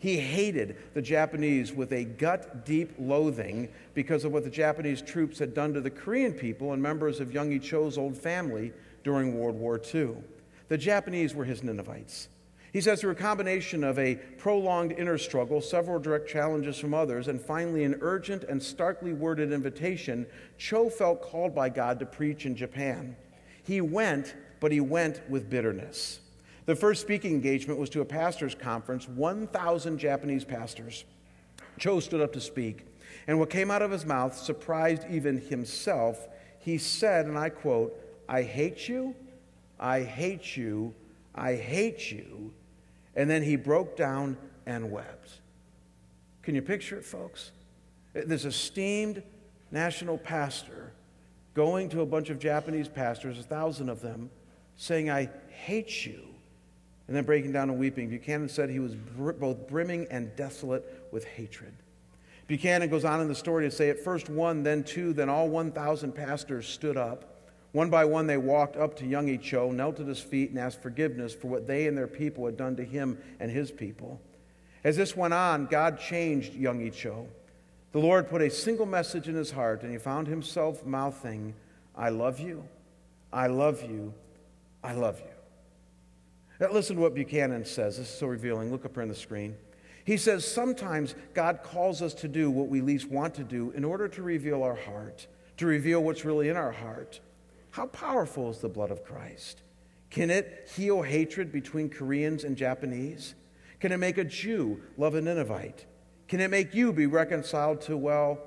He 0.00 0.16
hated 0.16 0.78
the 0.94 1.02
Japanese 1.02 1.74
with 1.74 1.92
a 1.92 2.04
gut 2.04 2.64
deep 2.64 2.94
loathing 2.98 3.68
because 3.92 4.24
of 4.24 4.32
what 4.32 4.44
the 4.44 4.50
Japanese 4.50 5.02
troops 5.02 5.38
had 5.38 5.52
done 5.52 5.74
to 5.74 5.82
the 5.82 5.90
Korean 5.90 6.32
people 6.32 6.72
and 6.72 6.82
members 6.82 7.20
of 7.20 7.28
Yonggi 7.28 7.62
Cho's 7.62 7.98
old 7.98 8.16
family 8.16 8.72
during 9.04 9.38
World 9.38 9.56
War 9.56 9.78
II. 9.94 10.14
The 10.68 10.78
Japanese 10.78 11.34
were 11.34 11.44
his 11.44 11.62
Ninevites. 11.62 12.28
He 12.72 12.80
says 12.80 13.00
through 13.00 13.10
a 13.10 13.16
combination 13.16 13.84
of 13.84 13.98
a 13.98 14.14
prolonged 14.38 14.92
inner 14.92 15.18
struggle, 15.18 15.60
several 15.60 15.98
direct 15.98 16.30
challenges 16.30 16.78
from 16.78 16.94
others, 16.94 17.28
and 17.28 17.38
finally 17.38 17.84
an 17.84 17.98
urgent 18.00 18.44
and 18.44 18.62
starkly 18.62 19.12
worded 19.12 19.52
invitation, 19.52 20.26
Cho 20.56 20.88
felt 20.88 21.20
called 21.20 21.54
by 21.54 21.68
God 21.68 21.98
to 21.98 22.06
preach 22.06 22.46
in 22.46 22.56
Japan. 22.56 23.16
He 23.64 23.82
went, 23.82 24.34
but 24.60 24.72
he 24.72 24.80
went 24.80 25.20
with 25.28 25.50
bitterness. 25.50 26.20
The 26.66 26.76
first 26.76 27.00
speaking 27.00 27.32
engagement 27.32 27.78
was 27.80 27.90
to 27.90 28.00
a 28.00 28.04
pastor's 28.04 28.54
conference, 28.54 29.08
1,000 29.08 29.98
Japanese 29.98 30.44
pastors. 30.44 31.04
Cho 31.78 32.00
stood 32.00 32.20
up 32.20 32.32
to 32.34 32.40
speak, 32.40 32.86
and 33.26 33.38
what 33.38 33.50
came 33.50 33.70
out 33.70 33.82
of 33.82 33.90
his 33.90 34.04
mouth 34.04 34.36
surprised 34.36 35.04
even 35.10 35.40
himself. 35.40 36.28
He 36.58 36.78
said, 36.78 37.26
and 37.26 37.38
I 37.38 37.48
quote, 37.48 37.98
I 38.28 38.42
hate 38.42 38.88
you, 38.88 39.14
I 39.78 40.02
hate 40.02 40.56
you, 40.56 40.94
I 41.34 41.54
hate 41.54 42.12
you, 42.12 42.52
and 43.16 43.28
then 43.28 43.42
he 43.42 43.56
broke 43.56 43.96
down 43.96 44.36
and 44.66 44.90
wept. 44.90 45.40
Can 46.42 46.54
you 46.54 46.62
picture 46.62 46.96
it, 46.96 47.04
folks? 47.04 47.52
This 48.12 48.44
esteemed 48.44 49.22
national 49.70 50.18
pastor 50.18 50.92
going 51.54 51.88
to 51.90 52.00
a 52.00 52.06
bunch 52.06 52.30
of 52.30 52.38
Japanese 52.38 52.88
pastors, 52.88 53.38
a 53.38 53.42
thousand 53.42 53.88
of 53.88 54.00
them, 54.00 54.30
saying, 54.76 55.10
I 55.10 55.28
hate 55.48 56.06
you, 56.06 56.29
and 57.10 57.16
then 57.16 57.24
breaking 57.24 57.52
down 57.52 57.68
and 57.68 57.78
weeping. 57.78 58.08
Buchanan 58.08 58.48
said 58.48 58.70
he 58.70 58.78
was 58.78 58.94
br- 58.94 59.32
both 59.32 59.68
brimming 59.68 60.06
and 60.10 60.34
desolate 60.36 61.06
with 61.12 61.26
hatred. 61.26 61.74
Buchanan 62.46 62.88
goes 62.88 63.04
on 63.04 63.20
in 63.20 63.28
the 63.28 63.34
story 63.34 63.68
to 63.68 63.70
say, 63.70 63.90
at 63.90 64.00
first 64.00 64.30
one, 64.30 64.62
then 64.62 64.84
two, 64.84 65.12
then 65.12 65.28
all 65.28 65.48
1,000 65.48 66.12
pastors 66.12 66.66
stood 66.66 66.96
up 66.96 67.30
one 67.72 67.88
by 67.88 68.04
one, 68.04 68.26
they 68.26 68.36
walked 68.36 68.76
up 68.76 68.96
to 68.96 69.04
Yonggi 69.04 69.40
Cho, 69.40 69.70
knelt 69.70 70.00
at 70.00 70.06
his 70.06 70.20
feet, 70.20 70.50
and 70.50 70.58
asked 70.58 70.82
forgiveness 70.82 71.32
for 71.32 71.46
what 71.46 71.66
they 71.66 71.86
and 71.86 71.96
their 71.96 72.08
people 72.08 72.44
had 72.46 72.56
done 72.56 72.74
to 72.76 72.84
him 72.84 73.18
and 73.38 73.50
his 73.50 73.70
people. 73.70 74.20
As 74.82 74.96
this 74.96 75.16
went 75.16 75.34
on, 75.34 75.66
God 75.66 76.00
changed 76.00 76.54
Yonggi 76.54 76.92
Cho. 76.92 77.28
The 77.92 78.00
Lord 78.00 78.28
put 78.28 78.42
a 78.42 78.50
single 78.50 78.86
message 78.86 79.28
in 79.28 79.34
his 79.36 79.52
heart, 79.52 79.82
and 79.82 79.92
he 79.92 79.98
found 79.98 80.26
himself 80.26 80.84
mouthing, 80.84 81.54
I 81.94 82.08
love 82.08 82.40
you, 82.40 82.64
I 83.32 83.46
love 83.46 83.82
you, 83.82 84.14
I 84.82 84.94
love 84.94 85.20
you. 85.20 85.39
Now, 86.60 86.70
listen 86.70 86.96
to 86.96 87.02
what 87.02 87.14
Buchanan 87.14 87.64
says. 87.64 87.96
This 87.96 88.08
is 88.08 88.14
so 88.14 88.26
revealing. 88.26 88.70
Look 88.70 88.84
up 88.84 88.92
here 88.94 89.02
on 89.02 89.08
the 89.08 89.14
screen. 89.14 89.56
He 90.04 90.18
says, 90.18 90.46
Sometimes 90.46 91.14
God 91.32 91.60
calls 91.62 92.02
us 92.02 92.12
to 92.14 92.28
do 92.28 92.50
what 92.50 92.68
we 92.68 92.82
least 92.82 93.08
want 93.08 93.34
to 93.36 93.44
do 93.44 93.70
in 93.70 93.82
order 93.82 94.08
to 94.08 94.22
reveal 94.22 94.62
our 94.62 94.74
heart, 94.74 95.26
to 95.56 95.66
reveal 95.66 96.02
what's 96.02 96.24
really 96.24 96.50
in 96.50 96.56
our 96.56 96.72
heart. 96.72 97.20
How 97.70 97.86
powerful 97.86 98.50
is 98.50 98.58
the 98.58 98.68
blood 98.68 98.90
of 98.90 99.04
Christ? 99.04 99.62
Can 100.10 100.28
it 100.28 100.68
heal 100.76 101.02
hatred 101.02 101.50
between 101.50 101.88
Koreans 101.88 102.44
and 102.44 102.56
Japanese? 102.56 103.34
Can 103.78 103.92
it 103.92 103.98
make 103.98 104.18
a 104.18 104.24
Jew 104.24 104.82
love 104.98 105.14
a 105.14 105.22
Ninevite? 105.22 105.86
Can 106.28 106.40
it 106.40 106.50
make 106.50 106.74
you 106.74 106.92
be 106.92 107.06
reconciled 107.06 107.80
to, 107.82 107.96
well, 107.96 108.38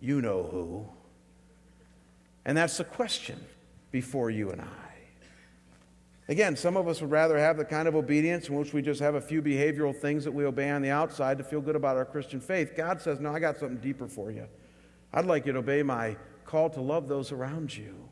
you 0.00 0.20
know 0.20 0.42
who? 0.42 0.88
And 2.44 2.56
that's 2.56 2.78
the 2.78 2.84
question 2.84 3.38
before 3.92 4.30
you 4.30 4.50
and 4.50 4.62
I. 4.62 4.81
Again, 6.28 6.56
some 6.56 6.76
of 6.76 6.86
us 6.86 7.00
would 7.00 7.10
rather 7.10 7.36
have 7.38 7.56
the 7.56 7.64
kind 7.64 7.88
of 7.88 7.96
obedience 7.96 8.48
in 8.48 8.54
which 8.54 8.72
we 8.72 8.80
just 8.80 9.00
have 9.00 9.16
a 9.16 9.20
few 9.20 9.42
behavioral 9.42 9.94
things 9.94 10.24
that 10.24 10.32
we 10.32 10.44
obey 10.44 10.70
on 10.70 10.80
the 10.80 10.90
outside 10.90 11.38
to 11.38 11.44
feel 11.44 11.60
good 11.60 11.76
about 11.76 11.96
our 11.96 12.04
Christian 12.04 12.40
faith. 12.40 12.76
God 12.76 13.00
says, 13.00 13.20
No, 13.20 13.34
I 13.34 13.40
got 13.40 13.58
something 13.58 13.78
deeper 13.78 14.06
for 14.06 14.30
you. 14.30 14.46
I'd 15.12 15.26
like 15.26 15.46
you 15.46 15.52
to 15.52 15.58
obey 15.58 15.82
my 15.82 16.16
call 16.44 16.70
to 16.70 16.80
love 16.80 17.08
those 17.08 17.32
around 17.32 17.76
you 17.76 18.08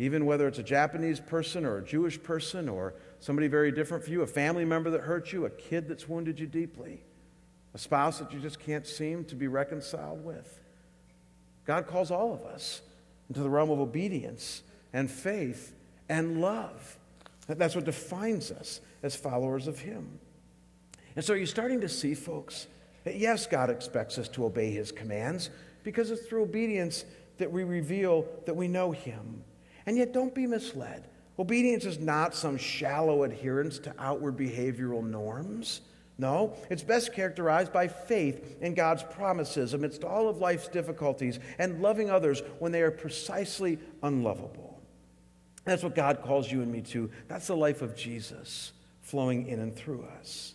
even 0.00 0.24
whether 0.24 0.48
it's 0.48 0.58
a 0.58 0.62
Japanese 0.62 1.20
person 1.20 1.66
or 1.66 1.76
a 1.76 1.84
Jewish 1.84 2.20
person 2.22 2.70
or 2.70 2.94
somebody 3.18 3.48
very 3.48 3.70
different 3.70 4.02
for 4.02 4.08
you, 4.08 4.22
a 4.22 4.26
family 4.26 4.64
member 4.64 4.88
that 4.88 5.02
hurt 5.02 5.30
you, 5.30 5.44
a 5.44 5.50
kid 5.50 5.88
that's 5.88 6.08
wounded 6.08 6.40
you 6.40 6.46
deeply, 6.46 7.02
a 7.74 7.78
spouse 7.78 8.18
that 8.18 8.32
you 8.32 8.40
just 8.40 8.58
can't 8.58 8.86
seem 8.86 9.26
to 9.26 9.34
be 9.34 9.46
reconciled 9.46 10.24
with. 10.24 10.58
God 11.66 11.86
calls 11.86 12.10
all 12.10 12.32
of 12.32 12.44
us 12.44 12.80
into 13.28 13.42
the 13.42 13.50
realm 13.50 13.68
of 13.68 13.78
obedience 13.78 14.62
and 14.94 15.10
faith 15.10 15.74
and 16.08 16.40
love. 16.40 16.96
That's 17.58 17.74
what 17.74 17.84
defines 17.84 18.50
us 18.50 18.80
as 19.02 19.16
followers 19.16 19.66
of 19.66 19.80
Him. 19.80 20.18
And 21.16 21.24
so 21.24 21.34
you're 21.34 21.46
starting 21.46 21.80
to 21.80 21.88
see, 21.88 22.14
folks, 22.14 22.66
that 23.04 23.16
yes, 23.16 23.46
God 23.46 23.70
expects 23.70 24.18
us 24.18 24.28
to 24.30 24.44
obey 24.44 24.70
His 24.70 24.92
commands 24.92 25.50
because 25.82 26.10
it's 26.10 26.26
through 26.26 26.42
obedience 26.42 27.04
that 27.38 27.50
we 27.50 27.64
reveal 27.64 28.26
that 28.46 28.54
we 28.54 28.68
know 28.68 28.92
Him 28.92 29.42
and 29.86 29.96
yet, 29.96 30.12
don't 30.12 30.34
be 30.34 30.46
misled. 30.46 31.08
Obedience 31.38 31.84
is 31.84 31.98
not 31.98 32.34
some 32.34 32.56
shallow 32.56 33.24
adherence 33.24 33.78
to 33.80 33.94
outward 33.98 34.36
behavioral 34.36 35.02
norms. 35.02 35.80
No, 36.18 36.54
it's 36.68 36.82
best 36.82 37.14
characterized 37.14 37.72
by 37.72 37.88
faith 37.88 38.58
in 38.60 38.74
God's 38.74 39.02
promises 39.02 39.72
amidst 39.72 40.04
all 40.04 40.28
of 40.28 40.38
life's 40.38 40.68
difficulties 40.68 41.40
and 41.58 41.80
loving 41.80 42.10
others 42.10 42.42
when 42.58 42.72
they 42.72 42.82
are 42.82 42.90
precisely 42.90 43.78
unlovable. 44.02 44.69
That's 45.64 45.82
what 45.82 45.94
God 45.94 46.22
calls 46.22 46.50
you 46.50 46.62
and 46.62 46.72
me 46.72 46.80
to. 46.82 47.10
That's 47.28 47.46
the 47.46 47.56
life 47.56 47.82
of 47.82 47.94
Jesus 47.94 48.72
flowing 49.02 49.46
in 49.46 49.60
and 49.60 49.74
through 49.74 50.06
us. 50.18 50.54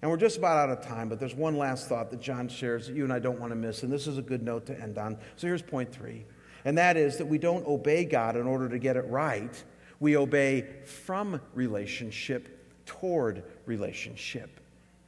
And 0.00 0.10
we're 0.10 0.16
just 0.16 0.36
about 0.36 0.56
out 0.58 0.76
of 0.76 0.84
time, 0.84 1.08
but 1.08 1.20
there's 1.20 1.34
one 1.34 1.56
last 1.56 1.88
thought 1.88 2.10
that 2.10 2.20
John 2.20 2.48
shares 2.48 2.88
that 2.88 2.96
you 2.96 3.04
and 3.04 3.12
I 3.12 3.20
don't 3.20 3.38
want 3.38 3.52
to 3.52 3.56
miss, 3.56 3.84
and 3.84 3.92
this 3.92 4.08
is 4.08 4.18
a 4.18 4.22
good 4.22 4.42
note 4.42 4.66
to 4.66 4.80
end 4.80 4.98
on. 4.98 5.16
So 5.36 5.46
here's 5.46 5.62
point 5.62 5.92
three, 5.92 6.24
and 6.64 6.76
that 6.76 6.96
is 6.96 7.18
that 7.18 7.26
we 7.26 7.38
don't 7.38 7.64
obey 7.66 8.04
God 8.04 8.36
in 8.36 8.46
order 8.46 8.68
to 8.68 8.78
get 8.78 8.96
it 8.96 9.06
right. 9.06 9.62
We 10.00 10.16
obey 10.16 10.66
from 10.84 11.40
relationship 11.54 12.84
toward 12.84 13.44
relationship. 13.64 14.58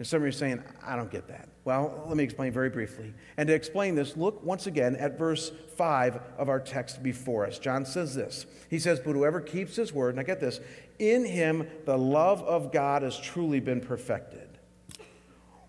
And 0.05 0.09
some 0.11 0.19
of 0.19 0.25
you 0.25 0.29
are 0.29 0.33
saying, 0.33 0.63
I 0.85 0.97
don't 0.97 1.11
get 1.11 1.29
that. 1.29 1.49
Well, 1.65 2.05
let 2.07 2.19
me 2.19 2.25
explain 2.25 2.53
very 2.53 2.69
briefly. 2.69 3.15
And 3.39 3.47
to 3.47 3.55
explain 3.55 3.95
this, 3.95 4.19
look 4.19 4.45
once 4.45 4.67
again 4.67 4.97
at 4.97 5.17
verse 5.17 5.51
5 5.79 6.21
of 6.37 6.51
our 6.51 6.61
text 6.61 7.03
before 7.03 7.47
us. 7.47 7.59
John 7.59 7.87
says 7.87 8.15
this 8.15 8.45
He 8.69 8.79
says, 8.79 9.01
But 9.01 9.13
whoever 9.13 9.41
keeps 9.41 9.77
his 9.77 9.95
word, 9.95 10.17
now 10.17 10.23
get 10.23 10.41
this, 10.41 10.61
in 10.99 11.25
him 11.25 11.67
the 11.87 11.97
love 11.97 12.43
of 12.43 12.71
God 12.71 13.01
has 13.01 13.19
truly 13.19 13.61
been 13.61 13.81
perfected. 13.81 14.47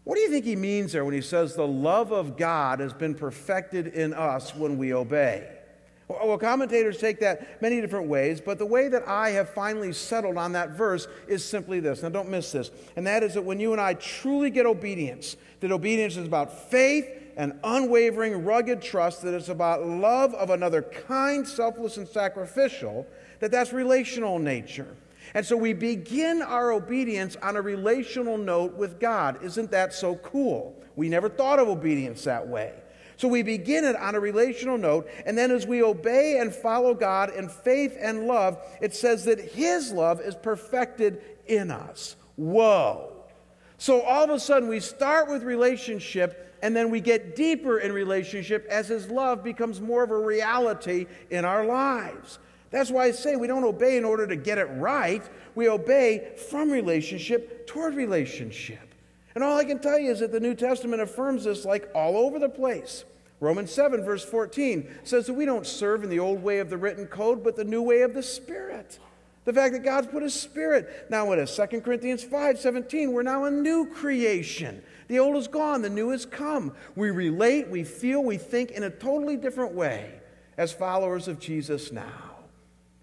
What 0.04 0.16
do 0.16 0.22
you 0.22 0.30
think 0.30 0.44
he 0.44 0.58
means 0.58 0.92
there 0.92 1.06
when 1.06 1.14
he 1.14 1.22
says 1.22 1.56
the 1.56 1.66
love 1.66 2.12
of 2.12 2.36
God 2.36 2.82
has 2.82 2.92
been 2.92 3.16
perfected 3.16 3.88
in 3.88 4.14
us 4.14 4.54
when 4.54 4.78
we 4.78 4.94
obey? 4.94 5.48
Well, 6.08 6.38
commentators 6.38 7.00
take 7.00 7.20
that 7.22 7.62
many 7.64 7.82
different 7.82 8.08
ways, 8.08 8.40
but 8.40 8.60
the 8.60 8.66
way 8.66 8.90
that 8.90 9.08
I 9.08 9.32
have 9.32 9.50
finally 9.50 9.92
settled 9.92 10.38
on 10.38 10.52
that 10.52 10.72
verse 10.72 11.08
is 11.28 11.44
simply 11.44 11.80
this. 11.80 12.04
Now, 12.04 12.10
don't 12.10 12.30
miss 12.30 12.52
this. 12.52 12.70
And 12.96 13.08
that 13.08 13.24
is 13.24 13.34
that 13.34 13.42
when 13.42 13.60
you 13.60 13.72
and 13.72 13.82
I 13.82 13.96
truly 13.96 14.52
get 14.52 14.68
obedience, 14.68 15.36
that 15.62 15.72
obedience 15.72 16.16
is 16.16 16.28
about 16.28 16.70
faith 16.70 17.08
and 17.38 17.60
unwavering, 17.64 18.46
rugged 18.46 18.84
trust, 18.84 19.24
that 19.24 19.34
it's 19.34 19.50
about 19.50 19.84
love 19.84 20.36
of 20.36 20.52
another 20.52 20.84
kind, 20.84 21.48
selfless, 21.48 21.98
and 21.98 22.08
sacrificial, 22.08 23.08
that 23.40 23.52
that's 23.52 23.74
relational 23.74 24.38
nature. 24.38 24.96
And 25.34 25.44
so 25.44 25.58
we 25.58 25.74
begin 25.74 26.44
our 26.44 26.72
obedience 26.72 27.36
on 27.42 27.56
a 27.56 27.62
relational 27.62 28.38
note 28.38 28.76
with 28.76 29.00
God. 29.00 29.44
Isn't 29.44 29.72
that 29.72 29.92
so 29.92 30.16
cool? 30.18 30.80
We 30.96 31.10
never 31.10 31.30
thought 31.30 31.58
of 31.58 31.68
obedience 31.68 32.24
that 32.26 32.48
way. 32.48 32.74
So 33.18 33.28
we 33.28 33.44
begin 33.44 33.86
it 33.86 33.96
on 33.96 34.16
a 34.16 34.20
relational 34.20 34.78
note, 34.78 35.10
and 35.26 35.38
then 35.38 35.52
as 35.52 35.66
we 35.66 35.82
obey 35.82 36.40
and 36.40 36.54
follow 36.54 36.94
God 36.94 37.34
in 37.34 37.48
faith 37.48 37.98
and 38.00 38.28
love, 38.28 38.58
it 38.82 38.94
says 38.94 39.26
that 39.26 39.40
His 39.40 39.92
love 39.92 40.20
is 40.20 40.36
perfected 40.36 41.22
in 41.48 41.72
us. 41.72 42.16
Whoa. 42.36 43.12
So 43.78 44.02
all 44.02 44.24
of 44.24 44.30
a 44.30 44.40
sudden, 44.40 44.68
we 44.68 44.80
start 44.80 45.30
with 45.30 45.44
relationship, 45.44 46.58
and 46.62 46.76
then 46.76 46.90
we 46.90 47.00
get 47.00 47.36
deeper 47.36 47.80
in 47.80 47.92
relationship 47.92 48.66
as 48.70 48.88
His 48.88 49.10
love 49.10 49.44
becomes 49.44 49.80
more 49.80 50.04
of 50.04 50.12
a 50.12 50.20
reality 50.20 51.06
in 51.30 51.46
our 51.46 51.66
lives. 51.66 52.40
That's 52.72 52.92
why 52.92 53.06
I 53.06 53.12
say 53.12 53.38
we 53.38 53.48
don't 53.48 53.64
obey 53.64 53.98
in 53.98 54.04
order 54.04 54.28
to 54.28 54.36
get 54.36 54.58
it 54.58 54.66
right. 54.74 55.24
We 55.56 55.70
obey 55.70 56.34
from 56.50 56.70
relationship 56.70 57.68
toward 57.68 57.96
relationship. 57.96 58.85
And 59.36 59.44
all 59.44 59.58
I 59.58 59.66
can 59.66 59.80
tell 59.80 60.00
you 60.00 60.12
is 60.12 60.22
that 60.22 60.32
the 60.32 60.40
New 60.40 60.56
Testament 60.56 61.02
affirms 61.02 61.44
this 61.44 61.66
like 61.66 61.90
all 61.94 62.18
over 62.18 62.40
the 62.40 62.50
place. 62.50 63.04
Romans 63.42 63.72
7, 63.72 64.04
verse 64.04 64.24
14 64.24 64.90
says 65.04 65.28
that 65.28 65.34
we 65.34 65.46
don't 65.46 65.68
serve 65.68 66.04
in 66.04 66.10
the 66.10 66.20
old 66.20 66.42
way 66.42 66.60
of 66.60 66.70
the 66.70 66.78
written 66.78 67.06
code, 67.06 67.44
but 67.44 67.58
the 67.58 67.66
new 67.66 67.82
way 67.82 68.02
of 68.02 68.14
the 68.14 68.24
Spirit. 68.24 68.98
The 69.44 69.54
fact 69.54 69.74
that 69.74 69.84
God's 69.84 70.08
put 70.08 70.24
His 70.24 70.34
Spirit. 70.34 71.08
Now, 71.10 71.28
what 71.28 71.38
is 71.38 71.56
2 71.56 71.82
Corinthians 71.82 72.24
5 72.24 72.60
17? 72.60 73.12
We're 73.12 73.24
now 73.24 73.44
a 73.44 73.52
new 73.52 73.86
creation. 73.88 74.82
The 75.08 75.20
old 75.20 75.36
is 75.36 75.48
gone, 75.48 75.82
the 75.82 75.90
new 75.90 76.10
has 76.10 76.26
come. 76.26 76.74
We 76.96 77.12
relate, 77.12 77.68
we 77.68 77.84
feel, 77.84 78.24
we 78.24 78.38
think 78.38 78.72
in 78.72 78.84
a 78.84 78.90
totally 78.90 79.38
different 79.38 79.74
way 79.74 80.14
as 80.58 80.72
followers 80.72 81.28
of 81.28 81.40
Jesus 81.40 81.92
now. 81.92 82.38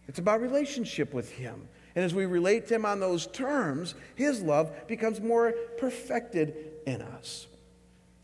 It's 0.08 0.18
about 0.18 0.40
relationship 0.40 1.14
with 1.14 1.30
Him. 1.30 1.68
And 1.94 2.04
as 2.04 2.14
we 2.14 2.26
relate 2.26 2.68
to 2.68 2.74
Him 2.74 2.86
on 2.86 3.00
those 3.00 3.26
terms, 3.26 3.94
His 4.14 4.42
love 4.42 4.86
becomes 4.86 5.20
more 5.20 5.52
perfected 5.78 6.54
in 6.86 7.02
us. 7.02 7.46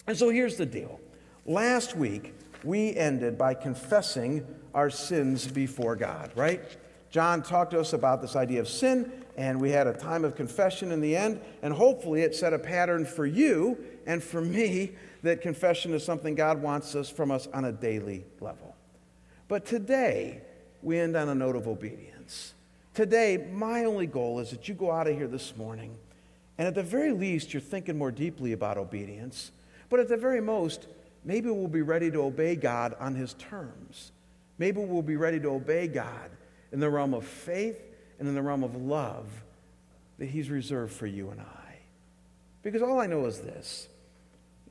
And 0.06 0.16
so 0.16 0.30
here's 0.30 0.56
the 0.56 0.66
deal. 0.66 1.00
Last 1.44 1.96
week, 1.96 2.34
we 2.64 2.94
ended 2.96 3.38
by 3.38 3.54
confessing 3.54 4.46
our 4.74 4.90
sins 4.90 5.46
before 5.46 5.96
God, 5.96 6.30
right? 6.34 6.62
John 7.10 7.42
talked 7.42 7.70
to 7.72 7.80
us 7.80 7.92
about 7.92 8.20
this 8.20 8.36
idea 8.36 8.60
of 8.60 8.68
sin, 8.68 9.12
and 9.36 9.60
we 9.60 9.70
had 9.70 9.86
a 9.86 9.92
time 9.92 10.24
of 10.24 10.34
confession 10.34 10.92
in 10.92 11.00
the 11.00 11.16
end, 11.16 11.40
and 11.62 11.72
hopefully 11.72 12.22
it 12.22 12.34
set 12.34 12.52
a 12.52 12.58
pattern 12.58 13.04
for 13.04 13.24
you 13.24 13.78
and 14.06 14.22
for 14.22 14.40
me 14.40 14.92
that 15.22 15.40
confession 15.40 15.94
is 15.94 16.04
something 16.04 16.34
God 16.34 16.60
wants 16.62 16.94
us 16.94 17.08
from 17.08 17.30
us 17.30 17.46
on 17.52 17.64
a 17.64 17.72
daily 17.72 18.24
level. 18.40 18.74
But 19.46 19.64
today, 19.64 20.42
we 20.82 20.98
end 20.98 21.16
on 21.16 21.28
a 21.28 21.34
note 21.34 21.56
of 21.56 21.66
obedience. 21.66 22.54
Today, 22.98 23.46
my 23.52 23.84
only 23.84 24.08
goal 24.08 24.40
is 24.40 24.50
that 24.50 24.66
you 24.66 24.74
go 24.74 24.90
out 24.90 25.06
of 25.06 25.16
here 25.16 25.28
this 25.28 25.56
morning, 25.56 25.96
and 26.58 26.66
at 26.66 26.74
the 26.74 26.82
very 26.82 27.12
least, 27.12 27.54
you're 27.54 27.60
thinking 27.60 27.96
more 27.96 28.10
deeply 28.10 28.50
about 28.50 28.76
obedience. 28.76 29.52
But 29.88 30.00
at 30.00 30.08
the 30.08 30.16
very 30.16 30.40
most, 30.40 30.88
maybe 31.22 31.48
we'll 31.48 31.68
be 31.68 31.82
ready 31.82 32.10
to 32.10 32.22
obey 32.22 32.56
God 32.56 32.96
on 32.98 33.14
His 33.14 33.34
terms. 33.34 34.10
Maybe 34.58 34.80
we'll 34.80 35.02
be 35.02 35.14
ready 35.14 35.38
to 35.38 35.48
obey 35.50 35.86
God 35.86 36.28
in 36.72 36.80
the 36.80 36.90
realm 36.90 37.14
of 37.14 37.24
faith 37.24 37.80
and 38.18 38.26
in 38.26 38.34
the 38.34 38.42
realm 38.42 38.64
of 38.64 38.74
love 38.74 39.28
that 40.18 40.26
He's 40.26 40.50
reserved 40.50 40.92
for 40.92 41.06
you 41.06 41.30
and 41.30 41.40
I. 41.40 41.76
Because 42.64 42.82
all 42.82 42.98
I 42.98 43.06
know 43.06 43.26
is 43.26 43.38
this 43.38 43.86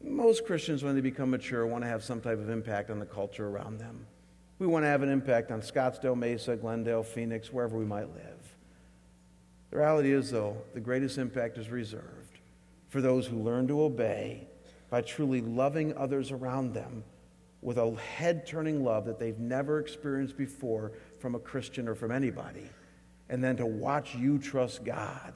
most 0.04 0.46
Christians, 0.46 0.84
when 0.84 0.96
they 0.96 1.02
become 1.02 1.30
mature, 1.30 1.66
want 1.66 1.86
to 1.86 1.90
have 1.90 2.04
some 2.04 2.20
type 2.20 2.40
of 2.40 2.50
impact 2.50 2.90
on 2.90 3.00
the 3.00 3.06
culture 3.06 3.48
around 3.48 3.80
them. 3.80 4.06
We 4.60 4.68
want 4.68 4.84
to 4.84 4.88
have 4.88 5.04
an 5.04 5.10
impact 5.10 5.52
on 5.52 5.62
Scottsdale, 5.62 6.18
Mesa, 6.18 6.56
Glendale, 6.56 7.04
Phoenix, 7.04 7.54
wherever 7.54 7.78
we 7.78 7.86
might 7.86 8.14
live. 8.14 8.56
The 9.70 9.78
reality 9.78 10.12
is, 10.12 10.32
though, 10.32 10.58
the 10.74 10.80
greatest 10.80 11.18
impact 11.18 11.58
is 11.58 11.70
reserved 11.70 12.40
for 12.90 13.02
those 13.02 13.28
who 13.28 13.38
learn 13.38 13.68
to 13.68 13.84
obey 13.84 14.48
by 14.90 15.02
truly 15.02 15.42
loving 15.42 15.96
others 15.96 16.32
around 16.32 16.74
them 16.74 17.04
with 17.62 17.78
a 17.78 17.96
head 17.96 18.48
turning 18.48 18.84
love 18.84 19.06
that 19.06 19.20
they've 19.20 19.40
never 19.40 19.80
experienced 19.80 20.38
before 20.38 20.94
from 21.20 21.36
a 21.36 21.40
Christian 21.40 21.88
or 21.88 21.96
from 21.96 22.12
anybody, 22.12 22.70
and 23.30 23.44
then 23.44 23.58
to 23.58 23.66
watch 23.66 24.16
you 24.16 24.38
trust 24.38 24.86
God 24.86 25.34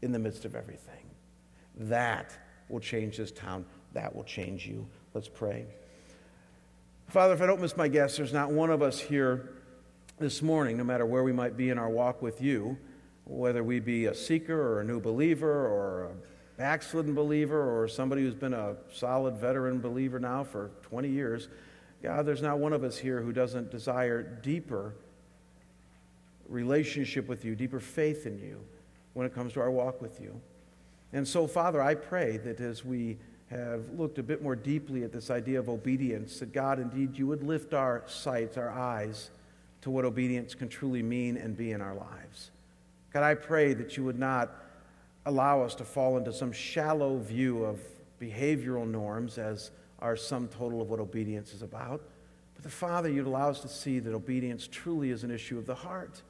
in 0.00 0.12
the 0.12 0.18
midst 0.18 0.44
of 0.44 0.54
everything. 0.54 1.10
That 1.76 2.36
will 2.68 2.80
change 2.80 3.16
this 3.16 3.32
town. 3.32 3.64
That 3.92 4.14
will 4.14 4.24
change 4.24 4.66
you. 4.66 4.86
Let's 5.14 5.28
pray. 5.28 5.66
Father, 7.12 7.34
if 7.34 7.42
I 7.42 7.46
don't 7.46 7.60
miss 7.60 7.76
my 7.76 7.88
guess, 7.88 8.16
there's 8.16 8.32
not 8.32 8.50
one 8.50 8.70
of 8.70 8.80
us 8.80 8.98
here 8.98 9.50
this 10.18 10.40
morning, 10.40 10.78
no 10.78 10.84
matter 10.84 11.04
where 11.04 11.22
we 11.22 11.30
might 11.30 11.58
be 11.58 11.68
in 11.68 11.76
our 11.76 11.90
walk 11.90 12.22
with 12.22 12.40
you, 12.40 12.78
whether 13.26 13.62
we 13.62 13.80
be 13.80 14.06
a 14.06 14.14
seeker 14.14 14.58
or 14.58 14.80
a 14.80 14.84
new 14.84 14.98
believer 14.98 15.66
or 15.66 16.04
a 16.04 16.10
backslidden 16.56 17.14
believer 17.14 17.70
or 17.70 17.86
somebody 17.86 18.22
who's 18.22 18.34
been 18.34 18.54
a 18.54 18.76
solid 18.90 19.36
veteran 19.36 19.78
believer 19.78 20.18
now 20.18 20.42
for 20.42 20.70
20 20.84 21.06
years, 21.06 21.50
God, 22.02 22.24
there's 22.24 22.40
not 22.40 22.58
one 22.58 22.72
of 22.72 22.82
us 22.82 22.96
here 22.96 23.20
who 23.20 23.30
doesn't 23.30 23.70
desire 23.70 24.22
deeper 24.22 24.94
relationship 26.48 27.28
with 27.28 27.44
you, 27.44 27.54
deeper 27.54 27.78
faith 27.78 28.24
in 28.24 28.38
you 28.38 28.58
when 29.12 29.26
it 29.26 29.34
comes 29.34 29.52
to 29.52 29.60
our 29.60 29.70
walk 29.70 30.00
with 30.00 30.18
you. 30.18 30.40
And 31.12 31.28
so, 31.28 31.46
Father, 31.46 31.82
I 31.82 31.94
pray 31.94 32.38
that 32.38 32.58
as 32.62 32.86
we 32.86 33.18
have 33.52 33.82
looked 33.96 34.18
a 34.18 34.22
bit 34.22 34.42
more 34.42 34.56
deeply 34.56 35.04
at 35.04 35.12
this 35.12 35.30
idea 35.30 35.58
of 35.58 35.68
obedience, 35.68 36.38
that 36.40 36.52
God, 36.52 36.78
indeed, 36.78 37.18
you 37.18 37.26
would 37.26 37.42
lift 37.42 37.74
our 37.74 38.02
sights, 38.06 38.56
our 38.56 38.70
eyes 38.70 39.30
to 39.82 39.90
what 39.90 40.04
obedience 40.04 40.54
can 40.54 40.68
truly 40.68 41.02
mean 41.02 41.36
and 41.36 41.56
be 41.56 41.72
in 41.72 41.80
our 41.80 41.94
lives. 41.94 42.50
God, 43.12 43.22
I 43.22 43.34
pray 43.34 43.74
that 43.74 43.96
you 43.96 44.04
would 44.04 44.18
not 44.18 44.50
allow 45.26 45.62
us 45.62 45.74
to 45.76 45.84
fall 45.84 46.16
into 46.16 46.32
some 46.32 46.50
shallow 46.50 47.18
view 47.18 47.64
of 47.64 47.78
behavioral 48.20 48.88
norms 48.88 49.38
as 49.38 49.70
our 50.00 50.16
sum 50.16 50.48
total 50.48 50.80
of 50.80 50.88
what 50.88 50.98
obedience 50.98 51.52
is 51.52 51.62
about. 51.62 52.00
But 52.54 52.64
the 52.64 52.70
Father, 52.70 53.10
you'd 53.10 53.26
allow 53.26 53.50
us 53.50 53.60
to 53.60 53.68
see 53.68 53.98
that 53.98 54.14
obedience 54.14 54.66
truly 54.66 55.10
is 55.10 55.24
an 55.24 55.30
issue 55.30 55.58
of 55.58 55.66
the 55.66 55.74
heart 55.74 56.22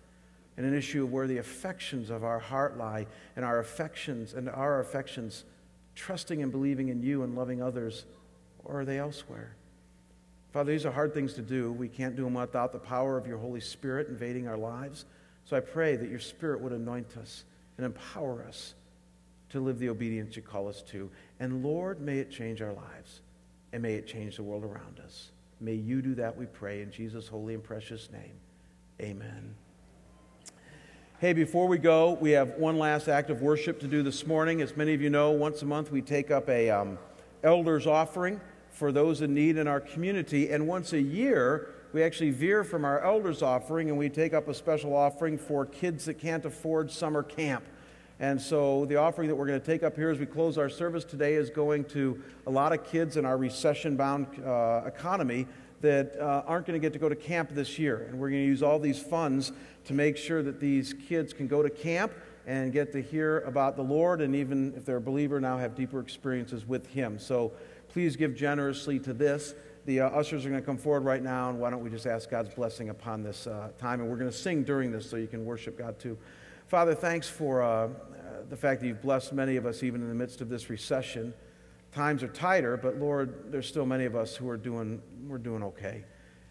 and 0.57 0.67
an 0.67 0.75
issue 0.75 1.05
of 1.05 1.13
where 1.13 1.27
the 1.27 1.39
affections 1.39 2.11
of 2.11 2.25
our 2.25 2.39
heart 2.39 2.77
lie 2.77 3.07
and 3.37 3.45
our 3.45 3.61
affections 3.61 4.35
and 4.35 4.51
our 4.51 4.81
affections 4.81 5.45
trusting 5.95 6.43
and 6.43 6.51
believing 6.51 6.89
in 6.89 7.03
you 7.03 7.23
and 7.23 7.35
loving 7.35 7.63
others, 7.63 8.05
or 8.65 8.81
are 8.81 8.85
they 8.85 8.99
elsewhere? 8.99 9.57
Father, 10.53 10.73
these 10.73 10.85
are 10.85 10.93
hard 10.93 11.15
things 11.15 11.35
to 11.35 11.43
do. 11.43 11.73
We 11.73 11.89
can't 11.89 12.15
do 12.15 12.25
them 12.25 12.35
without 12.35 12.73
the 12.73 12.79
power 12.79 13.17
of 13.17 13.27
your 13.27 13.39
Holy 13.39 13.61
Spirit 13.61 14.09
invading 14.09 14.49
our 14.49 14.59
lives. 14.59 15.07
So 15.45 15.57
I 15.57 15.61
pray 15.61 15.97
that 15.97 16.11
your 16.11 16.21
Spirit 16.21 16.61
would 16.61 16.73
anoint 16.73 17.17
us 17.17 17.45
and 17.77 17.87
empower 17.87 18.45
us 18.47 18.75
to 19.51 19.61
live 19.61 19.79
the 19.79 19.89
obedience 19.89 20.37
you 20.37 20.43
call 20.43 20.69
us 20.69 20.83
to. 20.83 21.11
And 21.41 21.63
Lord, 21.65 22.01
may 22.01 22.19
it 22.19 22.31
change 22.31 22.63
our 22.63 22.73
lives 22.73 23.23
and 23.73 23.83
may 23.83 23.95
it 23.95 24.07
change 24.07 24.37
the 24.37 24.43
world 24.43 24.65
around 24.65 25.01
us. 25.01 25.31
May 25.61 25.75
you 25.75 26.03
do 26.03 26.15
that, 26.17 26.37
we 26.37 26.47
pray, 26.47 26.83
in 26.83 26.91
Jesus' 26.91 27.29
holy 27.29 27.55
and 27.55 27.63
precious 27.63 28.11
name. 28.11 28.35
Amen. 29.01 29.55
Hey, 31.23 31.33
before 31.33 31.69
we 31.69 31.79
go, 31.79 32.19
we 32.21 32.33
have 32.33 32.57
one 32.57 32.79
last 32.79 33.07
act 33.07 33.31
of 33.31 33.43
worship 33.43 33.79
to 33.79 33.87
do 33.87 34.03
this 34.03 34.27
morning. 34.27 34.61
As 34.61 34.77
many 34.77 34.93
of 34.93 35.01
you 35.01 35.09
know, 35.09 35.31
once 35.31 35.63
a 35.63 35.65
month 35.65 35.93
we 35.93 36.03
take 36.03 36.33
up 36.33 36.49
a 36.49 36.69
um, 36.69 36.99
elder's 37.45 37.87
offering 37.87 38.41
for 38.73 38.91
those 38.91 39.21
in 39.21 39.33
need 39.33 39.57
in 39.57 39.69
our 39.69 39.79
community. 39.79 40.51
And 40.51 40.67
once 40.67 40.93
a 40.95 41.01
year, 41.01 41.75
we 41.93 42.03
actually 42.03 42.31
veer 42.31 42.65
from 42.65 42.85
our 42.85 42.99
elders' 43.05 43.41
offering 43.41 43.89
and 43.89 43.97
we 43.97 44.09
take 44.09 44.35
up 44.35 44.49
a 44.49 44.53
special 44.53 44.97
offering 44.97 45.39
for 45.39 45.65
kids 45.65 46.07
that 46.07 46.15
can't 46.15 46.45
afford 46.45 46.91
summer 46.91 47.23
camp. 47.23 47.63
And 48.19 48.43
so 48.43 48.85
the 48.87 48.97
offering 48.97 49.29
that 49.29 49.37
we're 49.37 49.47
going 49.47 49.61
to 49.61 49.65
take 49.65 49.85
up 49.85 49.95
here 49.95 50.11
as 50.11 50.19
we 50.19 50.27
close 50.27 50.59
our 50.59 50.69
service 50.69 51.05
today 51.05 51.35
is 51.35 51.51
going 51.51 51.85
to 51.85 52.21
a 52.49 52.51
lot 52.51 52.73
of 52.73 52.85
kids 52.85 53.17
in 53.17 53.25
our 53.25 53.37
recession 53.37 53.95
bound 53.95 54.27
uh, 54.45 54.83
economy 54.87 55.47
that 55.83 56.17
uh, 56.19 56.43
aren't 56.47 56.67
going 56.67 56.81
to 56.81 56.85
get 56.85 56.93
to 56.95 56.99
go 56.99 57.09
to 57.09 57.17
camp 57.17 57.51
this 57.51 57.79
year. 57.79 58.07
And 58.09 58.19
we're 58.19 58.31
going 58.31 58.43
to 58.43 58.47
use 58.47 58.63
all 58.63 58.79
these 58.79 59.01
funds 59.01 59.53
to 59.85 59.95
make 59.95 60.17
sure 60.17 60.43
that 60.43 60.61
these 60.61 60.95
kids 60.95 61.33
can 61.33 61.49
go 61.49 61.63
to 61.63 61.69
camp 61.69 62.13
and 62.47 62.73
get 62.73 62.93
to 62.93 63.03
hear 63.03 63.41
about 63.41 63.77
the 63.77 63.83
Lord, 63.83 64.21
and 64.21 64.35
even 64.35 64.75
if 64.77 64.85
they're 64.85 64.97
a 64.97 65.01
believer, 65.01 65.41
now 65.41 65.59
have 65.59 65.77
deeper 65.77 66.01
experiences 66.01 66.67
with 66.67 66.87
Him. 66.89 67.19
So 67.19 67.53
please 67.89 68.17
give 68.17 68.35
generously 68.35 68.99
to 69.01 69.13
this. 69.13 69.55
The 69.85 70.01
uh, 70.01 70.11
ushers 70.11 70.47
are 70.47 70.49
going 70.49 70.61
to 70.61 70.67
come 70.67 70.79
forward 70.79 71.05
right 71.05 71.23
now, 71.23 71.51
and 71.51 71.59
why 71.59 71.71
don't 71.71 71.83
we 71.83 71.91
just 71.91 72.07
ask 72.07 72.31
God's 72.31 72.55
blessing 72.55 72.89
upon 72.89 73.23
this 73.23 73.47
uh, 73.47 73.71
time? 73.79 74.01
And 74.01 74.09
we're 74.09 74.17
going 74.17 74.31
to 74.31 74.37
sing 74.37 74.65
during 74.65 74.91
this 74.91 75.09
so 75.09 75.17
you 75.17 75.27
can 75.27 75.45
worship 75.45 75.79
God 75.79 75.99
too. 75.99 76.17
Father, 76.69 76.95
thanks 76.95 77.29
for 77.29 77.63
uh, 77.63 77.89
the 78.49 78.57
fact 78.57 78.81
that 78.81 78.87
you've 78.87 79.03
blessed 79.03 79.33
many 79.33 79.57
of 79.57 79.67
us 79.67 79.83
even 79.83 80.01
in 80.01 80.09
the 80.09 80.15
midst 80.15 80.41
of 80.41 80.49
this 80.49 80.71
recession. 80.71 81.35
Times 81.93 82.23
are 82.23 82.29
tighter, 82.29 82.77
but 82.77 82.97
Lord, 82.97 83.53
there's 83.53 83.69
still 83.69 83.85
many 83.85 84.07
of 84.07 84.17
us 84.17 84.35
who 84.35 84.49
are 84.49 84.57
doing, 84.57 85.03
we're 85.27 85.39
doing 85.39 85.63
okay. 85.63 86.05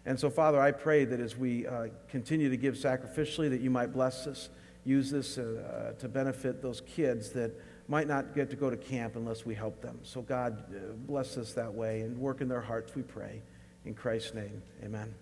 And 0.06 0.18
so, 0.18 0.30
Father, 0.30 0.60
I 0.60 0.70
pray 0.70 1.04
that 1.04 1.20
as 1.20 1.36
we 1.36 1.66
uh, 1.66 1.88
continue 2.08 2.48
to 2.48 2.56
give 2.56 2.74
sacrificially, 2.74 3.50
that 3.50 3.60
you 3.60 3.70
might 3.70 3.92
bless 3.92 4.26
us, 4.26 4.50
use 4.84 5.10
this 5.10 5.38
uh, 5.38 5.94
to 5.98 6.08
benefit 6.08 6.62
those 6.62 6.80
kids 6.82 7.30
that 7.30 7.52
might 7.88 8.08
not 8.08 8.34
get 8.34 8.50
to 8.50 8.56
go 8.56 8.70
to 8.70 8.76
camp 8.76 9.16
unless 9.16 9.44
we 9.44 9.54
help 9.54 9.80
them. 9.80 9.98
So, 10.02 10.22
God, 10.22 10.64
uh, 10.74 10.92
bless 11.06 11.36
us 11.36 11.52
that 11.54 11.72
way 11.72 12.00
and 12.00 12.18
work 12.18 12.40
in 12.40 12.48
their 12.48 12.60
hearts, 12.60 12.94
we 12.94 13.02
pray. 13.02 13.42
In 13.84 13.94
Christ's 13.94 14.34
name, 14.34 14.62
amen. 14.84 15.12